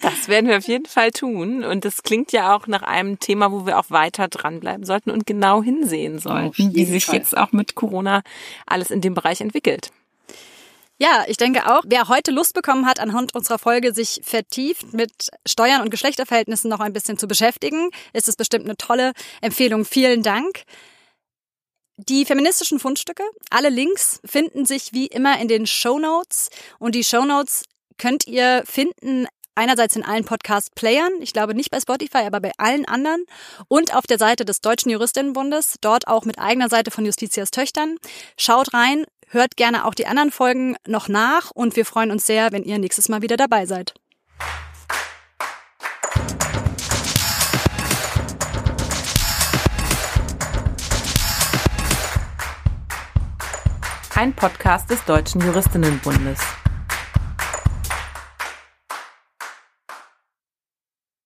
Das 0.00 0.28
werden 0.28 0.48
wir 0.48 0.56
auf 0.56 0.68
jeden 0.68 0.86
Fall 0.86 1.10
tun. 1.10 1.62
Und 1.62 1.84
das 1.84 2.02
klingt 2.02 2.32
ja 2.32 2.56
auch 2.56 2.66
nach 2.66 2.82
einem 2.82 3.18
Thema, 3.18 3.52
wo 3.52 3.66
wir 3.66 3.78
auch 3.78 3.90
weiter 3.90 4.28
dranbleiben 4.28 4.84
sollten 4.86 5.10
und 5.10 5.26
genau 5.26 5.62
hinsehen 5.62 6.18
sollten, 6.18 6.74
wie 6.74 6.84
sich 6.84 7.06
Fall. 7.06 7.16
jetzt 7.16 7.36
auch 7.36 7.52
mit 7.52 7.74
Corona 7.74 8.22
alles 8.66 8.90
in 8.90 9.02
dem 9.02 9.14
Bereich 9.14 9.40
entwickelt. 9.42 9.90
Ja, 10.98 11.24
ich 11.28 11.36
denke 11.36 11.70
auch, 11.70 11.82
wer 11.86 12.08
heute 12.08 12.30
Lust 12.30 12.54
bekommen 12.54 12.86
hat, 12.86 13.00
anhand 13.00 13.34
unserer 13.34 13.58
Folge 13.58 13.92
sich 13.92 14.20
vertieft 14.24 14.94
mit 14.94 15.28
Steuern 15.46 15.82
und 15.82 15.90
Geschlechterverhältnissen 15.90 16.70
noch 16.70 16.80
ein 16.80 16.94
bisschen 16.94 17.18
zu 17.18 17.28
beschäftigen, 17.28 17.90
ist 18.14 18.28
es 18.28 18.36
bestimmt 18.36 18.64
eine 18.64 18.78
tolle 18.78 19.12
Empfehlung. 19.42 19.84
Vielen 19.84 20.22
Dank. 20.22 20.62
Die 21.98 22.24
feministischen 22.24 22.78
Fundstücke, 22.78 23.24
alle 23.50 23.68
Links 23.68 24.20
finden 24.24 24.64
sich 24.64 24.92
wie 24.92 25.06
immer 25.06 25.38
in 25.38 25.48
den 25.48 25.66
Show 25.66 25.98
Notes 25.98 26.50
und 26.78 26.94
die 26.94 27.04
Show 27.04 27.24
Notes 27.24 27.64
könnt 27.98 28.26
ihr 28.26 28.62
finden 28.66 29.26
einerseits 29.54 29.96
in 29.96 30.04
allen 30.04 30.24
Podcast-Playern, 30.24 31.12
ich 31.20 31.32
glaube 31.32 31.54
nicht 31.54 31.70
bei 31.70 31.80
Spotify, 31.80 32.18
aber 32.18 32.40
bei 32.40 32.52
allen 32.58 32.84
anderen 32.86 33.24
und 33.68 33.94
auf 33.94 34.06
der 34.06 34.18
Seite 34.18 34.44
des 34.44 34.60
Deutschen 34.60 34.90
Juristinnenbundes, 34.90 35.76
dort 35.80 36.06
auch 36.06 36.24
mit 36.24 36.38
eigener 36.38 36.68
Seite 36.68 36.90
von 36.90 37.06
Justitias 37.06 37.50
Töchtern. 37.50 37.96
Schaut 38.36 38.74
rein, 38.74 39.06
Hört 39.28 39.56
gerne 39.56 39.84
auch 39.84 39.94
die 39.94 40.06
anderen 40.06 40.30
Folgen 40.30 40.76
noch 40.86 41.08
nach 41.08 41.50
und 41.50 41.74
wir 41.74 41.84
freuen 41.84 42.12
uns 42.12 42.26
sehr, 42.26 42.52
wenn 42.52 42.62
ihr 42.62 42.78
nächstes 42.78 43.08
Mal 43.08 43.22
wieder 43.22 43.36
dabei 43.36 43.66
seid. 43.66 43.92
Ein 54.14 54.32
Podcast 54.32 54.88
des 54.90 55.04
Deutschen 55.04 55.40
Juristinnenbundes. 55.42 56.38